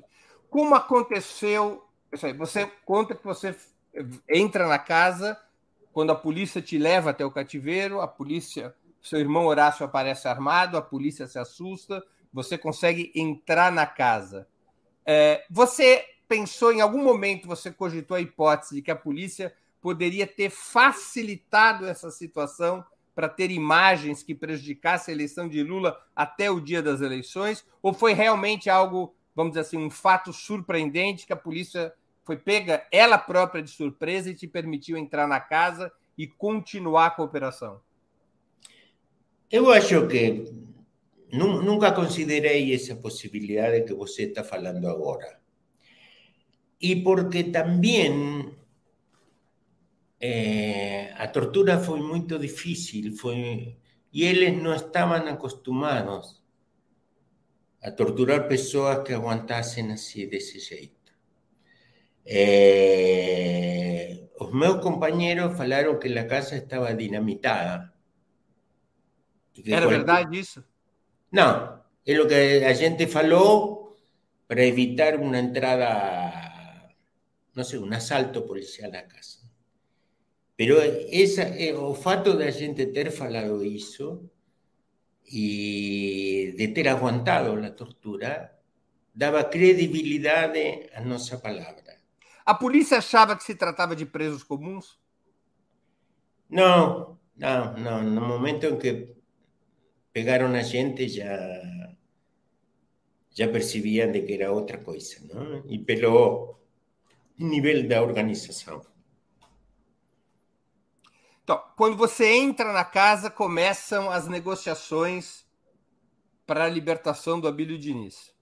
como 0.49 0.75
aconteceu? 0.75 1.87
Isso 2.11 2.25
aí, 2.25 2.33
você 2.33 2.67
conta 2.85 3.15
que 3.15 3.23
você 3.23 3.55
entra 4.27 4.67
na 4.67 4.77
casa 4.77 5.39
quando 5.91 6.11
a 6.11 6.15
polícia 6.15 6.61
te 6.61 6.77
leva 6.77 7.09
até 7.09 7.25
o 7.25 7.31
cativeiro, 7.31 7.99
a 7.99 8.07
polícia, 8.07 8.75
seu 9.01 9.19
irmão 9.19 9.45
Horácio 9.47 9.83
aparece 9.83 10.27
armado, 10.27 10.77
a 10.77 10.81
polícia 10.81 11.25
se 11.27 11.39
assusta, 11.39 12.03
você 12.31 12.57
consegue 12.59 13.11
entrar 13.15 13.71
na 13.71 13.87
casa. 13.87 14.47
É, 15.03 15.45
você 15.49 16.05
pensou 16.29 16.71
em 16.71 16.79
algum 16.79 17.03
momento, 17.03 17.47
você 17.47 17.71
cogitou 17.71 18.15
a 18.15 18.21
hipótese 18.21 18.75
de 18.75 18.81
que 18.83 18.91
a 18.91 18.95
polícia 18.95 19.51
poderia 19.81 20.27
ter 20.27 20.51
facilitado 20.51 21.87
essa 21.87 22.11
situação 22.11 22.85
para 23.15 23.27
ter 23.27 23.49
imagens 23.49 24.21
que 24.21 24.35
prejudicassem 24.35 25.11
a 25.11 25.15
eleição 25.15 25.49
de 25.49 25.63
Lula 25.63 25.99
até 26.15 26.51
o 26.51 26.61
dia 26.61 26.83
das 26.83 27.01
eleições? 27.01 27.65
Ou 27.81 27.93
foi 27.93 28.13
realmente 28.13 28.69
algo, 28.69 29.15
vamos 29.35 29.53
dizer 29.53 29.61
assim, 29.61 29.77
um 29.77 29.89
fato 29.89 30.31
surpreendente 30.31 31.25
que 31.25 31.33
a 31.33 31.35
polícia 31.37 31.91
foi 32.23 32.37
pega 32.37 32.85
ela 32.91 33.17
própria 33.17 33.63
de 33.63 33.71
surpresa 33.71 34.29
e 34.29 34.35
te 34.35 34.47
permitiu 34.47 34.95
entrar 34.97 35.27
na 35.27 35.39
casa 35.39 35.91
e 36.15 36.27
continuar 36.27 37.15
a 37.17 37.23
operação? 37.23 37.81
Eu 39.49 39.71
acho 39.71 40.07
que 40.07 40.45
nu- 41.33 41.63
nunca 41.63 41.91
considerei 41.91 42.71
essa 42.71 42.95
possibilidade 42.95 43.83
que 43.83 43.95
você 43.95 44.23
está 44.23 44.43
falando 44.43 44.87
agora. 44.87 45.38
Y 46.79 47.03
porque 47.03 47.43
también 47.43 48.57
eh, 50.19 51.13
a 51.17 51.31
tortura 51.31 51.79
foi 51.79 52.01
muito 52.01 52.39
difícil, 52.39 53.15
foi, 53.15 53.77
e 54.11 54.25
eles 54.25 54.61
não 54.61 54.73
estavam 54.73 55.27
acostumados 55.27 56.41
a 57.81 57.91
torturar 57.91 58.47
pessoas 58.47 59.03
que 59.03 59.13
aguantassem 59.13 59.91
assim 59.91 60.27
desse 60.27 60.59
jeito. 60.59 61.13
Eh, 62.25 64.29
os 64.39 64.53
meus 64.53 64.81
companheiros 64.81 65.57
falaram 65.57 65.99
que 65.99 66.07
a 66.17 66.27
casa 66.27 66.55
estava 66.55 66.93
dinamitada. 66.93 67.93
Era 69.65 69.81
qualquer... 69.81 69.87
verdade 69.87 70.39
isso? 70.39 70.63
Não, 71.31 71.81
é 72.05 72.19
o 72.19 72.27
que 72.27 72.65
a 72.65 72.73
gente 72.73 73.07
falou 73.07 73.95
para 74.47 74.65
evitar 74.65 75.15
uma 75.15 75.37
entrada, 75.37 76.38
não 77.59 77.65
sei, 77.65 77.77
um 77.77 77.93
assalto 77.93 78.43
policial 78.43 78.91
à 78.95 79.03
casa. 79.03 79.39
Pero 80.55 80.75
esa, 81.11 81.43
eh, 81.43 81.75
o 81.75 81.93
fato 81.93 82.37
de 82.37 82.43
a 82.43 82.51
gente 82.51 82.87
ter 82.87 83.11
falado 83.11 83.63
isso 83.63 84.29
e 85.25 86.53
de 86.57 86.69
ter 86.69 86.87
aguantado 86.87 87.51
a 87.53 87.71
tortura 87.71 88.31
dava 89.13 89.43
credibilidade 89.43 90.89
à 90.93 91.01
nossa 91.01 91.37
palavra. 91.37 91.99
A 92.45 92.53
polícia 92.53 92.97
achava 92.97 93.35
que 93.35 93.43
se 93.43 93.55
tratava 93.55 93.95
de 93.95 94.05
presos 94.05 94.43
comuns? 94.43 94.99
Não, 96.49 97.19
não, 97.35 97.77
não. 97.77 98.03
No 98.03 98.21
momento 98.21 98.65
em 98.65 98.77
que 98.77 99.15
pegaram 100.13 100.47
a 100.55 100.61
gente 100.61 101.07
já 101.09 101.29
já 103.31 103.47
percebiam 103.47 104.11
de 104.11 104.21
que 104.23 104.33
era 104.33 104.51
outra 104.51 104.79
coisa, 104.79 105.21
não? 105.31 105.63
E 105.69 105.79
pelo 105.79 106.58
nível 107.39 107.87
da 107.87 108.01
organização. 108.01 108.81
Então, 111.43 111.63
quando 111.75 111.97
você 111.97 112.27
entra 112.35 112.71
na 112.71 112.85
casa, 112.85 113.29
começam 113.31 114.11
as 114.11 114.27
negociações 114.27 115.45
para 116.45 116.65
a 116.65 116.69
libertação 116.69 117.39
do 117.39 117.47
Abílio 117.47 117.77
Diniz. 117.77 118.33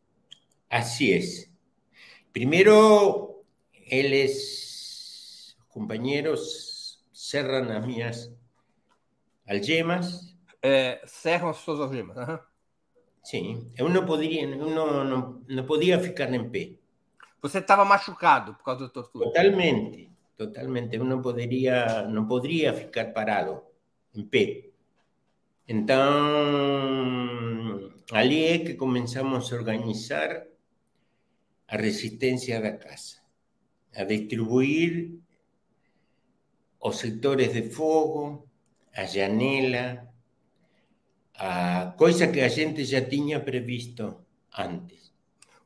Assim 0.70 1.14
é. 1.14 1.20
Primeiro, 2.34 3.46
eles, 3.86 5.56
companheiros, 5.70 7.02
cerram 7.14 7.72
as 7.72 7.86
minhas 7.86 8.34
algemas. 9.48 10.36
É, 10.62 11.02
cerram 11.06 11.50
as 11.50 11.58
suas 11.58 11.80
algemas. 11.80 12.18
Uhum. 12.18 12.40
Sim, 13.24 13.72
eu 13.78 13.90
não 13.90 14.06
poderia, 14.06 14.44
eu 14.44 14.70
não, 14.70 15.04
não, 15.04 15.44
não 15.48 15.66
podia 15.66 16.00
ficar 16.00 16.34
em 16.34 16.50
pé. 16.50 16.76
Você 17.42 17.60
estava 17.60 17.86
machucado 17.86 18.54
por 18.56 18.64
causa 18.64 18.88
da 18.88 18.90
tortura? 18.90 19.26
Totalmente 19.26 20.08
totalmente. 20.38 21.00
Uno 21.00 21.22
podría, 21.22 22.04
no 22.08 22.28
podría 22.28 22.74
ficar 22.74 23.12
parado, 23.14 23.66
en 24.14 24.30
pé. 24.30 24.70
Então, 25.68 26.00
ali 28.14 28.46
é 28.46 28.60
que 28.60 28.76
começamos 28.76 29.52
a 29.52 29.56
organizar 29.56 30.48
a 31.68 31.76
resistência 31.76 32.62
da 32.62 32.78
casa, 32.78 33.18
a 33.94 34.06
distribuir 34.06 35.20
os 36.80 36.96
sectores 36.96 37.52
de 37.52 37.64
fogo, 37.70 38.48
a 38.94 39.04
janela, 39.04 40.08
a 41.36 41.94
coisa 41.98 42.32
que 42.32 42.40
a 42.40 42.48
gente 42.48 42.86
já 42.86 43.02
tinha 43.02 43.42
previsto 43.42 44.26
antes. 44.58 45.07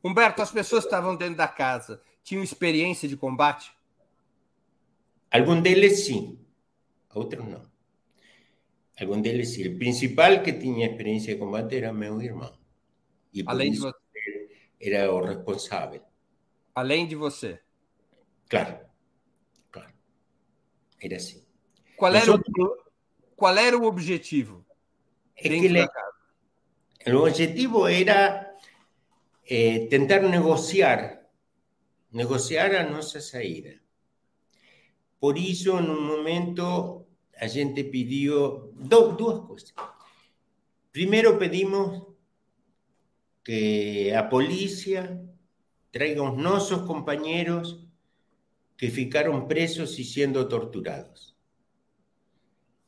Humberto, 0.03 0.41
as 0.41 0.51
pessoas 0.51 0.83
que 0.83 0.87
estavam 0.87 1.15
dentro 1.15 1.35
da 1.35 1.47
casa 1.47 2.01
tinham 2.23 2.43
experiência 2.43 3.07
de 3.07 3.15
combate? 3.15 3.71
Algum 5.29 5.61
deles 5.61 6.05
sim, 6.05 6.39
outros 7.13 7.47
não. 7.47 7.69
Algum 8.99 9.21
deles 9.21 9.49
sim. 9.49 9.67
O 9.67 9.77
principal 9.77 10.41
que 10.43 10.51
tinha 10.53 10.87
experiência 10.87 11.33
de 11.33 11.39
combate 11.39 11.75
era 11.75 11.93
meu 11.93 12.21
irmão. 12.21 12.53
E 13.33 13.43
Além 13.47 13.71
de 13.71 13.79
você. 13.79 13.97
Era 14.79 15.13
o 15.13 15.23
responsável. 15.23 16.01
Além 16.73 17.07
de 17.07 17.15
você. 17.15 17.59
Claro. 18.49 18.79
Claro. 19.71 19.93
Era 21.01 21.15
assim. 21.15 21.45
Qual 21.95 22.13
era, 22.13 22.33
o, 22.33 22.39
qual 23.35 23.57
era 23.57 23.77
o 23.77 23.85
objetivo? 23.85 24.65
É 25.37 25.43
que 25.43 25.53
ele, 25.53 25.87
o 27.07 27.17
objetivo 27.19 27.87
era 27.87 28.50
eh, 29.53 29.87
tentar 29.89 30.21
negociar, 30.21 31.27
negociar 32.09 32.73
a 32.73 32.89
nossa 32.89 33.19
saída. 33.19 33.81
Por 35.19 35.37
isso, 35.37 35.75
num 35.81 36.07
momento, 36.07 37.05
a 37.35 37.47
gente 37.47 37.83
pediu 37.83 38.71
duas 38.77 39.45
coisas. 39.45 39.73
Primeiro, 40.93 41.37
pedimos 41.37 42.01
que 43.43 44.13
a 44.13 44.23
polícia 44.23 45.21
traga 45.91 46.23
os 46.23 46.37
nossos 46.37 46.87
companheiros 46.87 47.85
que 48.77 48.89
ficaram 48.89 49.47
presos 49.49 49.99
e 49.99 50.05
sendo 50.05 50.47
torturados. 50.47 51.35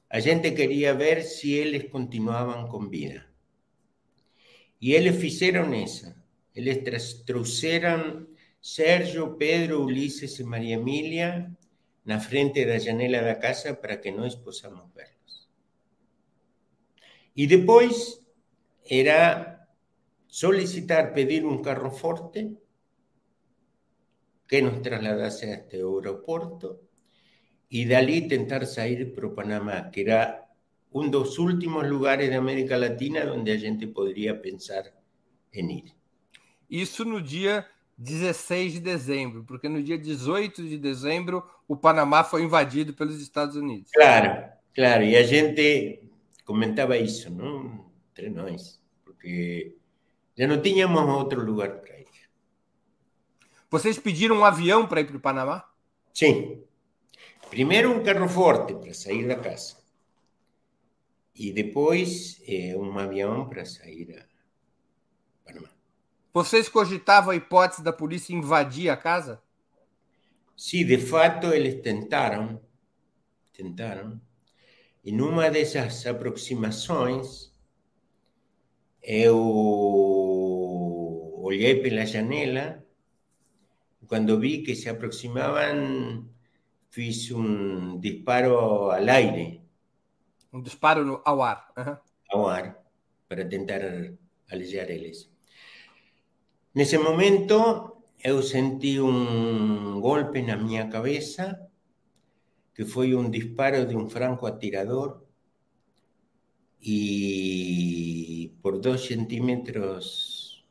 A 0.09 0.21
gente 0.21 0.49
queria 0.51 0.93
ver 0.93 1.23
se 1.23 1.51
eles 1.51 1.91
continuavam 1.91 2.69
com 2.69 2.87
vida. 2.87 3.27
E 4.79 4.93
eles 4.93 5.17
fizeram 5.19 5.73
isso. 5.73 6.22
Eles 6.55 7.23
trouxeram 7.25 8.27
Sérgio, 8.61 9.35
Pedro, 9.35 9.83
Ulisses 9.83 10.39
e 10.39 10.43
Maria 10.43 10.75
Emília 10.75 11.51
na 12.05 12.19
frente 12.19 12.65
da 12.65 12.77
janela 12.77 13.21
da 13.21 13.35
casa 13.35 13.73
para 13.73 13.97
que 13.97 14.11
nós 14.11 14.35
possamos 14.35 14.85
vê-los. 14.93 15.49
E 17.35 17.47
depois 17.47 18.19
era 18.89 19.67
solicitar, 20.27 21.13
pedir 21.13 21.45
um 21.45 21.61
carro 21.61 21.91
forte 21.91 22.55
que 24.47 24.61
nos 24.61 24.81
trasladasse 24.81 25.51
até 25.51 25.83
o 25.83 25.97
aeroporto 25.97 26.79
e 27.71 27.85
dali 27.85 28.27
tentar 28.27 28.65
sair 28.65 29.13
para 29.13 29.27
o 29.27 29.33
Panamá, 29.33 29.89
que 29.89 30.01
era 30.01 30.47
um 30.93 31.09
dos 31.09 31.39
últimos 31.39 31.89
lugares 31.89 32.29
da 32.29 32.37
América 32.37 32.77
Latina 32.77 33.33
onde 33.33 33.51
a 33.51 33.57
gente 33.57 33.87
poderia 33.87 34.35
pensar 34.35 34.85
em 35.51 35.79
ir. 35.79 36.02
Isso 36.73 37.05
no 37.05 37.21
dia 37.21 37.67
16 37.99 38.73
de 38.73 38.79
dezembro, 38.79 39.43
porque 39.43 39.69
no 39.69 39.83
dia 39.83 39.95
18 39.95 40.67
de 40.67 40.75
dezembro 40.79 41.47
o 41.67 41.77
Panamá 41.77 42.23
foi 42.23 42.41
invadido 42.41 42.95
pelos 42.95 43.21
Estados 43.21 43.55
Unidos. 43.55 43.91
Claro, 43.93 44.43
claro, 44.73 45.03
e 45.03 45.15
a 45.15 45.21
gente 45.21 45.99
comentava 46.43 46.97
isso, 46.97 47.29
não? 47.29 47.85
Entre 48.11 48.27
nós, 48.31 48.81
porque 49.05 49.75
já 50.35 50.47
não 50.47 50.59
tínhamos 50.63 50.99
outro 51.03 51.45
lugar 51.45 51.79
para 51.79 51.99
ir. 51.99 52.07
Vocês 53.69 53.99
pediram 53.99 54.37
um 54.37 54.43
avião 54.43 54.87
para 54.87 55.01
ir 55.01 55.05
para 55.05 55.17
o 55.17 55.19
Panamá? 55.19 55.69
Sim. 56.11 56.63
Primeiro 57.51 57.91
um 57.91 58.03
carro 58.03 58.27
forte 58.27 58.73
para 58.73 58.95
sair 58.95 59.27
da 59.27 59.35
casa. 59.35 59.77
E 61.35 61.51
depois 61.51 62.41
eh, 62.47 62.75
um 62.75 62.97
avião 62.97 63.47
para 63.47 63.63
sair 63.63 64.17
a. 64.17 64.32
Vocês 66.33 66.67
cogitavam 66.67 67.29
a 67.29 67.35
hipótese 67.35 67.83
da 67.83 67.93
polícia 67.93 68.33
invadir 68.33 68.89
a 68.89 68.97
casa? 68.97 69.39
Sim, 70.57 70.83
de 70.83 70.97
fato 70.97 71.53
eles 71.53 71.79
tentaram, 71.83 72.59
tentaram. 73.51 74.19
E 75.03 75.11
numa 75.11 75.51
dessas 75.51 76.07
aproximações, 76.07 77.53
eu 79.03 79.37
olhei 81.37 81.83
pela 81.83 82.03
janela, 82.03 82.83
quando 84.07 84.39
vi 84.39 84.63
que 84.63 84.73
se 84.73 84.89
aproximavam, 84.89 86.27
fiz 86.89 87.29
um 87.29 87.99
disparo 87.99 88.57
ao 88.57 88.91
aire. 88.91 89.61
Um 90.51 90.63
disparo 90.63 91.21
ao 91.23 91.43
ar? 91.43 91.71
Uhum. 91.77 91.97
Ao 92.31 92.47
ar, 92.47 92.83
para 93.27 93.45
tentar 93.45 93.81
alijar 94.49 94.89
eles. 94.89 95.32
Nesse 96.73 96.97
momento, 96.97 98.01
eu 98.23 98.41
senti 98.41 98.99
um 98.99 100.01
golpe 100.01 100.41
na 100.41 100.57
minha 100.57 100.87
cabeça, 100.87 101.69
que 102.73 102.83
foi 102.83 103.13
um 103.13 103.29
disparo 103.29 103.85
de 103.85 103.95
um 103.95 104.09
franco 104.09 104.47
atirador, 104.47 105.21
e 106.81 108.51
por 108.61 108.79
dois 108.79 109.05
centímetros 109.05 110.65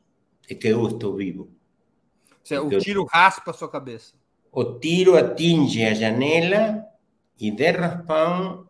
é 0.49 0.53
que 0.53 0.67
eu 0.67 0.85
estou 0.87 1.15
vivo. 1.15 1.49
Seja, 2.43 2.61
o 2.61 2.79
tiro 2.79 3.05
raspa 3.05 3.51
a 3.51 3.53
sua 3.53 3.69
cabeça. 3.69 4.13
O 4.51 4.77
tiro 4.79 5.15
atinge 5.17 5.85
a 5.85 5.93
janela 5.93 6.85
e 7.39 7.49
de 7.49 7.71
raspão 7.71 8.67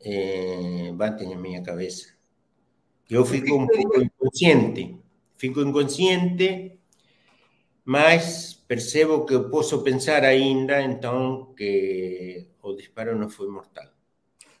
é, 0.00 0.90
bate 0.92 1.26
na 1.26 1.36
minha 1.36 1.62
cabeça. 1.62 2.14
Eu 3.08 3.24
fico 3.26 3.54
um 3.54 3.66
pouco 3.66 4.00
inconsciente 4.00 4.99
fico 5.40 5.62
inconsciente, 5.62 6.78
mas 7.82 8.52
percebo 8.52 9.24
que 9.24 9.38
posso 9.48 9.82
pensar 9.82 10.22
ainda, 10.22 10.82
então, 10.82 11.54
que 11.56 12.46
o 12.62 12.74
disparo 12.74 13.18
não 13.18 13.30
foi 13.30 13.48
mortal. 13.48 13.86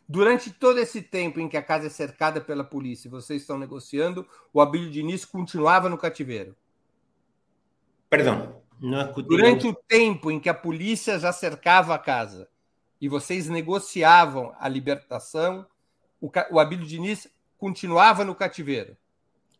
Durante 0.08 0.50
todo 0.50 0.80
esse 0.80 1.02
tempo 1.02 1.38
em 1.38 1.48
que 1.48 1.56
a 1.56 1.62
casa 1.62 1.86
é 1.86 1.90
cercada 1.90 2.40
pela 2.40 2.64
polícia 2.64 3.06
e 3.06 3.10
vocês 3.10 3.42
estão 3.42 3.58
negociando, 3.58 4.26
o 4.54 4.60
Abílio 4.60 4.90
Diniz 4.90 5.24
continuava 5.26 5.90
no 5.90 5.98
cativeiro? 5.98 6.56
Perdão, 8.08 8.62
não 8.80 9.02
escutei. 9.02 9.36
Durante 9.36 9.68
o 9.68 9.74
tempo 9.74 10.30
em 10.30 10.40
que 10.40 10.48
a 10.48 10.54
polícia 10.54 11.18
já 11.18 11.30
cercava 11.30 11.94
a 11.94 11.98
casa 11.98 12.48
e 12.98 13.06
vocês 13.06 13.50
negociavam 13.50 14.52
a 14.58 14.66
libertação, 14.66 15.66
o, 16.18 16.30
o 16.50 16.58
Abílio 16.58 16.86
Diniz 16.86 17.28
continuava 17.58 18.24
no 18.24 18.34
cativeiro? 18.34 18.96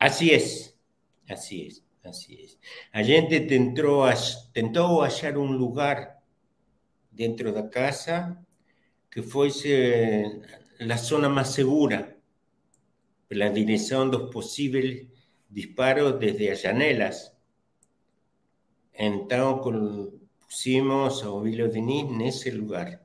Assim 0.01 0.31
é, 0.31 0.39
assim 1.33 1.69
é, 2.03 2.09
assim 2.09 2.35
é. 2.35 2.99
A 2.99 3.03
gente 3.03 3.41
tentou, 3.41 4.05
tentou 4.53 5.03
achar 5.03 5.37
um 5.37 5.53
lugar 5.53 6.21
dentro 7.11 7.53
da 7.53 7.63
casa 7.63 8.37
que 9.11 9.23
fosse 9.23 10.43
a 10.79 10.97
zona 10.97 11.29
mais 11.29 11.49
segura 11.49 12.17
pela 13.29 13.49
direção 13.49 14.09
dos 14.09 14.31
possíveis 14.31 15.07
disparos 15.49 16.19
desde 16.19 16.51
as 16.51 16.61
janelas. 16.61 17.33
Então, 18.95 19.61
pusimos 20.41 21.23
a 21.23 21.31
Ovílio 21.31 21.71
Diniz 21.71 22.11
nesse 22.11 22.51
lugar. 22.51 23.01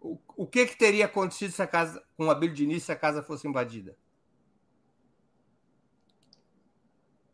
O, 0.00 0.18
o 0.36 0.46
que, 0.46 0.66
que 0.66 0.76
teria 0.76 1.06
acontecido 1.06 1.52
se 1.52 1.62
a 1.62 1.66
casa, 1.66 2.02
com 2.16 2.26
o 2.26 2.30
Abílio 2.30 2.54
Diniz 2.54 2.84
se 2.84 2.92
a 2.92 2.96
casa 2.96 3.22
fosse 3.22 3.46
invadida? 3.46 3.96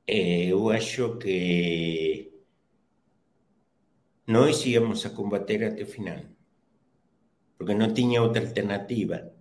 Eu 0.06 0.70
acho 0.70 1.18
que 1.18 2.32
nós 4.26 4.64
íamos 4.64 5.04
a 5.06 5.10
combater 5.10 5.64
até 5.64 5.82
o 5.82 5.86
final 5.86 6.36
porque 7.56 7.74
não 7.74 7.92
tinha 7.92 8.22
outra 8.22 8.42
alternativa. 8.42 9.32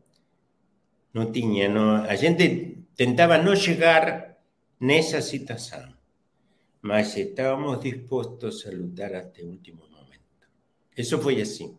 Não 1.13 1.31
tinha. 1.31 1.69
Não, 1.69 2.03
a 2.03 2.15
gente 2.15 2.85
tentava 2.95 3.37
não 3.37 3.55
chegar 3.55 4.37
nessa 4.79 5.21
situação, 5.21 5.93
mas 6.81 7.15
estávamos 7.15 7.79
dispostos 7.81 8.65
a 8.65 8.71
lutar 8.71 9.13
até 9.13 9.43
o 9.43 9.49
último 9.49 9.87
momento. 9.89 10.21
Isso 10.97 11.19
foi 11.21 11.41
assim. 11.41 11.77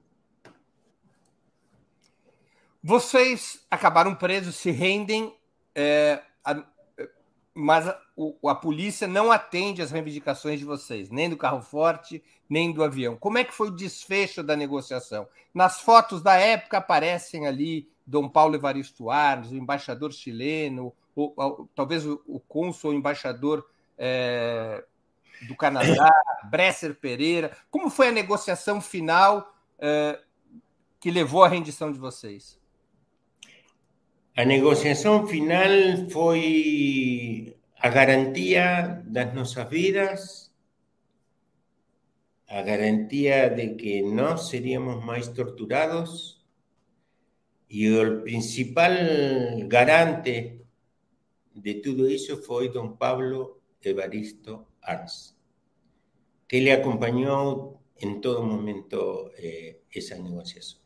Vocês 2.83 3.67
acabaram 3.71 4.15
presos, 4.15 4.55
se 4.55 4.71
rendem, 4.71 5.37
é, 5.75 6.23
mas 7.53 7.93
a, 8.19 8.51
a, 8.51 8.55
polícia 8.55 9.07
não 9.07 9.31
atende 9.31 9.83
às 9.83 9.91
reivindicações 9.91 10.59
de 10.59 10.65
vocês, 10.65 11.11
nem 11.11 11.29
do 11.29 11.37
carro 11.37 11.61
forte, 11.61 12.23
nem 12.49 12.73
do 12.73 12.83
avião. 12.83 13.17
Como 13.17 13.39
é 13.39 13.45
que 13.45 13.53
foi 13.53 13.69
o 13.69 13.77
desfecho 13.77 14.43
da 14.43 14.57
negociação? 14.57 15.29
Nas 15.53 15.81
fotos 15.81 16.23
da 16.23 16.35
época 16.35 16.79
aparecem 16.79 17.47
ali 17.47 17.89
Dom 18.07 18.29
Paulo 18.29 18.55
Evaristo 18.55 19.11
Arnes, 19.11 19.51
o 19.51 19.57
embaixador 19.57 20.13
chileno, 20.13 20.93
ou, 21.15 21.33
ou, 21.37 21.69
talvez 21.75 22.07
o, 22.07 22.23
o 22.27 22.41
cônsul, 22.41 22.91
o 22.91 22.95
embaixador 22.95 23.67
é, 23.99 24.85
do 25.49 25.57
Canadá, 25.57 26.11
Bresser 26.49 26.95
Pereira. 26.95 27.57
Como 27.71 27.91
foi 27.91 28.09
a 28.09 28.13
negociação 28.13 28.81
final 28.81 29.55
é, 29.79 30.19
que 31.01 31.11
levou 31.11 31.43
à 31.45 31.49
rendição 31.49 31.93
de 31.93 31.99
vocês? 31.99 32.59
A 34.37 34.45
negociação 34.45 35.27
final 35.27 35.69
foi 36.11 37.56
a 37.79 37.89
garantia 37.91 39.03
das 39.07 39.35
nossas 39.35 39.69
vidas 39.69 40.47
a 42.49 42.63
garantía 42.63 43.51
de 43.51 43.77
que 43.77 44.03
no 44.03 44.39
seríamos 44.39 45.05
más 45.05 45.35
torturados 45.35 46.45
y 47.69 47.87
el 47.87 48.23
principal 48.23 49.67
garante 49.67 50.65
de 51.55 51.75
todo 51.75 52.07
eso 52.07 52.37
fue 52.37 52.69
don 52.69 52.97
Pablo 52.97 53.61
Evaristo 53.81 54.69
Arns, 54.81 55.37
que 56.47 56.61
le 56.61 56.73
acompañó 56.73 57.81
en 57.97 58.21
todo 58.21 58.43
momento 58.43 59.33
eh, 59.37 59.83
esa 59.91 60.19
negociación. 60.19 60.83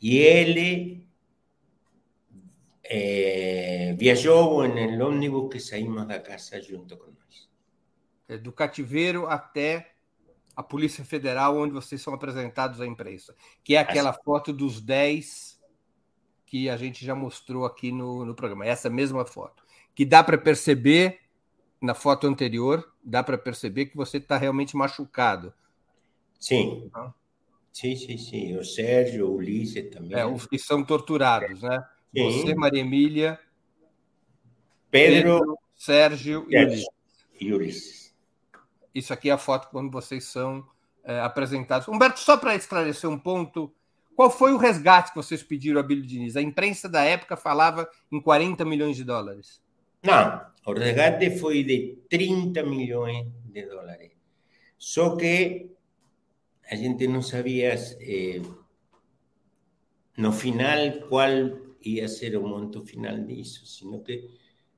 Y 0.00 0.22
él 0.24 1.07
eh, 2.88 3.94
viajó 3.98 4.64
en 4.64 4.78
el 4.78 5.02
ómnibus 5.02 5.50
que 5.50 5.60
saímos 5.60 6.08
de 6.08 6.22
casa 6.22 6.56
junto 6.66 6.98
con 6.98 7.14
nosotros. 7.14 7.50
Do 8.42 8.52
cativeiro 8.52 9.28
até 9.28 9.94
a 10.56 10.62
Polícia 10.62 11.04
Federal, 11.04 11.56
onde 11.56 11.72
vocês 11.72 12.00
são 12.00 12.14
apresentados 12.14 12.80
à 12.80 12.86
imprensa, 12.86 13.34
que 13.62 13.76
é 13.76 13.78
aquela 13.78 14.12
foto 14.12 14.52
dos 14.52 14.80
10 14.80 15.58
que 16.44 16.68
a 16.68 16.76
gente 16.78 17.04
já 17.04 17.14
mostrou 17.14 17.66
aqui 17.66 17.92
no, 17.92 18.24
no 18.24 18.34
programa, 18.34 18.66
essa 18.66 18.88
mesma 18.88 19.24
foto, 19.26 19.62
que 19.94 20.04
dá 20.04 20.24
para 20.24 20.38
perceber 20.38 21.20
na 21.80 21.94
foto 21.94 22.26
anterior, 22.26 22.90
dá 23.04 23.22
para 23.22 23.36
perceber 23.36 23.86
que 23.86 23.96
você 23.96 24.16
está 24.16 24.36
realmente 24.36 24.76
machucado. 24.76 25.52
Sim. 26.40 26.90
Sim, 27.70 27.94
sim, 27.96 28.18
sim. 28.18 28.56
O 28.56 28.64
Sérgio, 28.64 29.28
o 29.28 29.36
Ulisses 29.36 29.90
também. 29.90 30.18
É, 30.18 30.26
os 30.26 30.46
que 30.46 30.58
são 30.58 30.82
torturados, 30.82 31.62
né? 31.62 31.84
Sim. 32.14 32.42
Você, 32.42 32.54
Maria 32.54 32.80
Emília, 32.80 33.38
Pedro, 34.90 35.38
Pedro 35.38 35.58
Sérgio 35.74 36.46
e 36.48 36.56
Ulisses. 36.56 36.86
E 37.40 37.52
Ulisses. 37.52 38.14
Isso 38.94 39.12
aqui 39.12 39.30
é 39.30 39.32
a 39.32 39.38
foto 39.38 39.68
quando 39.70 39.90
vocês 39.90 40.24
são 40.24 40.66
é, 41.04 41.20
apresentados. 41.20 41.86
Humberto, 41.88 42.18
só 42.20 42.36
para 42.36 42.54
esclarecer 42.54 43.08
um 43.08 43.18
ponto, 43.18 43.72
qual 44.16 44.30
foi 44.30 44.52
o 44.52 44.56
resgate 44.56 45.10
que 45.10 45.16
vocês 45.16 45.42
pediram 45.42 45.78
a 45.78 45.82
Billy 45.82 46.06
Diniz? 46.06 46.36
A 46.36 46.42
imprensa 46.42 46.88
da 46.88 47.04
época 47.04 47.36
falava 47.36 47.88
em 48.10 48.20
40 48.20 48.64
milhões 48.64 48.96
de 48.96 49.04
dólares. 49.04 49.62
Não, 50.02 50.44
o 50.66 50.72
resgate 50.72 51.38
foi 51.38 51.62
de 51.62 51.98
30 52.08 52.62
milhões 52.62 53.26
de 53.44 53.66
dólares. 53.66 54.12
Só 54.76 55.16
que 55.16 55.70
a 56.70 56.74
gente 56.74 57.06
não 57.06 57.22
sabia 57.22 57.74
eh, 58.00 58.42
no 60.16 60.32
final 60.32 60.92
qual 61.08 61.30
ia 61.84 62.08
ser 62.08 62.36
o 62.36 62.46
monto 62.46 62.84
final 62.84 63.18
disso, 63.18 63.66
sino 63.66 64.02
que 64.02 64.30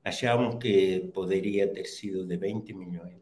achávamos 0.03 0.55
que 0.61 1.11
poderia 1.13 1.67
ter 1.67 1.85
sido 1.85 2.25
de 2.25 2.37
20 2.37 2.73
milhões 2.73 3.21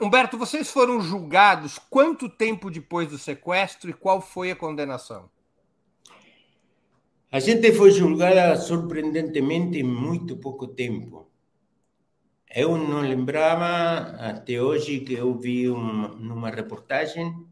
Humberto, 0.00 0.36
vocês 0.36 0.70
foram 0.70 1.00
julgados 1.00 1.78
quanto 1.78 2.28
tempo 2.28 2.70
depois 2.70 3.08
do 3.08 3.18
sequestro 3.18 3.88
e 3.88 3.94
qual 3.94 4.20
foi 4.20 4.50
a 4.50 4.56
condenação? 4.56 5.30
A 7.30 7.38
gente 7.38 7.72
foi 7.72 7.90
julgada 7.90 8.56
surpreendentemente 8.56 9.78
em 9.78 9.82
muito 9.82 10.36
pouco 10.36 10.66
tempo. 10.66 11.30
Eu 12.52 12.76
não 12.76 13.00
lembrava 13.00 14.16
até 14.16 14.60
hoje 14.60 15.00
que 15.00 15.14
eu 15.14 15.34
vi 15.38 15.68
uma, 15.68 16.08
numa 16.08 16.50
reportagem 16.50 17.46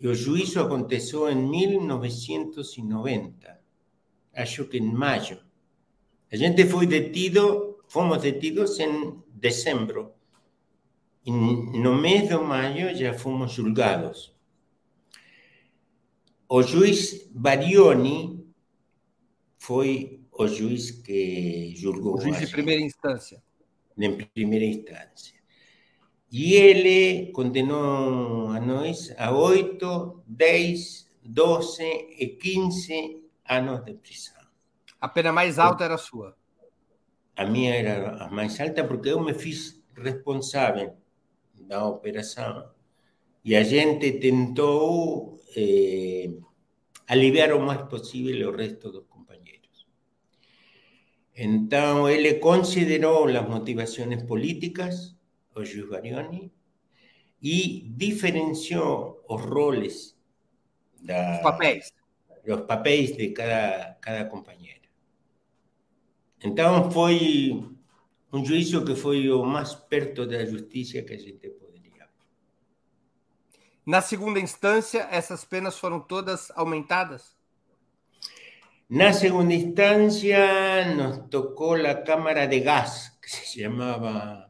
e 0.00 0.08
o 0.08 0.14
juízo 0.14 0.60
aconteceu 0.60 1.30
em 1.30 1.36
1990, 1.36 3.60
acho 4.34 4.64
que 4.64 4.78
em 4.78 4.92
maio. 4.92 5.38
A 6.32 6.36
gente 6.36 6.64
foi 6.64 6.86
detido, 6.86 7.84
fomos 7.86 8.22
detidos 8.22 8.80
em 8.80 9.22
dezembro 9.28 10.14
e 11.24 11.30
no 11.30 11.96
mês 11.96 12.28
de 12.28 12.36
maio 12.36 12.96
já 12.96 13.12
fomos 13.12 13.52
julgados. 13.52 14.34
O 16.48 16.62
juiz 16.62 17.28
Barioni 17.32 18.42
foi 19.58 20.24
o 20.32 20.48
juiz 20.48 20.90
que 20.90 21.74
julgou. 21.76 22.16
O 22.16 22.20
juiz 22.20 22.40
de 22.40 22.46
primeira 22.46 22.80
instância. 22.80 23.42
Em 23.98 24.16
primeira 24.16 24.64
instância. 24.64 25.38
E 26.30 26.54
ele 26.54 27.32
condenou 27.32 28.50
a 28.50 28.60
nós 28.60 29.12
a 29.18 29.32
8, 29.32 30.22
10, 30.26 31.10
12 31.24 31.82
e 31.82 32.36
15 32.40 33.24
anos 33.48 33.84
de 33.84 33.94
prisão. 33.94 34.40
A 35.00 35.08
pena 35.08 35.32
mais 35.32 35.58
alta 35.58 35.84
era 35.84 35.94
a 35.94 35.98
sua? 35.98 36.36
A 37.36 37.44
minha 37.46 37.74
era 37.74 38.24
a 38.24 38.30
mais 38.30 38.60
alta 38.60 38.84
porque 38.84 39.08
eu 39.08 39.20
me 39.20 39.34
fiz 39.34 39.82
responsável 39.96 40.94
da 41.54 41.86
operação. 41.86 42.70
E 43.44 43.56
a 43.56 43.64
gente 43.64 44.12
tentou 44.12 45.40
eh, 45.56 46.30
aliviar 47.08 47.52
o 47.52 47.60
mais 47.60 47.82
possível 47.88 48.50
o 48.50 48.56
resto 48.56 48.92
dos 48.92 49.06
companheiros. 49.08 49.86
Então, 51.34 52.08
ele 52.08 52.34
considerou 52.34 53.26
as 53.26 53.48
motivações 53.48 54.22
políticas, 54.24 55.16
o 55.54 55.64
Gil 55.64 55.88
Barioni, 55.88 56.52
e 57.42 57.88
diferenciou 57.96 59.24
os 59.28 59.42
roles 59.42 60.16
da, 61.00 61.36
os 61.36 61.42
papéis. 61.42 61.92
Os 62.46 62.60
papéis 62.62 63.16
de 63.16 63.30
cada, 63.30 63.94
cada 64.00 64.24
companheiro. 64.26 64.80
Então, 66.42 66.90
foi 66.90 67.62
um 68.32 68.44
juízo 68.44 68.84
que 68.84 68.94
foi 68.94 69.30
o 69.30 69.44
mais 69.44 69.74
perto 69.74 70.26
da 70.26 70.44
justiça 70.44 71.02
que 71.02 71.14
a 71.14 71.18
gente 71.18 71.48
poderia. 71.50 72.08
Na 73.84 74.00
segunda 74.00 74.40
instância, 74.40 75.06
essas 75.10 75.44
penas 75.44 75.78
foram 75.78 76.00
todas 76.00 76.50
aumentadas? 76.52 77.36
Na 78.88 79.12
segunda 79.12 79.54
instância, 79.54 80.94
nos 80.96 81.28
tocou 81.28 81.74
a 81.74 81.94
Câmara 81.94 82.46
de 82.46 82.60
Gás, 82.60 83.16
que 83.22 83.30
se 83.30 83.60
chamava. 83.60 84.49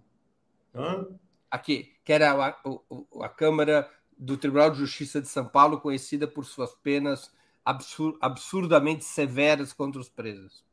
Não? 0.73 1.19
Aqui, 1.51 1.93
que 2.05 2.13
era 2.13 2.33
a, 2.33 2.49
a, 2.49 3.25
a 3.25 3.29
Câmara 3.29 3.91
do 4.17 4.37
Tribunal 4.37 4.71
de 4.71 4.79
Justiça 4.79 5.21
de 5.21 5.29
São 5.29 5.47
Paulo, 5.47 5.81
conhecida 5.81 6.29
por 6.29 6.45
suas 6.45 6.75
penas 6.75 7.33
absur 7.65 8.17
absurdamente 8.21 9.05
severas 9.05 9.73
contra 9.73 10.01
os 10.01 10.09
presos. 10.09 10.65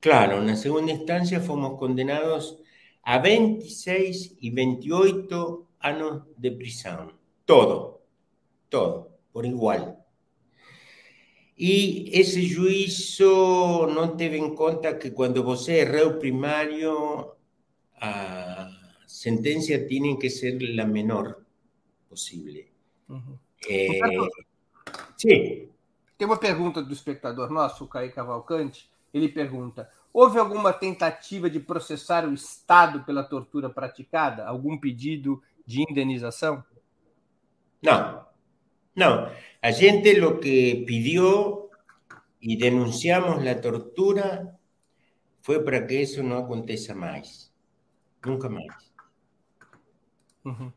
Claro, 0.00 0.42
na 0.42 0.56
segunda 0.56 0.92
instância 0.92 1.40
fomos 1.40 1.78
condenados 1.78 2.56
a 3.02 3.18
26 3.18 4.36
e 4.40 4.50
28 4.50 5.66
anos 5.82 6.22
de 6.36 6.50
prisão. 6.50 7.12
Todo, 7.44 8.00
todo, 8.68 9.10
por 9.32 9.44
igual. 9.44 10.06
E 11.56 12.08
esse 12.18 12.40
juízo 12.42 13.86
não 13.88 14.16
teve 14.16 14.38
em 14.38 14.54
conta 14.54 14.94
que 14.94 15.10
quando 15.10 15.44
você 15.44 15.78
é 15.78 15.84
réu 15.84 16.18
primário, 16.18 17.32
a 18.00 18.39
sentença 19.20 19.78
tem 19.78 20.18
que 20.18 20.30
ser 20.30 20.56
a 20.80 20.86
menor 20.86 21.36
possível. 22.08 22.64
Uhum. 23.06 23.38
É... 23.68 23.98
Sim. 25.18 25.68
Tem 26.16 26.26
uma 26.26 26.38
pergunta 26.38 26.82
do 26.82 26.90
espectador 26.90 27.50
nosso, 27.50 27.84
o 27.84 27.86
Caí 27.86 28.10
Cavalcante. 28.10 28.90
Ele 29.12 29.28
pergunta: 29.28 29.90
houve 30.10 30.38
alguma 30.38 30.72
tentativa 30.72 31.50
de 31.50 31.60
processar 31.60 32.26
o 32.26 32.32
Estado 32.32 33.04
pela 33.04 33.22
tortura 33.22 33.68
praticada? 33.68 34.46
Algum 34.46 34.78
pedido 34.78 35.42
de 35.66 35.82
indenização? 35.82 36.64
Não. 37.82 38.24
Não. 38.96 39.30
A 39.60 39.70
gente 39.70 40.18
o 40.20 40.38
que 40.38 40.82
pediu 40.86 41.68
e 42.40 42.56
denunciamos 42.56 43.46
a 43.46 43.54
tortura 43.54 44.58
foi 45.42 45.62
para 45.62 45.82
que 45.82 46.00
isso 46.00 46.22
não 46.22 46.38
aconteça 46.38 46.94
mais. 46.94 47.52
Nunca 48.24 48.48
mais. 48.48 48.89
Uhum. 50.44 50.72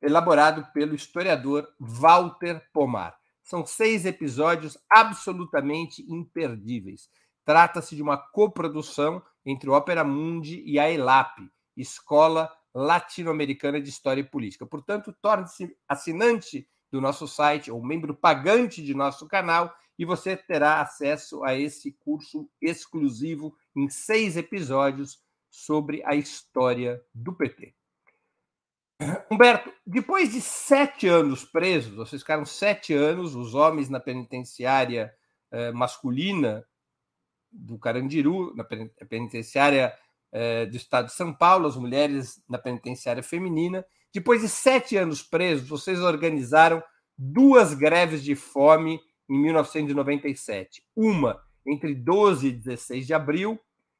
elaborado 0.01 0.65
pelo 0.71 0.95
historiador 0.95 1.67
Walter 1.77 2.65
Pomar. 2.71 3.17
São 3.43 3.65
seis 3.65 4.05
episódios 4.05 4.77
absolutamente 4.89 6.05
imperdíveis. 6.09 7.09
Trata-se 7.43 7.97
de 7.97 8.01
uma 8.01 8.17
coprodução 8.17 9.21
entre 9.47 9.69
o 9.69 9.73
Opera 9.73 10.03
Mundi 10.03 10.61
e 10.65 10.77
a 10.77 10.91
ELAP, 10.91 11.39
Escola 11.77 12.53
Latino-Americana 12.75 13.79
de 13.79 13.89
História 13.89 14.19
e 14.19 14.29
Política. 14.29 14.65
Portanto, 14.65 15.15
torne-se 15.21 15.73
assinante 15.87 16.69
do 16.91 16.99
nosso 16.99 17.29
site 17.29 17.71
ou 17.71 17.81
membro 17.81 18.13
pagante 18.13 18.83
de 18.83 18.93
nosso 18.93 19.25
canal 19.25 19.73
e 19.97 20.03
você 20.03 20.35
terá 20.35 20.81
acesso 20.81 21.43
a 21.45 21.55
esse 21.55 21.93
curso 21.93 22.49
exclusivo 22.61 23.55
em 23.73 23.89
seis 23.89 24.35
episódios 24.35 25.19
sobre 25.49 26.03
a 26.05 26.13
história 26.13 27.01
do 27.13 27.33
PT. 27.33 27.73
Humberto, 29.31 29.71
depois 29.85 30.33
de 30.33 30.41
sete 30.41 31.07
anos 31.07 31.45
presos, 31.45 31.95
vocês 31.95 32.21
ficaram 32.21 32.45
sete 32.45 32.93
anos, 32.93 33.33
os 33.33 33.53
homens 33.53 33.89
na 33.89 33.99
penitenciária 33.99 35.13
eh, 35.51 35.71
masculina 35.71 36.65
do 37.57 37.77
Carandiru, 37.77 38.53
na 38.55 38.63
penitenciária 38.63 39.93
eh, 40.31 40.65
do 40.65 40.77
Estado 40.77 41.07
de 41.07 41.13
São 41.13 41.33
Paulo, 41.33 41.67
as 41.67 41.75
mulheres 41.75 42.41
na 42.47 42.57
penitenciária 42.57 43.23
feminina. 43.23 43.85
Depois 44.13 44.41
de 44.41 44.49
sete 44.49 44.95
anos 44.95 45.21
presos, 45.21 45.67
vocês 45.67 45.99
organizaram 45.99 46.83
duas 47.17 47.73
greves 47.73 48.23
de 48.23 48.35
fome 48.35 48.99
em 49.29 49.39
1997. 49.41 50.83
Uma 50.95 51.41
entre 51.65 51.93
12 51.93 52.47
e 52.47 52.51
16 52.51 53.07
de 53.07 53.13
abril 53.13 53.59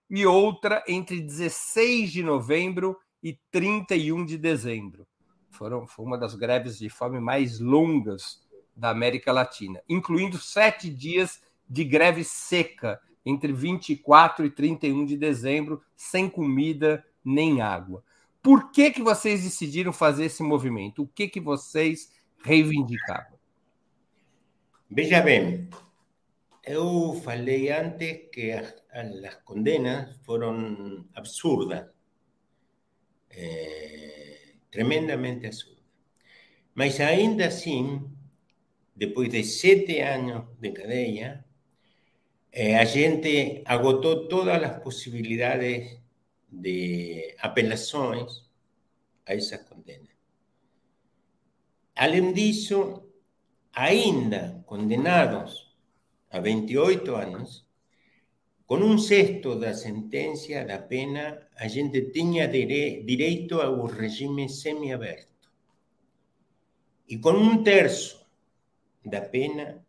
e 0.10 0.26
outra 0.26 0.84
entre 0.88 1.20
16 1.20 2.12
de 2.12 2.24
novembro 2.24 2.98
e 3.22 3.38
31 3.52 4.26
de 4.26 4.38
dezembro. 4.38 5.06
Foram, 5.50 5.88
foi 5.88 6.06
uma 6.06 6.18
das 6.18 6.36
greves 6.36 6.78
de 6.78 6.90
fome 6.90 7.20
mais 7.20 7.60
longas 7.60 8.46
da 8.76 8.90
América 8.92 9.32
Latina, 9.32 9.82
incluindo 9.90 10.38
sete 10.38 10.90
dias 10.90 11.42
de 11.68 11.84
greve 11.84 12.24
seca 12.24 13.00
entre 13.28 13.52
24 13.52 14.46
e 14.46 14.50
31 14.50 15.06
de 15.06 15.18
dezembro, 15.18 15.82
sem 15.96 16.30
comida 16.30 17.06
nem 17.24 17.62
água. 17.62 18.02
Por 18.42 18.72
que, 18.72 18.90
que 18.92 19.02
vocês 19.02 19.44
decidiram 19.44 19.92
fazer 19.92 20.26
esse 20.26 20.42
movimento? 20.42 21.04
O 21.04 21.08
que, 21.08 21.28
que 21.28 21.42
vocês 21.42 22.10
reivindicavam? 22.42 23.38
Veja 24.90 25.20
bem, 25.20 25.70
eu 26.64 27.20
falei 27.22 27.70
antes 27.70 28.30
que 28.32 28.52
as, 28.52 28.74
as 28.94 29.36
condenas 29.44 30.16
foram 30.24 31.06
absurdas, 31.14 31.86
é, 33.30 34.54
tremendamente 34.72 35.48
absurdas. 35.48 35.84
Mas 36.74 36.98
ainda 37.02 37.48
assim, 37.48 38.10
depois 38.96 39.28
de 39.30 39.44
sete 39.44 40.00
anos 40.00 40.46
de 40.58 40.72
cadeia, 40.72 41.44
eh, 42.60 42.76
a 42.76 42.86
gente 42.86 43.62
agotou 43.66 44.28
todas 44.28 44.64
as 44.64 44.82
possibilidades 44.82 46.02
de 46.50 47.36
apelações 47.38 48.50
a 49.28 49.36
essas 49.36 49.62
condenas. 49.70 50.10
Além 51.96 52.34
disso, 52.34 53.04
ainda 53.72 54.64
condenados 54.66 55.78
a 56.32 56.40
28 56.40 57.16
anos, 57.16 57.64
com 58.66 58.78
um 58.78 58.98
sexto 58.98 59.56
da 59.56 59.76
sentença 59.76 60.66
da 60.66 60.80
pena, 60.80 61.48
a 61.56 61.68
gente 61.68 62.12
tinha 62.12 62.48
dire 62.48 63.04
direito 63.04 63.62
ao 63.62 63.86
regime 63.86 64.50
semiaberto. 64.50 65.48
E 67.08 67.20
com 67.20 67.34
um 67.34 67.64
terço 67.64 68.26
da 69.06 69.22
pena, 69.22 69.87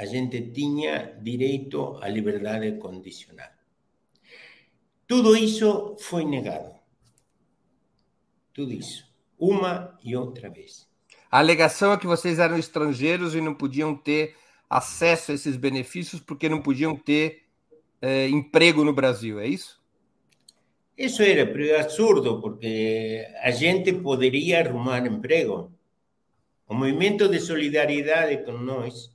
a 0.00 0.06
gente 0.06 0.40
tinha 0.50 1.14
direito 1.20 1.98
à 2.00 2.08
liberdade 2.08 2.72
condicional. 2.78 3.50
Tudo 5.06 5.36
isso 5.36 5.94
foi 5.98 6.24
negado. 6.24 6.74
Tudo 8.54 8.72
isso. 8.72 9.06
Uma 9.38 9.98
e 10.02 10.16
outra 10.16 10.48
vez. 10.48 10.88
A 11.30 11.38
alegação 11.38 11.92
é 11.92 11.98
que 11.98 12.06
vocês 12.06 12.38
eram 12.38 12.56
estrangeiros 12.56 13.34
e 13.34 13.42
não 13.42 13.54
podiam 13.54 13.94
ter 13.94 14.34
acesso 14.70 15.32
a 15.32 15.34
esses 15.34 15.54
benefícios 15.54 16.18
porque 16.18 16.48
não 16.48 16.62
podiam 16.62 16.96
ter 16.96 17.42
eh, 18.00 18.26
emprego 18.28 18.82
no 18.82 18.94
Brasil, 18.94 19.38
é 19.38 19.46
isso? 19.46 19.78
Isso 20.96 21.22
era 21.22 21.42
absurdo, 21.78 22.40
porque 22.40 23.26
a 23.42 23.50
gente 23.50 23.92
poderia 23.92 24.60
arrumar 24.60 25.06
emprego. 25.06 25.70
O 26.66 26.74
movimento 26.74 27.28
de 27.28 27.38
solidariedade 27.38 28.44
com 28.46 28.52
nós, 28.52 29.10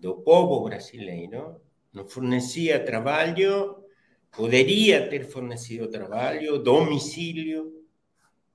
do 0.00 0.16
povo 0.16 0.64
brasileiro, 0.64 1.60
nos 1.92 2.12
fornecia 2.12 2.84
trabalho, 2.84 3.84
poderia 4.30 5.08
ter 5.08 5.24
fornecido 5.24 5.88
trabalho, 5.88 6.58
domicílio, 6.58 7.84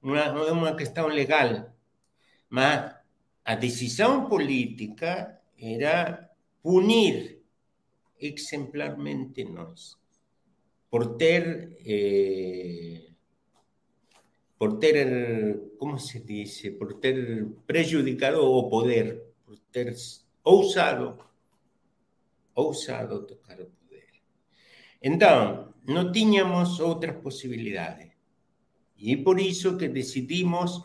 uma, 0.01 0.51
uma 0.51 0.75
questão 0.75 1.07
legal. 1.07 1.73
Mas 2.49 2.95
a 3.43 3.55
decisão 3.55 4.29
política 4.29 5.41
era 5.57 6.29
punir 6.61 7.41
exemplarmente 8.19 9.43
nós 9.43 9.97
por 10.89 11.17
ter 11.17 11.77
eh, 11.85 13.09
por 14.57 14.77
ter 14.77 15.73
como 15.79 15.97
se 15.97 16.19
diz 16.19 16.69
por 16.77 16.99
ter 16.99 17.47
prejudicado 17.65 18.45
o 18.45 18.69
poder 18.69 19.33
por 19.43 19.57
ter 19.71 19.95
ousado 20.43 21.17
ousado 22.61 23.25
tocar 23.25 23.59
o 23.59 23.65
poder 23.65 24.07
então 25.01 25.73
não 25.85 26.11
tínhamos 26.11 26.79
outras 26.79 27.17
possibilidades 27.17 28.11
e 28.97 29.17
por 29.17 29.39
isso 29.39 29.77
que 29.77 29.87
decidimos 29.87 30.83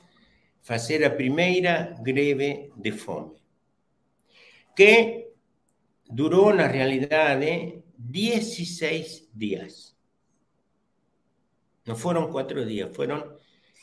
fazer 0.63 1.05
a 1.05 1.11
primeira 1.11 1.95
greve 2.03 2.73
de 2.77 2.93
fome 2.93 3.37
que 4.77 5.27
durou, 6.09 6.55
na 6.55 6.67
realidade, 6.67 7.83
16 7.99 9.31
dias. 9.35 9.97
Não 11.87 11.97
foram 11.97 12.31
quatro 12.31 12.65
dias, 12.67 12.95
foram 12.95 13.37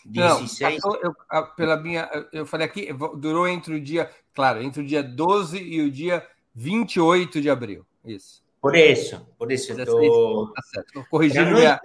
16. 0.05 0.81
Não, 0.83 0.95
eu, 1.01 1.15
pela 1.55 1.77
minha, 1.77 2.09
eu 2.31 2.45
falei 2.45 2.67
aqui, 2.67 2.89
durou 3.17 3.47
entre 3.47 3.75
o 3.75 3.81
dia, 3.81 4.09
claro, 4.33 4.61
entre 4.61 4.81
o 4.81 4.85
dia 4.85 5.01
12 5.01 5.57
e 5.57 5.81
o 5.81 5.89
dia 5.89 6.25
28 6.53 7.41
de 7.41 7.49
abril. 7.49 7.85
Isso. 8.05 8.43
Por 8.61 8.75
isso, 8.75 9.27
por 9.37 9.51
isso 9.51 9.73
estou. 9.73 10.53
Tá 10.53 10.61
certo. 10.61 11.05
Corrigindo 11.09 11.51
minha, 11.51 11.79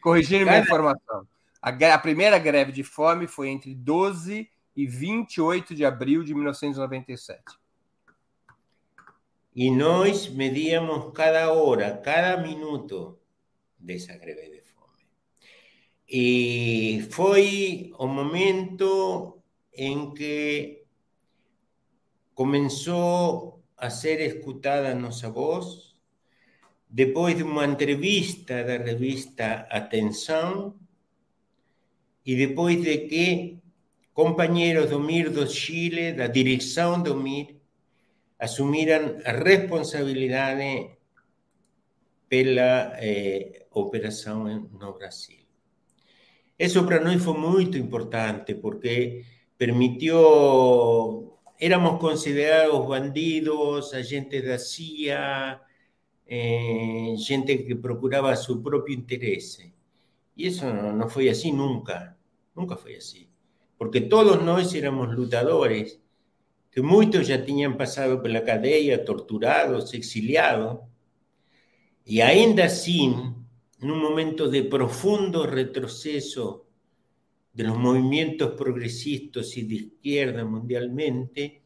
corrigindo 0.00 0.44
minha 0.44 0.60
informação. 0.60 1.26
A, 1.60 1.70
a 1.70 1.98
primeira 1.98 2.38
greve 2.38 2.70
de 2.70 2.84
fome 2.84 3.26
foi 3.26 3.48
entre 3.48 3.74
12 3.74 4.48
e 4.76 4.86
28 4.86 5.74
de 5.74 5.84
abril 5.84 6.22
de 6.22 6.34
1997. 6.34 7.42
E 9.56 9.70
nós 9.70 10.28
medíamos 10.28 11.12
cada 11.14 11.52
hora, 11.52 11.96
cada 11.96 12.36
minuto 12.36 13.18
dessa 13.78 14.16
greve 14.16 14.50
de 14.50 14.60
fome. 14.60 15.06
E 16.08 17.08
foi 17.10 17.92
o 17.98 18.06
momento 18.06 19.42
em 19.72 20.12
que 20.14 20.83
começou 22.34 23.62
a 23.76 23.90
ser 23.90 24.20
escutada 24.20 24.90
a 24.90 24.94
nossa 24.94 25.30
voz, 25.30 25.94
depois 26.88 27.36
de 27.36 27.42
uma 27.42 27.64
entrevista 27.64 28.62
da 28.62 28.76
revista 28.76 29.66
Atenção, 29.70 30.74
e 32.24 32.34
depois 32.36 32.80
de 32.82 32.98
que 33.08 33.58
companheiros 34.12 34.90
do 34.90 35.00
MIR 35.00 35.30
do 35.30 35.46
Chile, 35.46 36.12
da 36.12 36.26
direção 36.26 37.02
do 37.02 37.16
MIR, 37.16 37.56
assumiram 38.38 39.18
a 39.24 39.32
responsabilidade 39.32 40.96
pela 42.28 42.96
eh, 43.00 43.66
operação 43.72 44.44
no 44.44 44.92
Brasil. 44.94 45.44
Isso 46.58 46.84
para 46.86 47.00
nós 47.00 47.22
foi 47.22 47.36
muito 47.36 47.76
importante 47.76 48.54
porque 48.54 49.24
permitiu 49.58 51.33
éramos 51.64 51.98
considerados 51.98 52.86
bandidos, 52.86 53.94
agentes 53.94 54.44
de 54.44 54.58
CIA, 54.58 55.62
eh, 56.26 57.14
gente 57.18 57.64
que 57.64 57.74
procuraba 57.74 58.36
su 58.36 58.62
propio 58.62 58.94
interés. 58.94 59.64
Y 60.36 60.48
eso 60.48 60.70
no, 60.74 61.08
fue 61.08 61.30
así 61.30 61.52
nunca, 61.52 62.18
nunca 62.54 62.76
fue 62.76 62.98
así. 62.98 63.30
Porque 63.78 64.02
todos 64.02 64.42
nosotros 64.42 64.74
éramos 64.74 65.14
luchadores, 65.14 66.02
que 66.70 66.82
muchos 66.82 67.28
ya 67.28 67.42
tenían 67.42 67.78
pasado 67.78 68.20
por 68.20 68.30
la 68.30 68.44
cadena, 68.44 69.02
torturados, 69.02 69.94
exiliados, 69.94 70.80
y 72.04 72.20
ainda 72.20 72.66
así, 72.66 73.04
en 73.04 73.90
un 73.90 74.02
momento 74.02 74.50
de 74.50 74.64
profundo 74.64 75.46
retroceso 75.46 76.63
de 77.54 77.64
los 77.64 77.78
movimientos 77.78 78.52
progresistas 78.58 79.56
y 79.56 79.62
de 79.62 79.74
izquierda 79.76 80.44
mundialmente, 80.44 81.62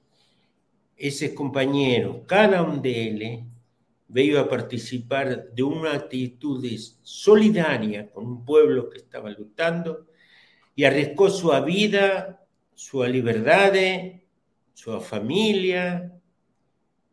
esos 0.97 1.31
compañeros, 1.31 2.19
cada 2.27 2.63
uno 2.63 2.77
de 2.83 3.03
ellos, 3.03 3.45
veio 4.09 4.41
a 4.41 4.49
participar 4.49 5.51
de 5.53 5.63
una 5.63 5.93
actitud 5.93 6.65
solidaria 7.03 8.11
con 8.11 8.27
un 8.27 8.45
pueblo 8.45 8.89
que 8.89 8.99
estaba 8.99 9.31
lutando 9.31 10.07
y 10.75 10.85
arriesgó 10.85 11.31
su 11.31 11.51
vida, 11.65 12.47
su 12.75 13.03
libertad, 13.05 13.73
su 14.75 15.01
familia, 15.01 16.13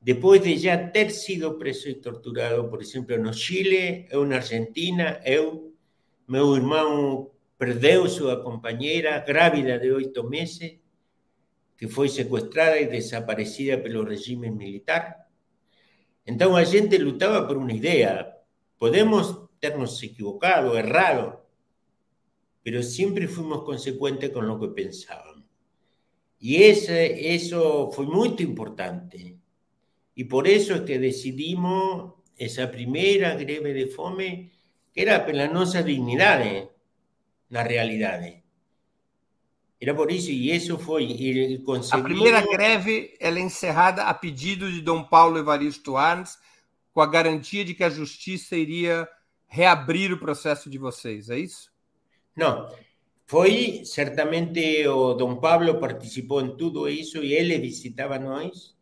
después 0.01 0.43
de 0.43 0.57
ya 0.57 0.91
ter 0.91 1.11
sido 1.11 1.57
preso 1.57 1.89
y 1.89 1.95
torturado, 1.95 2.69
por 2.69 2.81
ejemplo, 2.81 3.15
en 3.15 3.31
Chile, 3.31 4.07
en 4.11 4.33
Argentina, 4.33 5.19
eu, 5.25 5.73
meu 6.27 6.55
irmão 6.55 7.34
perdeu 7.57 8.07
súa 8.11 8.43
compañera 8.43 9.23
grávida 9.23 9.79
de 9.79 9.91
oito 9.91 10.27
meses 10.27 10.79
que 11.77 11.87
foi 11.87 12.07
secuestrada 12.07 12.79
e 12.79 12.87
desaparecida 12.87 13.75
por 13.79 13.91
pelo 13.91 14.07
regime 14.07 14.51
militar. 14.51 15.27
Entón 16.23 16.55
a 16.55 16.63
xente 16.63 16.95
lutaba 16.99 17.43
por 17.47 17.59
unha 17.59 17.75
idea. 17.75 18.31
Podemos 18.79 19.51
ternos 19.59 19.99
equivocado, 20.03 20.75
errado, 20.75 21.47
pero 22.63 22.81
siempre 22.81 23.27
fuimos 23.27 23.63
consecuentes 23.63 24.31
con 24.31 24.47
lo 24.47 24.59
que 24.59 24.69
pensábamos. 24.69 25.45
Y 26.39 26.63
ese, 26.63 27.33
eso 27.35 27.91
fue 27.91 28.05
muy 28.05 28.35
importante. 28.39 29.37
Y 30.15 30.23
por 30.25 30.47
eso 30.47 30.75
es 30.75 30.81
que 30.81 30.99
decidimos 30.99 32.15
esa 32.37 32.71
primera 32.71 33.35
greve 33.35 33.73
de 33.73 33.87
fome, 33.87 34.51
que 34.93 35.01
era 35.01 35.25
por 35.25 35.35
las 35.35 35.51
nuestras 35.51 35.85
dignidades, 35.85 36.69
na 37.49 37.63
realidade. 37.63 38.43
Era 39.79 39.93
por 39.93 40.11
isso, 40.11 40.31
e 40.31 40.51
isso 40.51 40.77
foi. 40.79 41.05
E 41.05 41.61
A 41.91 42.01
primeira 42.01 42.41
greve 42.41 43.13
ela 43.19 43.39
é 43.39 43.41
encerrada 43.41 44.03
a 44.03 44.13
pedido 44.13 44.71
de 44.71 44.81
Dom 44.81 45.03
Paulo 45.03 45.37
Evaristo 45.37 45.97
Arns, 45.97 46.37
com 46.93 47.01
a 47.01 47.05
garantia 47.05 47.65
de 47.65 47.73
que 47.73 47.83
a 47.83 47.89
justiça 47.89 48.55
iria 48.55 49.07
reabrir 49.47 50.11
o 50.11 50.17
processo 50.17 50.69
de 50.69 50.77
vocês, 50.77 51.29
é 51.29 51.37
isso? 51.37 51.71
Não. 52.35 52.69
Foi, 53.25 53.81
certamente, 53.85 54.87
o 54.87 55.13
Dom 55.13 55.37
Pablo 55.37 55.79
participou 55.79 56.41
em 56.41 56.55
tudo 56.55 56.87
isso 56.87 57.23
e 57.23 57.33
ele 57.33 57.57
visitava 57.57 58.19
nós, 58.19 58.75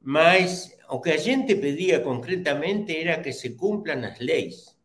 mas 0.00 0.76
o 0.88 1.00
que 1.00 1.10
a 1.10 1.16
gente 1.16 1.54
pedia 1.54 2.00
concretamente 2.00 2.96
era 2.96 3.20
que 3.20 3.32
se 3.32 3.50
cumpram 3.50 4.04
as 4.04 4.18
leis. 4.18 4.76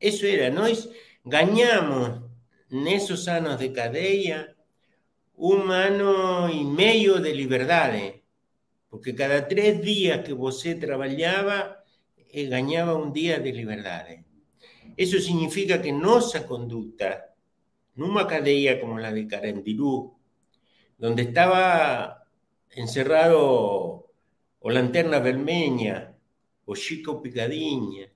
Isso 0.00 0.26
era, 0.26 0.50
nós 0.50 0.88
ganhamos 1.28 2.22
nesses 2.70 3.28
anos 3.28 3.58
de 3.58 3.68
cadeia 3.70 4.54
um 5.36 5.70
ano 5.70 6.50
e 6.50 6.64
meio 6.64 7.20
de 7.20 7.32
liberdade, 7.32 8.24
porque 8.90 9.12
cada 9.12 9.42
três 9.42 9.80
dias 9.80 10.24
que 10.26 10.34
você 10.34 10.74
trabalhava, 10.74 11.78
ganhava 12.48 12.96
um 12.96 13.12
dia 13.12 13.38
de 13.38 13.52
liberdade. 13.52 14.24
Isso 14.96 15.20
significa 15.20 15.78
que 15.78 15.92
nossa 15.92 16.40
conduta, 16.40 17.24
numa 17.94 18.26
cadeia 18.26 18.80
como 18.80 18.98
a 18.98 19.10
de 19.12 19.26
Carandiru, 19.26 20.18
onde 21.00 21.22
estava 21.22 22.20
encerrado 22.76 24.04
o 24.60 24.68
Lanterna 24.68 25.20
o 26.66 26.74
Chico 26.74 27.20
Picadinha, 27.22 28.07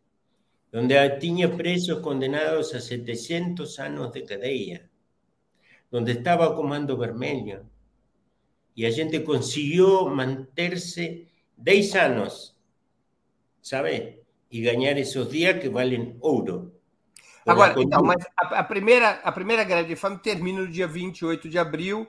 donde 0.72 1.10
tenía 1.20 1.54
presos 1.54 2.00
condenados 2.00 2.74
a 2.74 2.80
700 2.80 3.78
años 3.78 4.10
de 4.10 4.24
cadeia, 4.24 4.90
onde 5.92 6.12
estava 6.12 6.48
o 6.48 6.56
Comando 6.56 6.96
Vermelho. 6.96 7.70
E 8.74 8.86
a 8.86 8.90
gente 8.90 9.20
conseguiu 9.20 10.08
manter-se 10.08 11.28
10 11.58 11.94
anos, 11.96 12.56
sabe? 13.60 14.22
E 14.50 14.62
ganhar 14.62 14.96
esses 14.96 15.28
dias 15.28 15.60
que 15.60 15.68
valem 15.68 16.16
ouro. 16.20 16.72
Agora, 17.44 17.74
então, 17.78 18.02
mas 18.02 18.24
a, 18.34 18.60
a, 18.60 18.64
primeira, 18.64 19.10
a 19.22 19.30
primeira 19.30 19.64
greve 19.64 19.88
de 19.88 19.96
fome 19.96 20.18
termina 20.18 20.62
no 20.62 20.68
dia 20.68 20.86
28 20.86 21.50
de 21.50 21.58
abril 21.58 22.08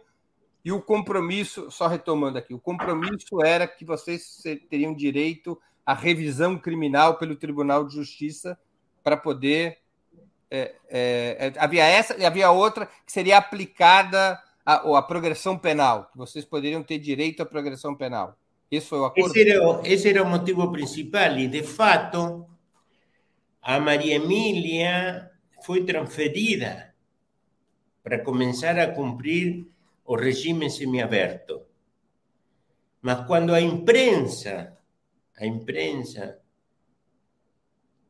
e 0.64 0.72
o 0.72 0.82
compromisso, 0.82 1.70
só 1.70 1.88
retomando 1.88 2.38
aqui, 2.38 2.54
o 2.54 2.60
compromisso 2.60 3.44
era 3.44 3.68
que 3.68 3.84
vocês 3.84 4.42
teriam 4.70 4.96
direito 4.96 5.60
à 5.86 5.94
revisão 5.94 6.58
criminal 6.58 7.18
pelo 7.18 7.36
Tribunal 7.36 7.88
de 7.88 7.96
Justiça 7.96 8.58
para 9.04 9.18
poder. 9.18 9.80
É, 10.50 10.76
é, 10.88 11.48
é, 11.48 11.54
havia 11.58 11.84
essa 11.84 12.16
e 12.16 12.26
havia 12.26 12.52
outra 12.52 12.86
que 12.86 13.12
seria 13.12 13.38
aplicada 13.38 14.40
a, 14.66 14.98
a 14.98 15.02
progressão 15.02 15.58
penal, 15.58 16.10
que 16.12 16.18
vocês 16.18 16.46
poderiam 16.46 16.84
ter 16.84 17.00
direito 17.00 17.42
à 17.42 17.46
progressão 17.46 17.96
penal. 17.96 18.38
Esse 18.70 18.88
foi 18.88 19.00
o 19.00 19.06
acordo? 19.06 19.30
Esse 19.30 19.50
era, 19.50 19.82
esse 19.84 20.10
era 20.10 20.24
o 20.24 20.30
motivo 20.30 20.72
principal, 20.72 21.38
e 21.38 21.48
de 21.48 21.64
fato, 21.64 22.48
a 23.62 23.80
Maria 23.80 24.16
Emília 24.16 25.32
foi 25.64 25.84
transferida 25.84 26.94
para 28.04 28.20
começar 28.20 28.78
a 28.78 28.92
cumprir 28.92 29.66
o 30.06 30.16
regime 30.16 30.70
semiaberto. 30.70 31.62
Mas 33.02 33.26
quando 33.26 33.54
a 33.54 33.62
imprensa, 33.62 34.78
a 35.44 35.46
imprensa 35.46 36.40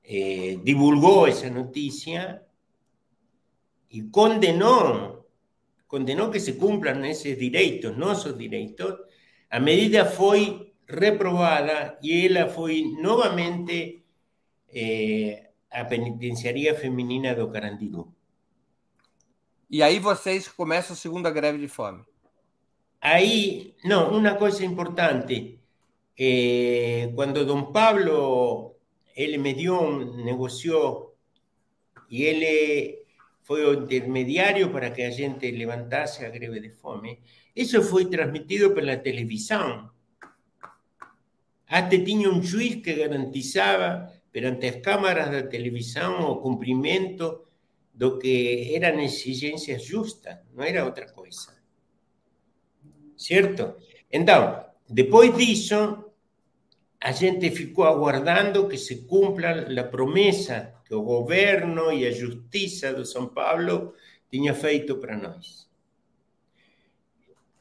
eh, 0.05 0.59
divulgou 0.63 1.27
essa 1.27 1.49
notícia 1.49 2.43
e 3.89 4.03
condenou, 4.03 5.27
condenou 5.88 6.29
que 6.29 6.39
se 6.39 6.53
cumpran 6.53 7.01
esses 7.09 7.38
direitos, 7.38 7.97
nossos 7.97 8.38
direitos, 8.38 8.93
a 9.49 9.59
medida 9.59 10.05
foi 10.05 10.73
reprovada 10.88 11.97
e 12.03 12.27
ela 12.27 12.47
foi 12.49 12.84
novamente 13.01 14.05
eh, 14.69 15.49
a 15.71 15.86
penitenciaria 15.86 16.75
feminina 16.75 17.34
do 17.34 17.49
Carandiru. 17.49 18.13
E 19.69 19.81
aí 19.81 19.97
vocês 19.97 20.47
começam 20.47 20.93
a 20.93 20.97
segunda 20.97 21.31
greve 21.31 21.57
de 21.57 21.67
fome. 21.67 22.05
Aí, 23.01 23.73
não, 23.84 24.15
uma 24.15 24.36
coisa 24.36 24.63
importante. 24.63 25.62
Eh, 26.16 27.11
cuando 27.16 27.43
don 27.43 27.74
Pablo, 27.74 28.78
él 29.16 29.39
me 29.39 29.53
dio, 29.53 29.89
negoció 30.24 31.16
y 32.09 32.28
él 32.28 32.43
eh, 32.43 33.05
fue 33.41 33.74
intermediario 33.74 34.72
para 34.72 34.93
que 34.93 35.07
la 35.07 35.16
gente 35.16 35.51
levantase 35.51 36.26
a 36.26 36.30
greve 36.30 36.61
de 36.61 36.70
fome, 36.70 37.22
eso 37.55 37.82
fue 37.82 38.05
transmitido 38.05 38.74
por 38.74 38.84
la 38.84 39.01
televisión. 39.01 39.91
Hasta 41.68 42.03
tinha 42.03 42.30
un 42.30 42.47
juiz 42.47 42.84
que 42.84 42.95
garantizaba 42.95 44.11
perante 44.32 44.72
las 44.72 44.82
cámaras 44.82 45.32
de 45.32 45.43
televisión 45.43 46.16
o 46.20 46.41
cumprimento 46.41 47.49
do 47.93 48.18
que 48.18 48.76
eran 48.76 48.99
exigencias 48.99 49.86
justas, 49.86 50.41
no 50.53 50.64
era 50.64 50.86
otra 50.86 51.11
cosa. 51.14 51.61
¿Cierto? 53.16 53.78
Entonces, 54.09 54.72
depois 54.93 55.35
disso, 55.35 56.05
a 57.01 57.11
gente 57.11 57.49
ficou 57.49 57.85
aguardando 57.85 58.67
que 58.67 58.77
se 58.77 59.07
cumpra 59.07 59.67
a 59.81 59.83
promessa 59.83 60.75
que 60.85 60.93
o 60.93 61.01
governo 61.01 61.91
e 61.91 62.05
a 62.05 62.11
justiça 62.11 62.93
de 62.93 63.03
São 63.03 63.27
Paulo 63.27 63.95
tinha 64.29 64.53
feito 64.53 64.97
para 64.97 65.17
nós. 65.17 65.67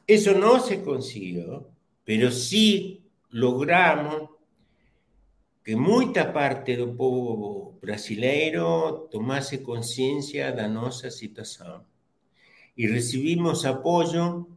Isso 0.07 0.37
não 0.37 0.59
se 0.59 0.77
conseguiu, 0.77 1.65
mas 2.07 2.35
sim 2.35 3.01
logramos 3.31 4.29
que 5.65 5.75
muita 5.75 6.31
parte 6.31 6.77
do 6.77 6.93
povo 6.93 7.79
brasileiro 7.81 9.07
tomasse 9.09 9.57
consciência 9.57 10.51
da 10.51 10.67
nossa 10.67 11.09
situação. 11.09 11.83
E 12.77 12.85
recebimos 12.85 13.65
apoio 13.65 14.52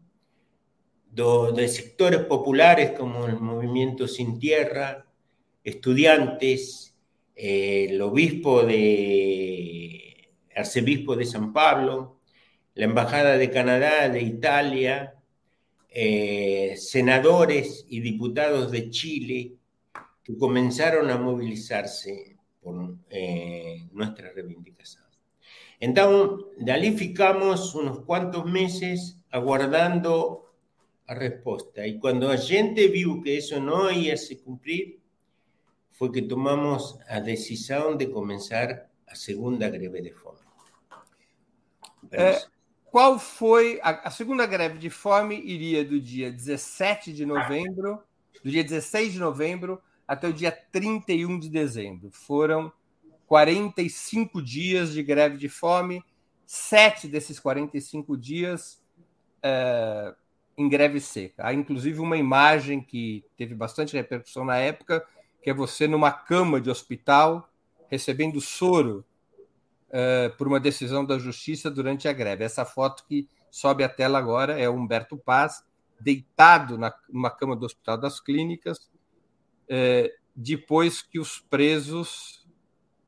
de 1.16 1.68
sectores 1.68 2.20
populares 2.20 2.92
como 2.92 3.20
o 3.20 3.40
Movimento 3.40 4.06
Sin 4.06 4.38
Tierra, 4.38 5.06
estudiantes, 5.64 6.94
eh, 7.34 7.86
el 7.88 8.02
obispo 8.02 8.62
de 8.62 10.28
arcebispo 10.54 11.16
de 11.16 11.24
San 11.24 11.54
Pablo, 11.54 12.20
la 12.74 12.84
embajada 12.84 13.38
de 13.38 13.50
Canadá, 13.50 14.10
de 14.10 14.20
Italia, 14.20 15.14
eh, 15.88 16.74
senadores 16.76 17.86
y 17.88 18.00
diputados 18.00 18.70
de 18.70 18.90
Chile, 18.90 19.54
que 20.22 20.36
comenzaron 20.36 21.10
a 21.10 21.16
movilizarse 21.16 22.36
por 22.60 22.94
eh, 23.08 23.88
nuestra 23.92 24.32
reivindicación. 24.32 25.04
Entonces, 25.80 26.46
de 26.58 26.72
allí 26.72 26.92
ficamos 26.92 27.74
unos 27.74 28.00
cuantos 28.00 28.44
meses 28.44 29.18
aguardando 29.30 30.45
a 31.06 31.14
respuesta. 31.14 31.86
Y 31.86 31.98
cuando 31.98 32.28
la 32.28 32.38
gente 32.38 32.88
vio 32.88 33.22
que 33.22 33.38
eso 33.38 33.60
no 33.60 33.90
iba 33.90 34.14
a 34.14 34.16
se 34.16 34.38
cumplir, 34.38 35.00
fue 35.92 36.12
que 36.12 36.22
tomamos 36.22 36.98
la 37.08 37.20
decisión 37.20 37.96
de 37.96 38.10
comenzar 38.10 38.90
a 39.06 39.14
segunda 39.14 39.68
greve 39.70 40.02
de 40.02 40.12
fome. 40.12 40.38
É, 42.10 42.44
qual 42.84 43.18
foi 43.18 43.80
a, 43.82 44.08
a, 44.08 44.10
segunda 44.10 44.46
greve 44.46 44.78
de 44.78 44.90
fome? 44.90 45.40
Iria 45.40 45.84
do 45.84 46.00
dia 46.00 46.30
17 46.30 47.12
de 47.12 47.24
novembro, 47.24 48.02
do 48.44 48.50
dia 48.50 48.62
16 48.62 49.14
de 49.14 49.18
novembro 49.18 49.80
até 50.06 50.28
o 50.28 50.32
dia 50.32 50.52
31 50.52 51.38
de 51.38 51.48
dezembro. 51.48 52.10
Foram 52.12 52.72
45 53.26 54.40
dias 54.42 54.92
de 54.92 55.02
greve 55.02 55.36
de 55.36 55.48
fome, 55.48 56.04
sete 56.44 57.08
desses 57.08 57.40
45 57.40 58.16
dias 58.16 58.80
é, 59.42 60.14
em 60.56 60.68
greve 60.68 61.00
seca. 61.00 61.46
Há 61.46 61.52
inclusive 61.52 62.00
uma 62.00 62.16
imagem 62.16 62.80
que 62.80 63.24
teve 63.36 63.54
bastante 63.54 63.96
repercussão 63.96 64.44
na 64.44 64.56
época, 64.56 65.06
que 65.42 65.50
é 65.50 65.54
você 65.54 65.86
numa 65.86 66.10
cama 66.10 66.60
de 66.60 66.70
hospital 66.70 67.48
recebendo 67.88 68.40
soro 68.40 69.04
é, 69.90 70.28
por 70.30 70.48
uma 70.48 70.58
decisão 70.58 71.04
da 71.04 71.18
justiça 71.18 71.70
durante 71.70 72.08
a 72.08 72.12
greve. 72.12 72.44
Essa 72.44 72.64
foto 72.64 73.04
que 73.06 73.28
sobe 73.50 73.84
à 73.84 73.88
tela 73.88 74.18
agora 74.18 74.58
é 74.58 74.68
o 74.68 74.74
Humberto 74.74 75.16
Paz 75.16 75.64
deitado 76.00 76.76
na, 76.76 76.92
numa 77.08 77.30
cama 77.30 77.56
do 77.56 77.64
Hospital 77.64 77.98
das 77.98 78.20
Clínicas, 78.20 78.90
é, 79.68 80.12
depois 80.34 81.00
que 81.00 81.18
os 81.18 81.38
presos 81.38 82.46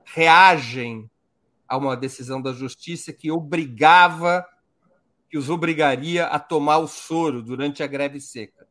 reagem 0.05 1.11
a 1.68 1.76
uma 1.76 1.96
decisão 1.96 2.40
da 2.40 2.53
justiça 2.53 3.12
que 3.12 3.30
obrigava, 3.30 4.46
que 5.29 5.37
os 5.37 5.51
obrigaria 5.51 6.26
a 6.26 6.39
tomar 6.39 6.79
o 6.79 6.89
soro 6.89 7.43
durante 7.43 7.83
a 7.83 7.87
greve 7.87 8.20
seca. 8.20 8.66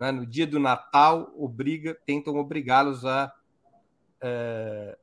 Né? 0.00 0.10
No 0.10 0.26
dia 0.26 0.46
do 0.46 0.58
Natal, 0.58 1.32
obriga, 1.36 1.96
tentam 2.06 2.36
obrigá-los 2.36 3.04
a, 3.04 3.32
é, 4.20 4.96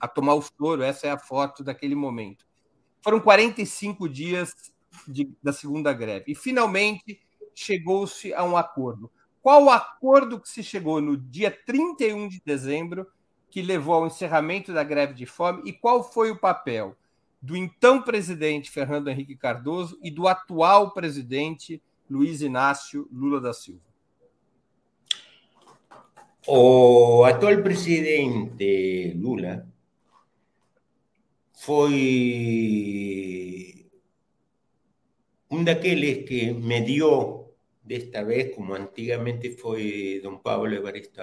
a 0.00 0.08
tomar 0.08 0.34
o 0.34 0.42
soro. 0.42 0.82
Essa 0.82 1.06
é 1.06 1.10
a 1.10 1.18
foto 1.18 1.62
daquele 1.62 1.94
momento. 1.94 2.44
Foram 3.00 3.20
45 3.20 4.08
dias 4.08 4.52
de, 5.06 5.30
da 5.42 5.52
segunda 5.52 5.92
greve. 5.92 6.32
E, 6.32 6.34
finalmente, 6.34 7.20
chegou-se 7.54 8.34
a 8.34 8.44
um 8.44 8.56
acordo. 8.56 9.10
Qual 9.40 9.64
o 9.64 9.70
acordo 9.70 10.40
que 10.40 10.48
se 10.48 10.62
chegou 10.62 11.00
no 11.00 11.16
dia 11.16 11.50
31 11.50 12.28
de 12.28 12.40
dezembro 12.44 13.06
que 13.50 13.60
levou 13.60 13.94
ao 13.94 14.06
encerramento 14.06 14.72
da 14.72 14.82
greve 14.82 15.14
de 15.14 15.26
fome 15.26 15.62
e 15.64 15.72
qual 15.72 16.02
foi 16.02 16.30
o 16.30 16.38
papel 16.38 16.96
do 17.42 17.56
então 17.56 18.00
presidente 18.00 18.70
Fernando 18.70 19.08
Henrique 19.08 19.36
Cardoso 19.36 19.98
e 20.00 20.10
do 20.10 20.28
atual 20.28 20.92
presidente 20.92 21.82
Luiz 22.08 22.40
Inácio 22.40 23.08
Lula 23.10 23.40
da 23.40 23.52
Silva? 23.52 23.82
O 26.46 27.24
atual 27.24 27.60
presidente 27.62 29.12
Lula 29.14 29.66
foi 31.54 31.90
um 35.50 35.64
daqueles 35.64 36.28
que 36.28 36.52
mediou 36.52 37.56
desta 37.82 38.24
vez, 38.24 38.54
como 38.54 38.74
antigamente 38.74 39.56
foi 39.56 40.20
Dom 40.22 40.38
Pablo 40.38 40.72
Evaristo 40.72 41.20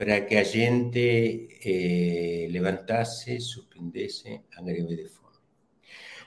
para 0.00 0.22
que 0.22 0.34
a 0.34 0.42
gente 0.42 1.58
eh, 1.62 2.48
levantasse, 2.50 3.38
suspendesse 3.38 4.40
a 4.56 4.62
greve 4.62 4.96
de 4.96 5.06
fome. 5.06 5.36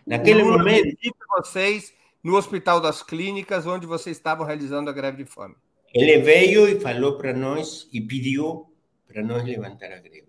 Naquele 0.05 0.43
momento. 0.43 0.95
vocês 1.39 1.91
no 2.21 2.35
Hospital 2.35 2.79
das 2.79 3.01
Clínicas, 3.01 3.65
onde 3.65 3.87
vocês 3.87 4.15
estavam 4.15 4.45
realizando 4.45 4.91
a 4.91 4.93
greve 4.93 5.23
de 5.23 5.25
fome. 5.25 5.55
Ele 5.91 6.19
veio 6.19 6.67
e 6.67 6.79
falou 6.79 7.17
para 7.17 7.33
nós 7.33 7.89
e 7.91 7.99
pediu 7.99 8.71
para 9.07 9.23
nós 9.23 9.43
levantar 9.43 9.91
a 9.91 9.97
greve. 9.97 10.27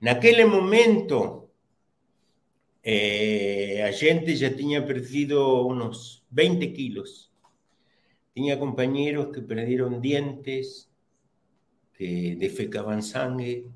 Naquele 0.00 0.46
momento, 0.46 1.50
eh, 2.82 3.84
a 3.86 3.92
gente 3.92 4.34
ya 4.38 4.56
tenía 4.56 4.86
perdido 4.86 5.66
unos 5.66 6.24
20 6.30 6.72
kilos. 6.72 7.30
Tenía 8.32 8.58
compañeros 8.58 9.34
que 9.34 9.42
perdieron 9.42 10.00
dientes, 10.00 10.93
que 11.94 12.36
defecaban 12.36 13.02
sangre, 13.02 13.66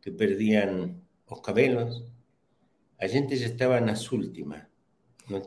que 0.00 0.10
perdían 0.10 1.02
los 1.28 1.40
cabelos. 1.40 2.04
A 2.98 3.06
gente 3.06 3.36
já 3.36 3.46
estava 3.46 3.80
nas 3.80 4.10
últimas. 4.10 4.66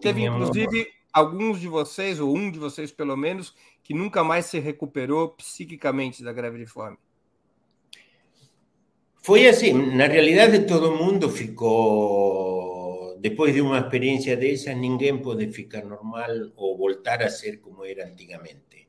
Teve, 0.01 0.25
inclusive, 0.25 0.87
alguns 1.11 1.59
de 1.59 1.67
vocês, 1.67 2.19
ou 2.19 2.35
um 2.35 2.51
de 2.51 2.59
vocês 2.59 2.91
pelo 2.91 3.15
menos, 3.15 3.53
que 3.83 3.93
nunca 3.93 4.23
mais 4.23 4.45
se 4.45 4.59
recuperou 4.59 5.29
psiquicamente 5.29 6.23
da 6.23 6.33
greve 6.33 6.59
de 6.59 6.65
fome. 6.65 6.97
Foi 9.21 9.47
assim, 9.47 9.73
na 9.73 10.07
realidade 10.07 10.67
todo 10.67 10.95
mundo 10.95 11.29
ficou, 11.29 13.17
depois 13.19 13.53
de 13.55 13.61
uma 13.61 13.79
experiência 13.79 14.37
dessas, 14.37 14.77
ninguém 14.77 15.19
pode 15.19 15.51
ficar 15.51 15.83
normal 15.83 16.51
ou 16.55 16.77
voltar 16.77 17.23
a 17.23 17.29
ser 17.29 17.59
como 17.59 17.83
era 17.83 18.05
antigamente. 18.05 18.87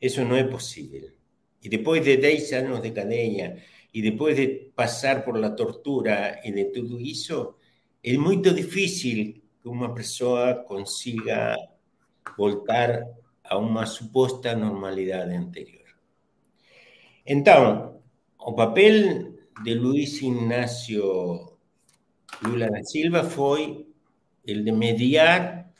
Isso 0.00 0.24
não 0.24 0.36
é 0.36 0.44
possível. 0.44 1.15
E 1.66 1.68
depois 1.68 1.98
de 2.04 2.16
10 2.16 2.52
anos 2.62 2.80
de 2.80 2.92
cadeia, 2.92 3.58
y 3.90 4.00
después 4.00 4.36
de 4.36 4.70
pasar 4.72 5.24
por 5.24 5.36
la 5.36 5.56
tortura 5.56 6.38
y 6.44 6.52
de 6.52 6.66
todo 6.66 6.96
eso, 7.00 7.58
es 8.00 8.16
muy 8.16 8.36
difícil 8.36 9.42
que 9.60 9.68
una 9.68 9.92
persona 9.92 10.62
consiga 10.62 11.56
voltar 12.38 13.04
a 13.42 13.56
una 13.56 13.84
supuesta 13.84 14.54
normalidad 14.54 15.28
anterior. 15.28 15.88
Entonces, 17.24 17.98
el 18.46 18.54
papel 18.54 19.40
de 19.64 19.74
Luis 19.74 20.22
Ignacio 20.22 21.58
Lula 22.42 22.68
da 22.70 22.84
Silva 22.84 23.24
fue 23.24 23.86
el 24.44 24.64
de 24.64 24.70
mediar 24.70 25.72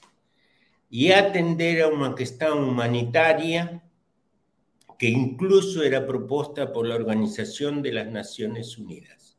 y 0.90 1.12
atender 1.12 1.82
a 1.82 1.88
una 1.88 2.10
cuestión 2.12 2.64
humanitaria 2.64 3.84
que 4.98 5.08
incluso 5.08 5.82
era 5.82 6.06
propuesta 6.06 6.72
por 6.72 6.86
la 6.86 6.94
Organización 6.94 7.82
de 7.82 7.92
las 7.92 8.06
Naciones 8.06 8.78
Unidas, 8.78 9.36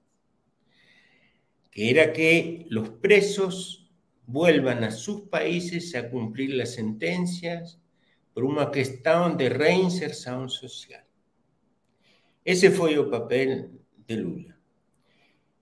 que 1.72 1.90
era 1.90 2.14
que 2.14 2.66
los 2.70 2.90
presos 2.90 3.90
vuelvan 4.26 4.84
a 4.84 4.92
sus 4.92 5.22
países 5.22 5.96
a 5.96 6.10
cumplir 6.10 6.54
las 6.54 6.74
sentencias 6.74 7.80
por 8.34 8.44
una 8.44 8.70
cuestión 8.70 9.38
de 9.38 9.50
reinserción 9.50 10.50
social. 10.50 11.04
Ese 12.44 12.70
fue 12.70 12.94
el 12.94 13.10
papel 13.10 13.72
de 14.06 14.16
Lula. 14.16 14.60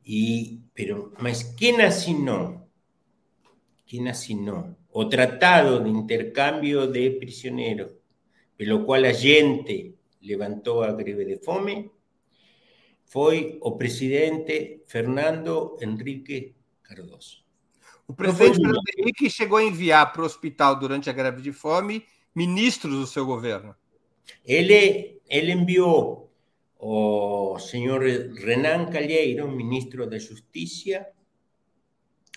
Y, 0.04 0.60
pero, 0.74 1.14
¿quién 1.58 1.82
asinó? 1.82 2.70
¿Quién 3.88 4.08
asinó? 4.08 4.78
O 4.92 5.10
tratado 5.10 5.80
de 5.80 5.90
intercambio 5.90 6.86
de 6.86 7.12
prisioneros 7.12 7.92
pelo 8.58 8.86
qual 8.86 9.04
a 9.04 9.14
gente 9.14 9.96
levantou 10.22 10.84
a 10.84 10.92
greve 10.92 11.26
de 11.26 11.38
fome, 11.44 11.92
foi 13.06 13.60
o 13.62 13.78
presidente 13.78 14.84
Fernando 14.88 15.78
Henrique 15.82 16.56
Cardoso. 16.82 17.44
O 18.08 18.14
presidente 18.14 18.56
Fernando 18.56 18.82
Henrique 18.98 19.30
chegou 19.30 19.58
a 19.58 19.64
enviar 19.64 20.12
para 20.12 20.22
o 20.22 20.26
hospital 20.26 20.78
durante 20.78 21.10
a 21.10 21.14
greve 21.14 21.42
de 21.42 21.52
fome 21.52 22.06
ministros 22.36 22.94
do 22.94 23.08
seu 23.08 23.26
governo. 23.26 23.76
Ele, 24.44 25.22
ele 25.30 25.52
enviou 25.52 26.32
o 26.78 27.58
senhor 27.60 28.02
Renan 28.02 28.88
Calheiro, 28.88 29.50
ministro 29.50 30.08
da 30.08 30.20
Justiça, 30.20 31.08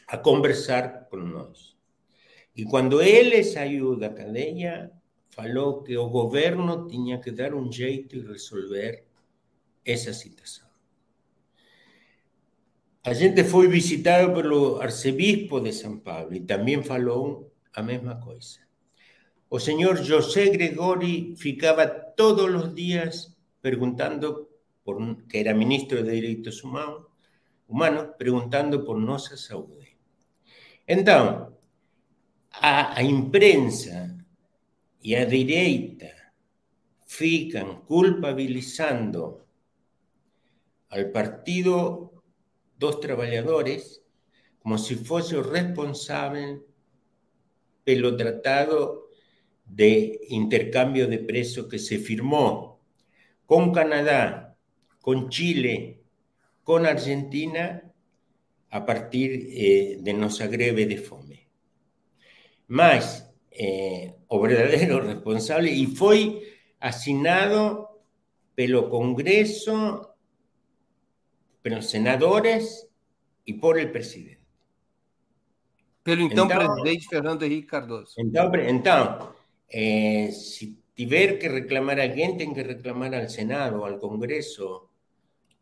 a 0.06 0.16
conversar 0.16 1.06
com 1.10 1.16
nós. 1.16 1.76
E 2.56 2.64
quando 2.64 3.02
ele 3.02 3.44
saiu 3.44 3.96
da 3.96 4.08
cadeia, 4.08 4.90
falou 5.38 5.84
que 5.84 5.96
o 5.96 6.08
governo 6.08 6.88
tinha 6.88 7.20
que 7.20 7.30
dar 7.30 7.54
um 7.54 7.70
jeito 7.70 8.16
e 8.16 8.26
resolver 8.26 9.04
essa 9.84 10.12
situação. 10.12 10.66
A 13.04 13.14
gente 13.14 13.44
foi 13.44 13.68
visitado 13.68 14.34
pelo 14.34 14.80
arcebispo 14.82 15.60
de 15.60 15.72
São 15.72 16.00
Paulo 16.00 16.34
e 16.34 16.40
também 16.40 16.82
falou 16.82 17.52
a 17.72 17.80
mesma 17.80 18.16
coisa. 18.16 18.58
O 19.48 19.60
senhor 19.60 20.02
José 20.02 20.50
Gregori 20.50 21.36
ficava 21.36 21.86
todos 21.86 22.52
os 22.60 22.74
dias 22.74 23.32
perguntando, 23.62 24.48
por, 24.82 25.22
que 25.28 25.38
era 25.38 25.54
ministro 25.54 26.02
de 26.02 26.10
Direitos 26.10 26.64
Humanos, 26.64 27.04
humanos 27.68 28.08
perguntando 28.18 28.84
por 28.84 28.98
nossa 28.98 29.36
saúde. 29.36 29.96
Então, 30.86 31.56
a, 32.50 32.98
a 32.98 33.02
imprensa 33.04 34.18
y 35.00 35.14
a 35.14 35.24
direita 35.24 36.34
fican 37.06 37.82
culpabilizando 37.82 39.46
al 40.90 41.10
Partido 41.10 42.22
dos 42.78 43.00
Trabajadores 43.00 44.02
como 44.58 44.78
si 44.78 44.94
fuese 44.96 45.42
responsable 45.42 46.60
pelo 47.84 48.16
tratado 48.16 49.08
de 49.64 50.20
intercambio 50.28 51.06
de 51.06 51.18
presos 51.18 51.66
que 51.68 51.78
se 51.78 51.98
firmó 51.98 52.80
con 53.46 53.72
Canadá, 53.72 54.56
con 55.00 55.30
Chile, 55.30 56.02
con 56.64 56.84
Argentina 56.84 57.82
a 58.70 58.84
partir 58.84 59.48
eh, 59.50 59.98
de 60.00 60.12
nuestra 60.12 60.46
greve 60.48 60.84
de 60.84 60.98
fome. 60.98 61.48
Eh, 63.58 64.14
o 64.28 64.40
verdadeiro 64.40 65.02
responsable 65.06 65.70
e 65.70 65.86
foi 65.86 66.46
assinado 66.80 67.88
pelo 68.54 68.88
Congreso, 68.88 70.08
pelos 71.62 71.90
senadores 71.90 72.86
e 73.44 73.54
por 73.54 73.78
el 73.78 73.90
presidente. 73.90 74.38
Pelo 76.04 76.22
então, 76.22 76.46
então 76.46 76.58
presidente 76.58 77.08
Fernando 77.08 77.42
Henrique 77.42 77.66
Cardoso. 77.66 78.14
Então, 78.18 78.50
então 78.54 79.34
eh, 79.70 80.30
se 80.32 80.78
tiver 80.94 81.38
que 81.38 81.48
reclamar 81.48 81.98
alguém, 82.00 82.36
tem 82.36 82.54
que 82.54 82.62
reclamar 82.62 83.12
ao 83.12 83.28
Senado, 83.28 83.84
ao 83.84 83.98
Congresso, 83.98 84.88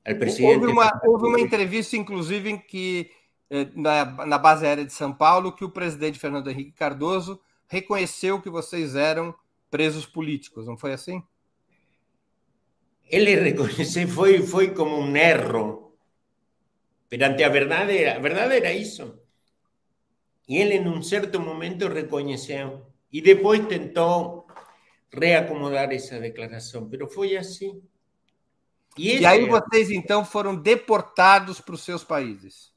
ao 0.07 0.15
presidente. 0.17 0.61
Houve 0.61 0.73
uma, 0.73 1.01
houve 1.05 1.27
uma 1.27 1.41
entrevista, 1.41 1.97
inclusive, 1.97 2.51
em 2.51 2.59
que 2.59 3.11
eh, 3.51 3.69
na, 3.75 4.27
na 4.27 4.39
base 4.39 4.67
aérea 4.67 4.85
de 4.85 4.93
São 4.93 5.13
Paulo, 5.13 5.53
que 5.53 5.65
o 5.65 5.71
presidente 5.71 6.19
Fernando 6.19 6.51
Henrique 6.51 6.73
Cardoso 6.73 7.41
reconheceu 7.69 8.41
que 8.41 8.51
vocês 8.51 8.95
eram 8.95 9.35
presos 9.71 10.07
políticos, 10.07 10.67
não 10.67 10.77
foi 10.77 10.93
assim? 10.93 11.23
Ele 13.09 13.35
reconheceu, 13.37 14.09
foi, 14.09 14.43
foi 14.43 14.75
como 14.75 14.99
um 14.99 15.17
erro. 15.17 15.97
Perante 17.09 17.45
a 17.45 17.49
verdade, 17.49 18.05
a 18.07 18.19
verdade 18.19 18.57
era 18.57 18.73
isso. 18.73 19.21
E 20.49 20.57
ele, 20.57 20.75
em 20.75 20.89
um 20.89 21.03
certo 21.03 21.41
momento, 21.41 21.89
reconheceu. 21.89 22.87
E 23.13 23.21
depois 23.21 23.67
tentou 23.67 24.47
reacomodar 25.13 25.93
essa 25.93 26.19
declaração, 26.19 26.89
mas 26.91 27.15
foi 27.15 27.37
assim. 27.37 27.83
E, 28.97 29.19
e 29.19 29.27
aí 29.27 29.45
é... 29.45 29.49
vocês, 29.49 29.91
então, 29.91 30.25
foram 30.25 30.57
deportados 30.57 31.61
para 31.61 31.75
os 31.75 31.83
seus 31.83 32.03
países? 32.03 32.73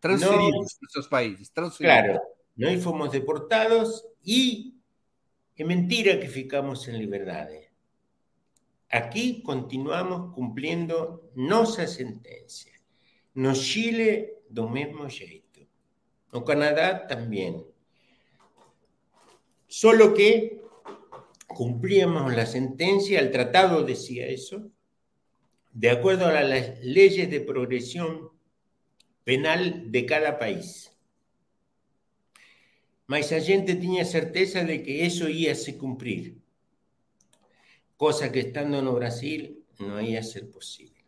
Transferidos 0.00 0.74
para 0.74 0.86
os 0.86 0.92
seus 0.92 1.06
países? 1.06 1.48
Transferidos. 1.48 2.04
Claro. 2.04 2.20
Nós 2.62 2.80
fomos 2.80 3.10
deportados 3.10 4.04
e 4.24 4.76
é 5.58 5.64
mentira 5.64 6.16
que 6.16 6.28
ficamos 6.28 6.86
em 6.86 6.96
liberdade. 6.96 7.68
Aqui 8.88 9.42
continuamos 9.42 10.32
cumprindo 10.32 11.28
nossa 11.34 11.88
sentença. 11.88 12.68
No 13.34 13.52
Chile, 13.52 14.32
do 14.48 14.70
mesmo 14.70 15.08
jeito. 15.08 15.66
No 16.32 16.44
Canadá, 16.44 17.00
também. 17.00 17.66
Solo 19.66 20.14
que 20.14 20.62
cumplíamos 21.48 22.32
la 22.32 22.46
sentencia, 22.46 23.18
el 23.18 23.32
tratado 23.32 23.82
decía 23.82 24.28
eso, 24.28 24.70
de 25.72 25.90
acuerdo 25.90 26.26
a 26.26 26.42
las 26.42 26.78
leyes 26.78 27.28
de 27.28 27.40
progresión 27.40 28.30
penal 29.24 29.90
de 29.90 30.06
cada 30.06 30.38
país. 30.38 30.91
Mas 33.06 33.32
a 33.32 33.38
gente 33.38 33.76
tinha 33.76 34.04
certeza 34.04 34.64
de 34.64 34.78
que 34.78 34.92
isso 34.92 35.28
ia 35.28 35.54
se 35.54 35.74
cumprir, 35.74 36.36
coisa 37.96 38.28
que 38.28 38.40
estando 38.40 38.80
no 38.82 38.94
Brasil 38.94 39.64
não 39.78 40.00
ia 40.00 40.22
ser 40.22 40.46
possível. 40.50 41.02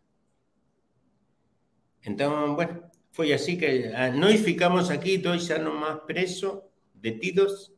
Então, 2.05 2.55
bueno, 2.55 2.83
foi 3.11 3.33
assim 3.33 3.57
que 3.57 3.91
ah, 3.93 4.11
nós 4.11 4.41
ficamos 4.41 4.89
aqui 4.89 5.17
dois 5.17 5.49
anos 5.49 5.73
mais 5.73 5.99
presos, 6.03 6.61
detidos, 6.93 7.73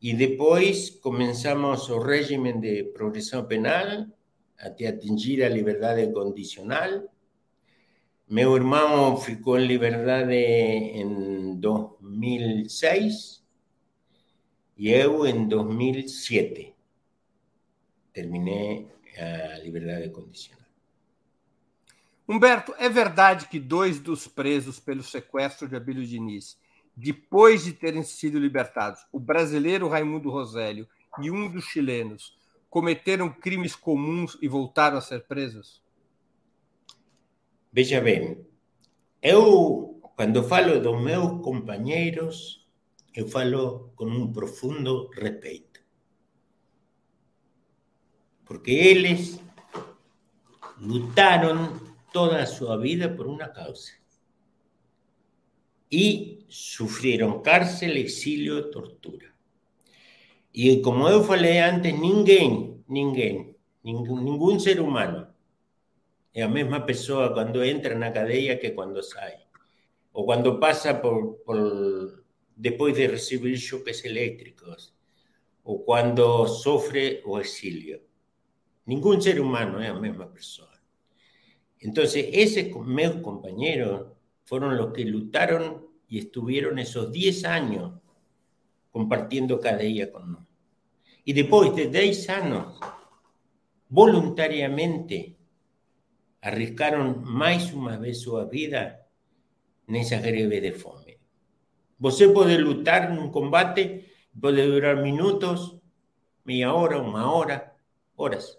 e 0.00 0.14
depois 0.14 0.90
começamos 0.90 1.88
o 1.88 1.98
regime 1.98 2.52
de 2.60 2.84
progressão 2.92 3.46
penal 3.46 4.06
até 4.58 4.88
atingir 4.88 5.42
a 5.42 5.48
liberdade 5.48 6.12
condicional. 6.12 7.08
Meu 8.30 8.54
irmão 8.54 9.16
ficou 9.16 9.58
em 9.58 9.66
liberdade 9.66 10.34
em 10.34 11.58
2006 11.58 13.42
e 14.76 14.90
eu 14.90 15.26
em 15.26 15.48
2007. 15.48 16.74
Terminei 18.12 18.86
a 19.16 19.58
liberdade 19.60 20.10
condicional. 20.10 20.66
Humberto, 22.28 22.74
é 22.78 22.90
verdade 22.90 23.48
que 23.48 23.58
dois 23.58 23.98
dos 23.98 24.28
presos 24.28 24.78
pelo 24.78 25.02
sequestro 25.02 25.66
de 25.66 25.76
Abílio 25.76 26.04
Diniz, 26.04 26.58
depois 26.94 27.64
de 27.64 27.72
terem 27.72 28.02
sido 28.02 28.38
libertados, 28.38 29.00
o 29.10 29.18
brasileiro 29.18 29.88
Raimundo 29.88 30.28
Rosélio 30.28 30.86
e 31.18 31.30
um 31.30 31.50
dos 31.50 31.64
chilenos, 31.64 32.36
cometeram 32.68 33.32
crimes 33.32 33.74
comuns 33.74 34.36
e 34.42 34.48
voltaram 34.48 34.98
a 34.98 35.00
ser 35.00 35.24
presos? 35.26 35.82
Veja 37.70 38.00
bem, 38.00 38.46
eu, 39.20 40.00
quando 40.16 40.42
falo 40.42 40.80
dos 40.80 41.02
meus 41.02 41.42
companheiros, 41.42 42.66
eu 43.14 43.28
falo 43.28 43.92
com 43.94 44.06
um 44.06 44.32
profundo 44.32 45.10
respeito. 45.10 45.80
Porque 48.46 48.70
eles 48.70 49.38
lutaram 50.80 51.78
toda 52.12 52.46
su 52.46 52.66
vida 52.78 53.14
por 53.14 53.26
una 53.26 53.52
causa. 53.52 53.92
Y 55.90 56.44
sufrieron 56.48 57.42
cárcel, 57.42 57.96
exilio, 57.96 58.70
tortura. 58.70 59.34
Y 60.52 60.80
como 60.80 61.10
yo 61.10 61.22
falei 61.22 61.58
antes, 61.58 61.98
ninguém, 61.98 62.82
ninguém, 62.88 63.56
ningún 63.82 64.58
ser 64.58 64.80
humano 64.80 65.27
es 66.38 66.46
la 66.46 66.54
misma 66.54 66.86
persona 66.86 67.32
cuando 67.32 67.64
entra 67.64 67.92
en 67.94 68.00
la 68.00 68.12
cadeia 68.12 68.60
que 68.60 68.72
cuando 68.72 69.02
sale. 69.02 69.48
O 70.12 70.24
cuando 70.24 70.60
pasa 70.60 71.02
por, 71.02 71.42
por 71.42 72.24
de 72.54 73.08
recibir 73.08 73.58
choques 73.60 74.04
eléctricos. 74.04 74.94
O 75.64 75.84
cuando 75.84 76.46
sufre 76.46 77.22
o 77.26 77.40
exilio. 77.40 78.00
Ningún 78.86 79.20
ser 79.20 79.40
humano 79.40 79.82
es 79.82 79.88
la 79.88 79.98
misma 79.98 80.32
persona. 80.32 80.80
Entonces, 81.80 82.28
esos 82.32 82.86
meus 82.86 83.16
compañeros 83.16 84.12
fueron 84.44 84.76
los 84.76 84.92
que 84.92 85.04
lutaron 85.04 85.88
y 86.06 86.20
estuvieron 86.20 86.78
esos 86.78 87.10
10 87.10 87.44
años 87.46 88.00
compartiendo 88.92 89.58
cada 89.58 89.78
día 89.78 90.12
con 90.12 90.32
nosotros. 90.32 90.56
Y 91.24 91.32
después 91.32 91.74
de 91.74 91.88
10 91.88 92.30
años, 92.30 92.78
voluntariamente, 93.88 95.37
arriscaron 96.40 97.24
más 97.24 97.72
una 97.72 97.98
vez 97.98 98.20
su 98.20 98.36
vida 98.48 99.06
en 99.86 99.96
esa 99.96 100.20
greve 100.20 100.60
de 100.60 100.72
fome. 100.72 101.18
Você 101.98 102.28
puede 102.28 102.58
lutar 102.58 103.10
en 103.10 103.18
un 103.18 103.30
combate, 103.30 104.12
puede 104.38 104.66
durar 104.66 105.02
minutos, 105.02 105.80
media 106.44 106.72
hora, 106.72 106.98
una 106.98 107.30
hora, 107.32 107.76
horas. 108.14 108.58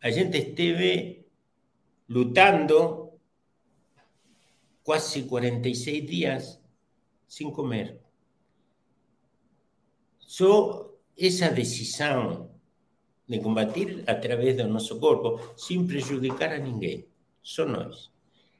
A 0.00 0.10
gente 0.10 0.38
esteve 0.38 1.26
lutando 2.06 3.18
quase 4.82 5.26
46 5.26 6.06
dias 6.06 6.60
sem 7.26 7.50
comer. 7.50 8.00
Só 10.18 10.92
essa 11.16 11.48
decisão 11.50 12.53
de 13.26 13.38
combater 13.40 14.04
através 14.06 14.56
do 14.56 14.68
nosso 14.68 14.98
corpo, 15.00 15.54
sem 15.56 15.86
prejudicar 15.86 16.52
a 16.52 16.58
ninguém, 16.58 17.06
só 17.42 17.64
nós. 17.64 18.10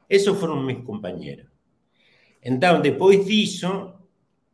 Esses 0.08 0.36
foram 0.38 0.62
meus 0.62 0.84
companheiros. 0.84 1.46
Então, 2.42 2.80
depois 2.80 3.24
disso, 3.24 3.94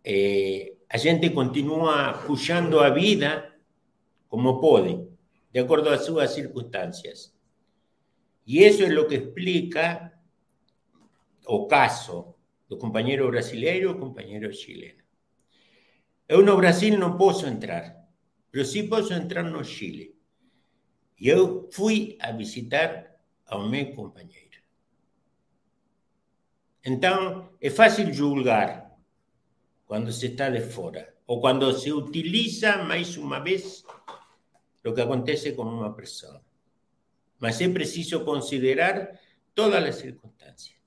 eh, 0.04 0.74
a 0.88 0.96
gente 0.96 1.30
continua 1.30 2.14
puxando 2.26 2.80
a 2.80 2.90
vida 2.90 3.56
como 4.28 4.60
pode, 4.60 5.08
de 5.52 5.60
acordo 5.60 5.90
às 5.90 6.04
suas 6.04 6.32
circunstâncias. 6.32 7.34
Y 8.44 8.64
eso 8.64 8.84
es 8.84 8.90
lo 8.90 9.06
que 9.06 9.16
explica 9.16 10.20
o 11.46 11.66
caso 11.66 12.36
do 12.68 12.78
compañero 12.78 13.28
brasileiro 13.28 13.92
o 13.92 13.98
compañero 13.98 14.52
chileno. 14.52 15.02
Eu 16.28 16.42
no 16.42 16.56
Brasil 16.56 16.96
não 16.96 17.18
posso 17.18 17.46
entrar, 17.46 17.99
pero 18.50 18.64
sí 18.64 18.84
posso 18.84 19.14
entrar 19.14 19.44
no 19.44 19.64
Chile. 19.64 20.14
E 21.18 21.28
eu 21.28 21.68
fui 21.72 22.16
a 22.20 22.32
visitar 22.32 23.20
ao 23.46 23.68
meu 23.68 23.94
companheiro. 23.94 24.58
Então, 26.84 27.52
é 27.60 27.68
fácil 27.68 28.12
julgar 28.12 28.96
quando 29.86 30.10
se 30.12 30.26
está 30.26 30.48
de 30.48 30.60
fora, 30.60 31.14
ou 31.26 31.40
quando 31.40 31.70
se 31.78 31.92
utiliza 31.92 32.78
mais 32.84 33.16
uma 33.16 33.38
vez 33.40 33.84
o 34.84 34.92
que 34.92 35.00
acontece 35.00 35.52
com 35.52 35.62
uma 35.62 35.92
pessoa. 35.94 36.42
mas 37.40 37.60
é 37.60 37.68
preciso 37.68 38.22
considerar 38.24 39.18
todas 39.54 39.82
as 39.82 39.96
circunstâncias. 39.96 40.78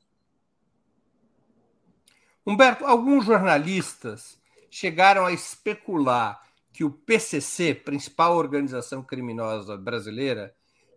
Humberto, 2.45 2.86
alguns 2.86 3.26
jornalistas 3.26 4.39
chegaram 4.70 5.26
a 5.26 5.34
especular 5.34 6.41
que 6.74 6.84
o 6.84 6.92
PCC, 6.92 7.74
principal 7.74 8.36
organização 8.36 9.02
criminosa 9.02 9.78
brasileira, 9.78 10.54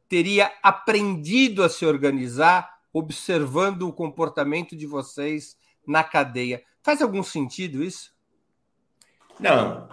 teria 0.09 0.51
aprendido 0.63 1.63
a 1.63 1.69
se 1.69 1.85
organizar 1.85 2.81
observando 2.93 3.83
o 3.83 3.93
comportamento 3.93 4.75
de 4.75 4.87
vocês 4.87 5.57
na 5.87 6.03
cadeia. 6.03 6.65
Faz 6.83 7.03
algum 7.03 7.23
sentido 7.23 7.85
isso? 7.85 8.15
Não, 9.39 9.89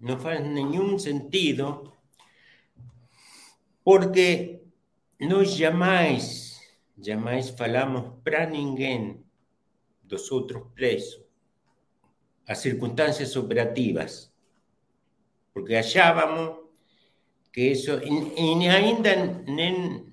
não 0.00 0.18
faz 0.18 0.40
nenhum 0.40 0.98
sentido, 0.98 1.92
porque 3.84 4.62
nós 5.20 5.54
jamais, 5.54 6.58
jamais 6.96 7.50
falamos 7.50 8.14
para 8.24 8.46
ninguém 8.46 9.22
dos 10.02 10.32
outros 10.32 10.62
presos 10.74 11.30
as 12.50 12.58
circunstâncias 12.58 13.36
operativas, 13.36 14.29
porque 15.52 15.74
achávamos 15.74 16.58
que 17.52 17.72
isso, 17.72 17.92
e, 18.02 18.68
ainda 18.68 19.16
nem 19.46 20.12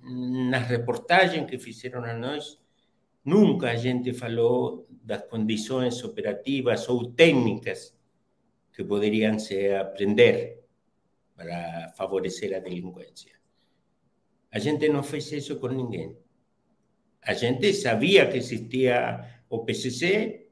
nas 0.50 0.68
reportagens 0.68 1.50
que 1.50 1.60
fizeram 1.60 2.04
a 2.04 2.14
nós, 2.14 2.60
nunca 3.24 3.72
a 3.72 3.76
gente 3.76 4.14
falou 4.14 4.88
das 4.90 5.24
condições 5.28 6.04
operativas 6.04 6.90
ou 6.90 7.12
técnicas 7.12 7.96
que 8.74 8.84
poderiam 8.84 9.38
se 9.40 9.72
aprender 9.72 10.64
para 11.36 11.94
favorecer 11.96 12.56
a 12.56 12.60
delinquência. 12.60 13.38
A 14.52 14.60
gente 14.60 14.90
não 14.90 15.04
fez 15.04 15.32
isso 15.32 15.58
com 15.58 15.68
ninguém. 15.68 16.18
A 17.22 17.34
gente 17.34 17.74
sabia 17.74 18.30
que 18.30 18.38
existia 18.38 19.44
o 19.50 19.60
PCC 19.60 20.48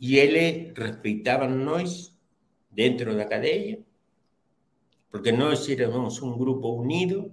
e 0.00 0.18
eles 0.18 0.76
respeitavam 0.76 1.48
nós 1.48 2.17
dentro 2.70 3.16
da 3.16 3.24
cadeia, 3.24 3.82
porque 5.10 5.32
nós 5.32 5.68
éramos 5.68 6.20
um 6.22 6.36
grupo 6.36 6.68
unido, 6.80 7.32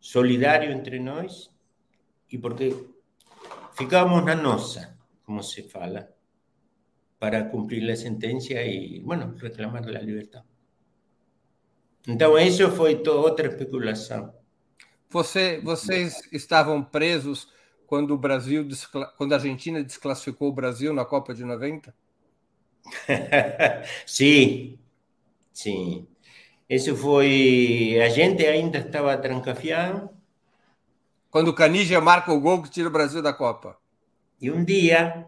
solidário 0.00 0.72
entre 0.72 0.98
nós, 0.98 1.50
e 2.30 2.38
porque 2.38 2.74
ficávamos 3.72 4.24
na 4.24 4.34
nossa, 4.34 4.98
como 5.24 5.42
se 5.42 5.62
fala, 5.62 6.12
para 7.18 7.44
cumprir 7.44 7.88
a 7.90 7.96
sentença 7.96 8.54
e, 8.54 9.00
bueno, 9.00 9.34
reclamar 9.36 9.86
a 9.86 10.00
liberdade. 10.00 10.46
Então, 12.08 12.38
isso 12.38 12.70
foi 12.70 13.00
outra 13.06 13.46
especulação. 13.46 14.34
Você, 15.10 15.60
vocês 15.60 16.22
estavam 16.32 16.82
presos 16.82 17.48
quando 17.86 18.14
o 18.14 18.18
Brasil, 18.18 18.66
quando 19.18 19.32
a 19.32 19.36
Argentina 19.36 19.82
desclassificou 19.82 20.48
o 20.48 20.52
Brasil 20.52 20.94
na 20.94 21.04
Copa 21.04 21.34
de 21.34 21.44
90? 21.44 21.94
Sim, 24.06 24.78
sim. 25.52 26.06
Isso 26.68 26.94
foi. 26.96 28.00
A 28.00 28.08
gente 28.08 28.46
ainda 28.46 28.78
estava 28.78 29.16
trancafiado. 29.18 30.10
Quando 31.30 31.48
o 31.48 31.54
Canija 31.54 32.00
marca 32.00 32.32
o 32.32 32.40
gol 32.40 32.62
que 32.62 32.70
tira 32.70 32.88
o 32.88 32.92
Brasil 32.92 33.22
da 33.22 33.32
Copa. 33.32 33.76
E 34.40 34.50
um 34.50 34.64
dia, 34.64 35.26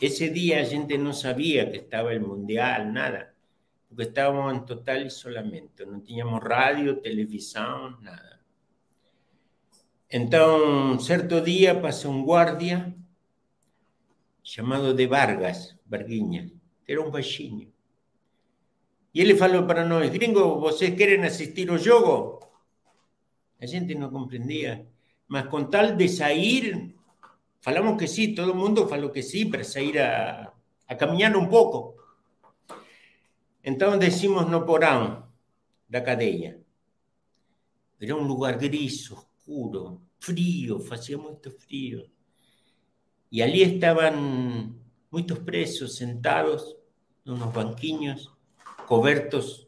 esse 0.00 0.30
dia 0.30 0.60
a 0.60 0.64
gente 0.64 0.96
não 0.96 1.12
sabia 1.12 1.70
que 1.70 1.78
estava 1.78 2.14
o 2.14 2.20
Mundial, 2.20 2.86
nada. 2.86 3.34
Porque 3.88 4.04
estávamos 4.04 4.56
em 4.56 4.60
total 4.64 4.98
isolamento. 5.02 5.84
Não 5.86 6.00
tínhamos 6.00 6.40
rádio, 6.42 7.00
televisão, 7.00 7.98
nada. 8.00 8.40
Então, 10.10 10.98
certo 10.98 11.40
dia 11.40 11.80
passa 11.80 12.08
um 12.08 12.24
guardia 12.24 12.92
chamado 14.42 14.92
de 14.94 15.06
Vargas, 15.06 15.76
Varguinha, 15.86 16.50
era 16.90 17.00
um 17.00 17.10
baixinho. 17.10 17.72
E 19.14 19.20
ele 19.20 19.36
falou 19.36 19.66
para 19.66 19.84
nós, 19.84 20.10
gringo, 20.10 20.58
vocês 20.58 20.94
querem 20.96 21.24
assistir 21.24 21.70
o 21.70 21.78
jogo? 21.78 22.40
A 23.60 23.66
gente 23.66 23.94
não 23.94 24.10
compreendia, 24.10 24.86
mas 25.28 25.46
com 25.46 25.64
tal 25.64 25.94
de 25.94 26.08
sair 26.08 26.94
falamos 27.60 27.98
que 27.98 28.08
sí, 28.08 28.34
todo 28.34 28.54
mundo 28.54 28.88
falou 28.88 29.10
que 29.10 29.22
sí 29.22 29.44
para 29.44 29.62
salir 29.62 30.00
a, 30.00 30.52
a 30.88 30.94
caminar 30.96 31.36
un 31.36 31.48
pouco. 31.48 31.96
Então 33.62 33.98
decimos 33.98 34.48
no 34.48 34.64
porão 34.64 35.28
da 35.88 36.00
cadeia. 36.00 36.60
Era 38.00 38.16
um 38.16 38.26
lugar 38.26 38.56
gris, 38.56 39.10
oscuro, 39.10 40.00
frio, 40.18 40.80
fazia 40.80 41.18
muito 41.18 41.50
frio. 41.50 42.10
E 43.30 43.42
ali 43.42 43.62
estavam 43.62 44.74
muitos 45.12 45.38
presos 45.40 45.96
sentados 45.96 46.79
nos 47.24 47.38
banquinhos, 47.52 48.30
cobertos 48.86 49.66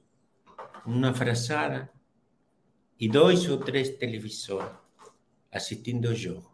numa 0.86 1.14
frazada, 1.14 1.90
e 2.98 3.08
dois 3.08 3.48
ou 3.48 3.58
três 3.58 3.90
televisores 3.96 4.70
assistindo 5.50 6.08
ao 6.08 6.14
jogo. 6.14 6.50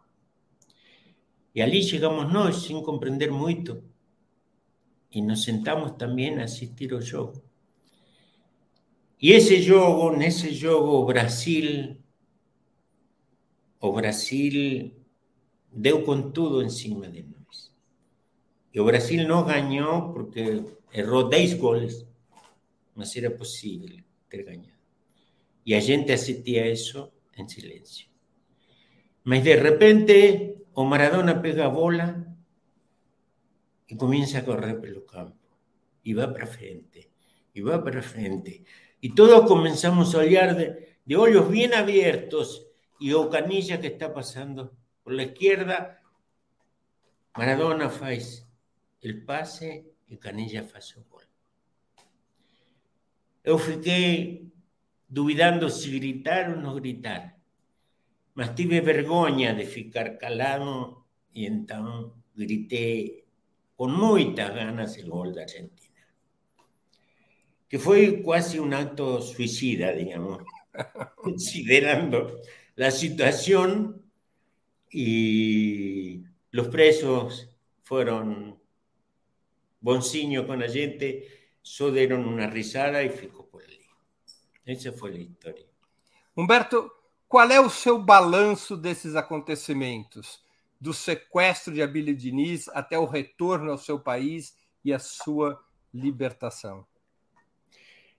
E 1.53 1.61
ali 1.61 1.81
chegamos 1.83 2.31
nós, 2.31 2.63
sem 2.63 2.81
compreender 2.83 3.31
muito, 3.31 3.83
e 5.11 5.21
nos 5.21 5.43
sentamos 5.43 5.91
também 5.91 6.39
a 6.39 6.43
assistir 6.43 6.93
ao 6.93 7.01
jogo. 7.01 7.41
E 9.21 9.31
esse 9.31 9.61
jogo, 9.61 10.15
nesse 10.15 10.53
jogo, 10.53 10.91
o 11.01 11.05
Brasil, 11.05 11.97
o 13.79 13.91
Brasil 13.91 14.91
deu 15.71 16.03
com 16.03 16.31
tudo 16.31 16.63
em 16.63 16.69
cima 16.69 17.07
de 17.09 17.23
nós. 17.23 17.38
E 18.73 18.79
o 18.79 18.85
Brasil 18.85 19.27
não 19.27 19.45
ganhou 19.45 20.13
porque 20.13 20.63
errou 20.93 21.27
10 21.27 21.53
goles, 21.55 22.05
mas 22.95 23.15
era 23.15 23.31
possível 23.31 24.03
ter 24.29 24.43
ganhado. 24.43 24.79
E 25.65 25.73
a 25.73 25.79
gente 25.79 26.11
assistia 26.11 26.69
isso 26.69 27.11
em 27.35 27.47
silêncio. 27.47 28.07
Mas 29.23 29.43
de 29.43 29.55
repente, 29.55 30.65
o 30.73 30.83
Maradona 30.85 31.41
pega 31.41 31.67
bola 31.67 32.25
y 33.87 33.95
comienza 33.95 34.39
a 34.39 34.45
correr 34.45 34.79
por 34.79 34.89
el 34.89 35.05
campo. 35.05 35.37
Y 36.03 36.13
va 36.13 36.31
para 36.31 36.47
frente, 36.47 37.11
y 37.53 37.61
va 37.61 37.83
para 37.83 38.01
frente. 38.01 38.63
Y 39.01 39.13
todos 39.13 39.47
comenzamos 39.47 40.15
a 40.15 40.19
olhar 40.19 40.55
de, 40.55 40.97
de 41.05 41.41
bien 41.49 41.73
abiertos 41.73 42.67
y 42.99 43.13
o 43.13 43.29
Canilla 43.29 43.79
que 43.79 43.87
está 43.87 44.13
pasando 44.13 44.75
por 45.03 45.13
la 45.13 45.23
izquierda. 45.23 46.01
Maradona 47.35 47.89
faz 47.89 48.48
el 49.01 49.23
pase 49.23 49.85
y 50.07 50.17
Canilla 50.17 50.63
faz 50.63 50.97
o 50.97 51.03
gol. 51.09 51.23
Eu 53.43 53.57
fiquei 53.57 54.51
duvidando 55.07 55.69
se 55.69 55.89
gritar 55.97 56.49
ou 56.51 56.61
não 56.61 56.75
gritar, 56.75 57.37
mas 58.35 58.53
tive 58.55 58.81
vergonha 58.81 59.53
de 59.53 59.65
ficar 59.65 60.17
calado 60.17 61.05
e 61.33 61.45
então 61.45 62.13
gritei 62.35 63.25
con 63.75 63.91
muchas 63.93 64.53
ganas 64.53 64.97
el 64.97 65.09
gol 65.09 65.33
de 65.33 65.41
Argentina. 65.41 66.05
Que 67.67 67.79
fue 67.79 68.21
casi 68.23 68.59
un 68.59 68.73
acto 68.73 69.21
suicida, 69.21 69.93
digamos, 69.93 70.43
considerando 71.15 72.41
la 72.75 72.91
situación 72.91 74.03
y 74.91 76.23
los 76.51 76.67
presos 76.67 77.49
fueron 77.83 78.58
boncinhos 79.79 80.45
con 80.45 80.59
la 80.59 80.67
gente, 80.67 81.51
solo 81.61 81.93
dieron 81.93 82.27
una 82.27 82.47
risada 82.47 83.03
y 83.03 83.09
ficou 83.09 83.49
por 83.49 83.63
ali. 83.63 83.79
Essa 84.65 84.91
foi 84.91 85.15
a 85.15 85.19
história. 85.19 85.65
Humberto, 86.35 86.91
qual 87.27 87.51
é 87.51 87.59
o 87.59 87.69
seu 87.69 87.99
balanço 87.99 88.77
desses 88.77 89.15
acontecimentos? 89.15 90.43
do 90.79 90.93
sequestro 90.93 91.73
de 91.73 91.81
Abílio 91.81 92.15
Diniz 92.15 92.69
até 92.69 92.97
o 92.97 93.05
retorno 93.05 93.71
ao 93.71 93.77
seu 93.77 93.99
país 93.99 94.55
e 94.83 94.93
a 94.93 94.99
sua 94.99 95.61
libertação? 95.93 96.85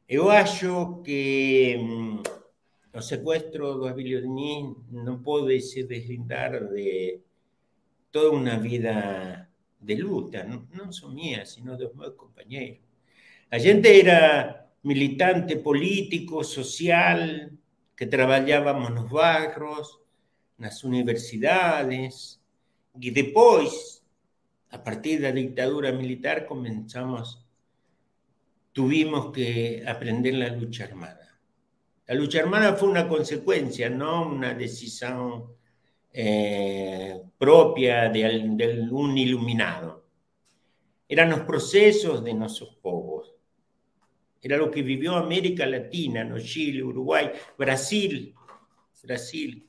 Eu 0.06 0.28
acho 0.28 1.00
que 1.02 1.76
hum, 1.78 2.22
o 2.92 3.00
sequestro 3.00 3.74
do 3.74 3.86
Abílio 3.86 4.20
Diniz 4.20 4.76
não 4.90 5.22
pode 5.22 5.58
se 5.60 5.84
deslindar 5.84 6.68
de 6.68 7.20
toda 8.12 8.36
uma 8.36 8.58
vida 8.58 9.48
de 9.80 9.94
luta, 9.96 10.44
não, 10.44 10.66
não 10.72 10.92
só 10.92 11.08
minha, 11.08 11.44
sino 11.46 11.76
dos 11.76 11.94
meus 11.94 12.14
companheiros. 12.14 12.80
A 13.50 13.58
gente 13.58 13.88
era 13.88 14.68
militante 14.82 15.56
político, 15.56 16.44
social, 16.44 17.50
que 17.96 18.06
trabalhávamos 18.06 18.90
nos 18.90 19.10
bairros, 19.10 19.98
nas 20.58 20.84
universidades, 20.84 22.40
Y 22.98 23.10
después, 23.10 24.04
a 24.70 24.82
partir 24.82 25.20
de 25.20 25.28
la 25.28 25.32
dictadura 25.32 25.92
militar, 25.92 26.46
comenzamos, 26.46 27.46
tuvimos 28.72 29.32
que 29.32 29.84
aprender 29.86 30.34
la 30.34 30.48
lucha 30.48 30.84
armada. 30.84 31.38
La 32.06 32.14
lucha 32.14 32.40
armada 32.40 32.74
fue 32.74 32.88
una 32.88 33.08
consecuencia, 33.08 33.88
no 33.88 34.28
una 34.28 34.54
decisión 34.54 35.54
eh, 36.12 37.22
propia 37.38 38.08
de, 38.08 38.88
un 38.90 39.16
iluminado. 39.16 40.04
Eran 41.08 41.30
los 41.30 41.40
procesos 41.40 42.22
de 42.22 42.34
nuestros 42.34 42.76
povos. 42.76 43.34
Era 44.42 44.56
lo 44.56 44.70
que 44.70 44.82
vivió 44.82 45.16
América 45.16 45.66
Latina, 45.66 46.24
no 46.24 46.38
Chile, 46.38 46.82
Uruguay, 46.82 47.30
Brasil, 47.58 48.34
Brasil. 49.02 49.66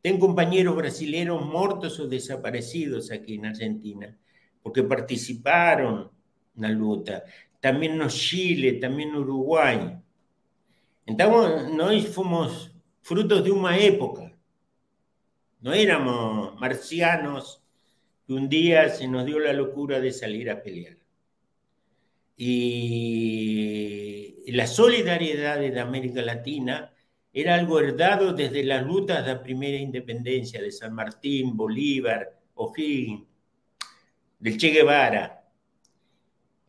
Tengo 0.00 0.26
compañeros 0.26 0.74
brasileños 0.76 1.44
muertos 1.44 2.00
o 2.00 2.08
desaparecidos 2.08 3.10
aquí 3.10 3.34
en 3.34 3.46
Argentina, 3.46 4.16
porque 4.62 4.82
participaron 4.82 6.10
en 6.56 6.62
la 6.62 6.70
lucha. 6.70 7.22
También 7.60 8.00
en 8.00 8.08
Chile, 8.08 8.74
también 8.74 9.14
Uruguay. 9.14 9.98
Entonces, 11.04 11.74
nosotros 11.74 12.14
fuimos 12.14 12.74
frutos 13.02 13.44
de 13.44 13.50
una 13.50 13.76
época. 13.78 14.29
No 15.60 15.72
éramos 15.72 16.58
marcianos 16.60 17.62
que 18.26 18.32
un 18.32 18.48
día 18.48 18.88
se 18.88 19.06
nos 19.08 19.26
dio 19.26 19.38
la 19.38 19.52
locura 19.52 20.00
de 20.00 20.12
salir 20.12 20.50
a 20.50 20.62
pelear. 20.62 20.96
Y 22.36 24.50
la 24.52 24.66
solidaridad 24.66 25.58
de 25.58 25.78
América 25.78 26.22
Latina 26.22 26.92
era 27.32 27.54
algo 27.54 27.78
heredado 27.78 28.32
desde 28.32 28.64
las 28.64 28.84
lutas 28.84 29.24
de 29.24 29.34
la 29.34 29.42
primera 29.42 29.76
independencia 29.76 30.60
de 30.60 30.72
San 30.72 30.94
Martín, 30.94 31.56
Bolívar, 31.56 32.40
O'Higgins, 32.54 33.26
del 34.38 34.56
Che 34.56 34.70
Guevara. 34.70 35.44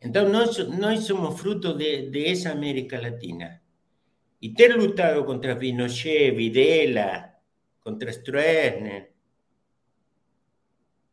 Entonces, 0.00 0.68
no 0.68 0.96
somos 1.00 1.40
fruto 1.40 1.74
de, 1.74 2.10
esa 2.30 2.52
América 2.52 3.00
Latina. 3.00 3.60
Y 4.40 4.54
ter 4.54 4.76
lutado 4.76 5.24
contra 5.24 5.58
Pinochet, 5.58 6.34
Videla, 6.34 7.31
contra 7.82 8.12
Stroessner, 8.12 9.12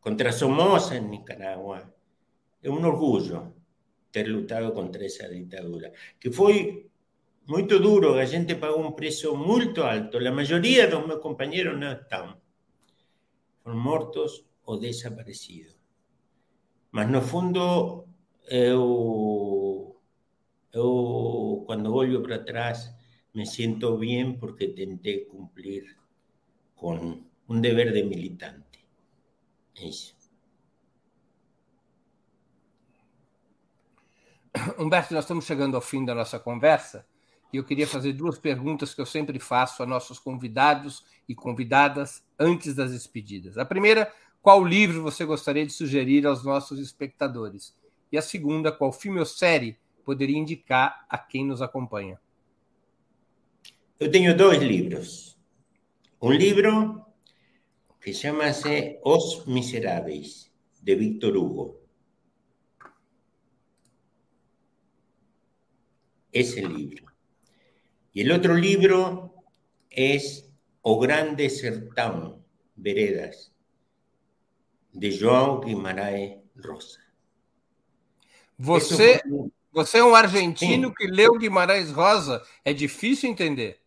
contra 0.00 0.32
Somoza 0.32 0.96
en 0.96 1.10
Nicaragua. 1.10 1.92
Es 2.62 2.70
un 2.70 2.84
orgullo 2.84 3.54
ter 4.10 4.28
lutado 4.28 4.74
contra 4.74 5.04
esa 5.04 5.28
ditadura, 5.28 5.92
que 6.18 6.30
foi 6.30 6.90
muito 7.46 7.78
duro, 7.80 8.14
a 8.14 8.24
gente 8.24 8.54
pagou 8.54 8.80
um 8.80 8.92
preço 8.92 9.36
muito 9.36 9.82
alto. 9.82 10.18
A 10.18 10.30
maioria 10.30 10.86
dos 10.86 11.06
meus 11.06 11.20
companheiros 11.20 11.78
não 11.78 11.92
estão. 11.92 12.40
Foram 13.62 13.78
mortos 13.78 14.44
ou 14.64 14.78
desaparecidos. 14.78 15.76
Mas 16.92 17.10
no 17.10 17.20
fundo, 17.20 18.06
eu, 18.48 19.96
eu 20.72 21.64
quando 21.66 22.22
para 22.22 22.38
trás, 22.38 22.94
me 23.34 23.46
sinto 23.46 23.96
bem 23.96 24.36
porque 24.38 24.68
tentei 24.68 25.24
cumprir 25.24 25.96
con 26.80 27.26
un 27.46 27.60
deber 27.60 27.92
de 27.92 28.02
militante. 28.04 28.86
Eso. 29.74 30.14
Humberto, 34.78 35.12
nós 35.12 35.24
estamos 35.24 35.44
chegando 35.44 35.76
ao 35.76 35.82
fim 35.82 36.04
da 36.04 36.14
nossa 36.14 36.38
conversa 36.38 37.06
e 37.52 37.58
eu 37.58 37.64
queria 37.64 37.86
fazer 37.86 38.14
duas 38.14 38.38
perguntas 38.38 38.94
que 38.94 39.00
eu 39.00 39.06
sempre 39.06 39.38
faço 39.38 39.82
a 39.82 39.86
nossos 39.86 40.18
convidados 40.18 41.04
e 41.28 41.34
convidadas 41.34 42.24
antes 42.38 42.74
das 42.74 42.92
despedidas. 42.92 43.58
A 43.58 43.64
primeira, 43.64 44.10
qual 44.40 44.64
livro 44.64 45.02
você 45.02 45.24
gostaria 45.24 45.66
de 45.66 45.72
sugerir 45.72 46.26
aos 46.26 46.42
nossos 46.42 46.78
espectadores? 46.80 47.76
E 48.10 48.16
a 48.16 48.22
segunda, 48.22 48.72
qual 48.72 48.90
filme 48.90 49.18
ou 49.18 49.26
série 49.26 49.78
poderia 50.04 50.38
indicar 50.38 51.04
a 51.08 51.18
quem 51.18 51.44
nos 51.44 51.60
acompanha? 51.60 52.18
Eu 53.98 54.10
tenho 54.10 54.34
dois 54.36 54.62
livros. 54.62 55.39
Um 56.22 56.32
livro 56.32 57.06
que 57.98 58.12
chama-se 58.12 59.00
Os 59.02 59.46
Miseráveis, 59.46 60.52
de 60.82 60.94
Victor 60.94 61.34
Hugo. 61.34 61.80
Esse 66.30 66.60
livro. 66.60 67.06
Y 68.12 68.20
el 68.20 68.32
otro 68.32 68.54
libro 68.54 69.34
es 69.88 70.52
O 70.82 70.98
Grande 71.00 71.48
Sertão, 71.48 72.44
Veredas, 72.76 73.50
de 74.92 75.10
João 75.10 75.60
Guimarães 75.60 76.38
Rosa. 76.62 77.00
Você, 78.58 79.22
você 79.72 79.98
é 79.98 80.04
um 80.04 80.14
argentino 80.14 80.88
Sim. 80.88 80.94
que 80.94 81.06
leu 81.06 81.38
Guimarães 81.38 81.90
Rosa. 81.90 82.42
É 82.62 82.74
difícil 82.74 83.30
entender. 83.30 83.80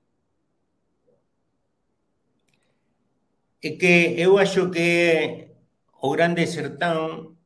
É 3.64 3.72
que 3.72 4.16
eu 4.18 4.38
acho 4.38 4.70
que 4.70 5.48
o 6.02 6.12
Grande 6.12 6.46
Sertão 6.46 7.38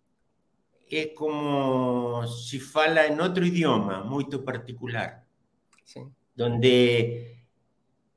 é 0.89 1.05
como 1.13 2.25
se 2.25 2.59
fala 2.59 3.05
em 3.05 3.19
outro 3.19 3.45
idioma 3.45 4.03
muito 4.03 4.41
particular. 4.41 5.23
Sim. 5.85 6.11
Onde 6.39 7.37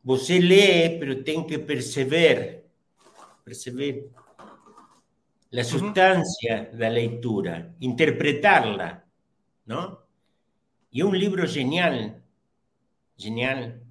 você 0.02 0.38
lê, 0.38 0.98
pero 0.98 1.22
tem 1.22 1.44
que 1.44 1.58
perceber, 1.58 2.64
perceber 3.44 4.10
la 5.50 5.64
sustancia 5.64 6.70
da 6.72 6.88
leitura, 6.88 7.74
interpretarla, 7.80 9.04
¿no? 9.66 10.00
Y 10.90 11.02
un 11.02 11.18
libro 11.18 11.46
genial, 11.46 12.22
genial, 13.18 13.82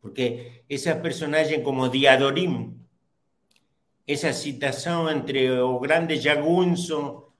porque 0.00 0.64
esa 0.68 1.02
personaje 1.02 1.62
como 1.62 1.88
Diadorim, 1.88 2.73
esa 4.06 4.32
citación 4.32 5.08
entre 5.08 5.60
o 5.60 5.78
grande 5.80 6.20
Jagunzo 6.20 7.32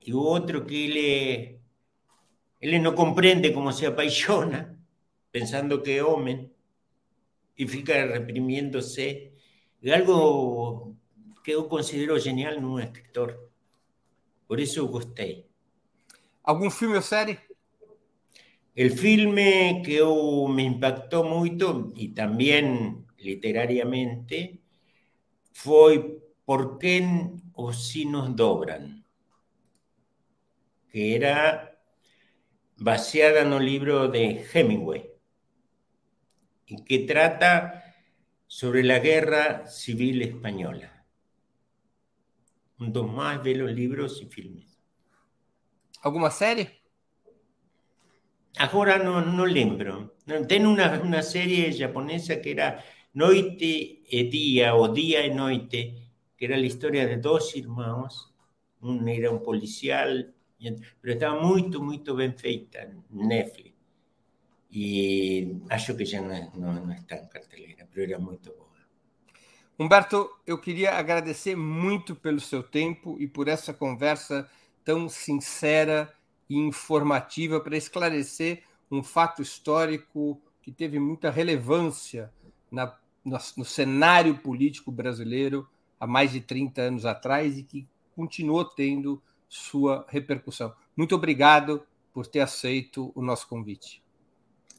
y 0.00 0.12
otro 0.12 0.66
que 0.66 0.86
él, 0.86 1.60
él 2.60 2.82
no 2.82 2.94
comprende 2.94 3.52
cómo 3.52 3.72
se 3.72 3.86
apaixona, 3.86 4.76
pensando 5.30 5.82
que 5.82 5.98
es 5.98 6.02
hombre, 6.02 6.50
y 7.56 7.66
fica 7.66 8.06
reprimiéndose, 8.06 9.32
algo 9.92 10.94
que 11.42 11.54
eu 11.54 11.68
considero 11.68 12.18
genial 12.20 12.60
num 12.60 12.78
escritor. 12.78 13.50
Por 14.46 14.60
isso 14.60 14.80
eu 14.80 14.88
gostei. 14.88 15.46
Algum 16.42 16.70
filme 16.70 16.96
ou 16.96 17.02
série? 17.02 17.38
O 18.76 18.88
filme 18.96 19.82
que 19.82 19.94
eu 19.94 20.46
me 20.48 20.62
impactou 20.62 21.24
muito 21.24 21.92
e 21.96 22.08
também 22.08 23.04
literariamente 23.18 24.60
foi 25.52 26.22
Por 26.46 26.78
quem 26.78 27.42
os 27.54 27.90
sinos 27.90 28.34
dobram, 28.34 29.04
que 30.90 31.14
era 31.14 31.76
baseada 32.80 33.44
no 33.44 33.58
livro 33.58 34.08
de 34.08 34.46
Hemingway 34.54 35.10
e 36.68 36.76
que 36.76 37.04
trata 37.06 37.82
sobre 38.46 38.90
a 38.90 38.98
guerra 38.98 39.66
civil 39.66 40.22
espanhola. 40.22 40.90
um 42.80 42.90
dos 42.90 43.10
mais 43.10 43.42
belos 43.42 43.72
livros 43.72 44.20
e 44.22 44.26
filmes. 44.26 44.78
Alguma 46.00 46.30
série? 46.30 46.78
Agora 48.56 48.98
não, 48.98 49.20
não 49.20 49.44
lembro. 49.44 50.12
Tem 50.48 50.64
uma, 50.64 51.00
uma 51.00 51.22
série 51.22 51.72
japonesa 51.72 52.36
que 52.36 52.50
era 52.50 52.82
Noite 53.18 54.04
e 54.08 54.28
Dia, 54.30 54.74
ou 54.74 54.92
Dia 54.92 55.26
e 55.26 55.34
Noite, 55.34 55.80
que 56.36 56.44
era 56.44 56.54
a 56.54 56.60
história 56.60 57.04
de 57.08 57.16
dois 57.16 57.52
irmãos. 57.56 58.32
Um 58.80 59.08
era 59.08 59.28
um 59.32 59.40
policial, 59.40 60.08
mas 61.02 61.14
estava 61.14 61.42
muito, 61.42 61.82
muito 61.82 62.14
bem 62.14 62.30
feita, 62.30 62.94
Netflix. 63.10 63.74
E 64.70 65.56
acho 65.68 65.96
que 65.96 66.04
já 66.04 66.22
não, 66.22 66.52
não, 66.54 66.86
não 66.86 66.94
está 66.94 67.16
em 67.16 67.26
carteleira, 67.26 67.88
mas 67.88 67.98
era 67.98 68.20
muito 68.20 68.52
boa. 68.52 68.68
Humberto, 69.76 70.30
eu 70.46 70.56
queria 70.56 70.92
agradecer 70.92 71.56
muito 71.56 72.14
pelo 72.14 72.38
seu 72.38 72.62
tempo 72.62 73.16
e 73.18 73.26
por 73.26 73.48
essa 73.48 73.74
conversa 73.74 74.48
tão 74.84 75.08
sincera 75.08 76.14
e 76.48 76.56
informativa 76.56 77.58
para 77.58 77.76
esclarecer 77.76 78.62
um 78.88 79.02
fato 79.02 79.42
histórico 79.42 80.40
que 80.62 80.70
teve 80.70 81.00
muita 81.00 81.32
relevância 81.32 82.32
na, 82.70 82.96
no, 83.24 83.38
no, 83.56 83.64
cenário 83.64 84.38
político 84.38 84.90
brasileiro 84.90 85.68
há 85.98 86.06
mais 86.06 86.32
de 86.32 86.40
30 86.40 86.82
anos 86.82 87.04
atrás 87.04 87.58
e 87.58 87.62
que 87.62 87.86
continuou 88.14 88.64
tendo 88.64 89.22
sua 89.48 90.06
repercussão. 90.08 90.72
Muito 90.96 91.14
obrigado 91.14 91.86
por 92.12 92.26
ter 92.26 92.40
aceito 92.40 93.12
o 93.14 93.22
nosso 93.22 93.48
convite. 93.48 94.02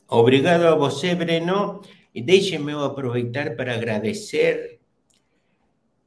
Obrigado 0.07 0.64
a 0.64 0.76
você, 0.76 1.16
Breno. 1.16 1.82
E 2.14 2.22
deixe-me 2.22 2.74
aproveitar 2.74 3.56
para 3.56 3.76
agradecer 3.76 4.80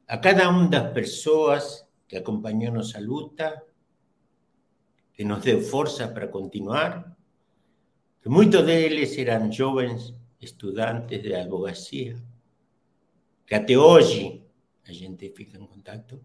a 0.09 0.19
cada 0.19 0.49
una 0.49 0.69
de 0.69 0.77
las 0.77 0.93
personas 0.93 1.89
que 2.09 2.19
acompañó 2.19 2.71
nuestra 2.71 3.01
luta, 3.01 3.65
que 5.15 5.25
nos 5.25 5.43
dio 5.43 5.61
fuerza 5.61 6.13
para 6.13 6.31
continuar, 6.31 7.17
que 8.21 8.29
muchos 8.29 8.67
de 8.67 8.87
ellos 8.87 9.17
estudiantes 10.43 11.23
de 11.23 11.35
abogacía, 11.36 12.16
que 13.47 13.55
hasta 13.55 13.78
hoy 13.78 14.43
a 14.85 14.93
gente 14.93 15.31
fica 15.31 15.56
en 15.56 15.66
contacto 15.66 16.20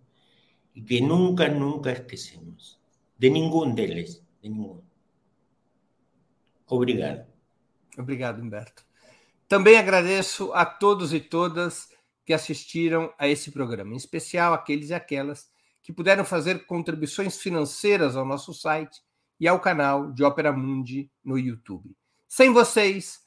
y 0.74 0.84
que 0.84 1.02
nunca, 1.02 1.48
nunca 1.48 1.92
esquecemos 1.92 2.82
de 3.18 3.30
ningún 3.30 3.76
de 3.76 3.84
ellos, 3.86 4.22
de 4.42 4.50
ninguno. 4.50 4.84
Obrigado. 6.66 7.26
Obrigado, 7.98 8.42
Humberto. 8.42 8.84
Também 9.48 9.78
agradeço 9.78 10.52
a 10.54 10.66
todos 10.66 11.14
e 11.14 11.20
todas 11.20 11.90
que 12.26 12.34
assistiram 12.34 13.14
a 13.18 13.28
esse 13.28 13.52
programa, 13.52 13.94
em 13.94 13.98
especial 13.98 14.54
aqueles 14.54 14.90
e 14.90 14.94
aquelas 14.94 15.50
que 15.82 15.94
puderam 15.94 16.26
fazer 16.26 16.66
contribuições 16.66 17.40
financeiras 17.40 18.18
ao 18.18 18.26
nosso 18.26 18.54
site 18.54 19.02
e 19.40 19.48
ao 19.48 19.62
canal 19.62 20.12
de 20.12 20.24
Ópera 20.24 20.52
Mundi 20.52 21.10
no 21.24 21.38
YouTube. 21.40 21.96
Sem 22.28 22.52
vocês, 22.52 23.27